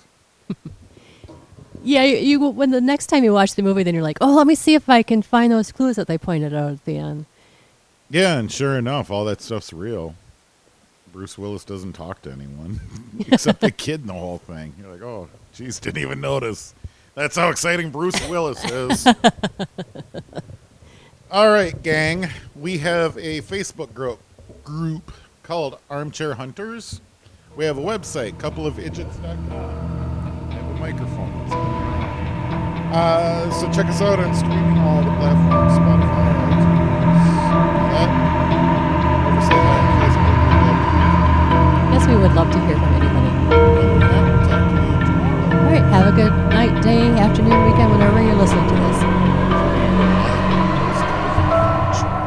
Yeah, 1.83 2.03
you, 2.03 2.17
you 2.17 2.39
when 2.49 2.71
the 2.71 2.81
next 2.81 3.07
time 3.07 3.23
you 3.23 3.33
watch 3.33 3.55
the 3.55 3.63
movie, 3.63 3.83
then 3.83 3.93
you're 3.93 4.03
like, 4.03 4.17
oh, 4.21 4.35
let 4.35 4.47
me 4.47 4.55
see 4.55 4.73
if 4.73 4.89
I 4.89 5.03
can 5.03 5.21
find 5.21 5.51
those 5.51 5.71
clues 5.71 5.95
that 5.95 6.07
they 6.07 6.17
pointed 6.17 6.53
out 6.53 6.71
at 6.71 6.85
the 6.85 6.97
end. 6.97 7.25
Yeah, 8.09 8.37
and 8.37 8.51
sure 8.51 8.77
enough, 8.77 9.11
all 9.11 9.25
that 9.25 9.41
stuff's 9.41 9.73
real. 9.73 10.15
Bruce 11.11 11.37
Willis 11.37 11.63
doesn't 11.63 11.93
talk 11.93 12.21
to 12.23 12.31
anyone 12.31 12.79
except 13.31 13.61
the 13.61 13.71
kid 13.71 14.01
in 14.01 14.07
the 14.07 14.13
whole 14.13 14.37
thing. 14.37 14.73
You're 14.79 14.91
like, 14.91 15.01
oh, 15.01 15.29
jeez, 15.55 15.79
didn't 15.79 16.01
even 16.01 16.21
notice. 16.21 16.73
That's 17.15 17.35
how 17.35 17.49
exciting 17.49 17.89
Bruce 17.89 18.19
Willis 18.29 18.63
is. 18.69 19.07
All 21.29 21.49
right, 21.49 21.83
gang. 21.83 22.29
We 22.55 22.77
have 22.77 23.17
a 23.17 23.41
Facebook 23.41 23.93
group 23.93 24.21
group 24.63 25.11
called 25.43 25.77
Armchair 25.89 26.35
Hunters. 26.35 27.01
We 27.57 27.65
have 27.65 27.77
a 27.77 27.81
website, 27.81 28.37
coupleofidgits.com. 28.37 29.51
I 29.51 30.53
have 30.53 30.65
a 30.65 30.79
microphone. 30.79 31.33
Uh, 32.93 33.51
so 33.51 33.69
check 33.73 33.87
us 33.87 33.99
out 34.01 34.21
on 34.21 34.33
streaming 34.35 34.77
all 34.77 35.03
the 35.03 35.11
platforms, 35.19 35.73
Spotify, 35.73 36.31
iTunes. 36.47 37.19
That. 37.91 38.09
Ever 39.27 39.41
say 39.41 39.59
hi 39.59 39.83
on 39.83 39.99
Facebook? 39.99 40.31
Yes, 41.91 42.07
we 42.07 42.15
would 42.15 42.33
love 42.35 42.49
to 42.53 42.59
hear 42.67 42.77
from 42.77 42.93
anybody. 42.95 43.31
Other 43.51 43.83
than 43.83 43.99
that, 43.99 44.23
we'll 44.31 44.47
talk 44.47 44.63
to 44.63 44.75
you 44.79 44.95
tomorrow. 45.03 45.59
All 45.59 45.67
right, 45.73 45.83
have 45.91 46.07
a 46.07 46.15
good 46.15 46.31
night, 46.55 46.81
day, 46.81 47.03
afternoon, 47.19 47.65
weekend, 47.65 47.91
whenever 47.91 48.23
you're 48.23 48.35
listening 48.35 48.65
to 48.69 48.75
this. 48.75 49.26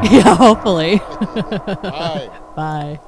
yeah, 0.11 0.35
hopefully. 0.35 0.97
Bye. 1.83 2.31
Bye. 2.57 3.01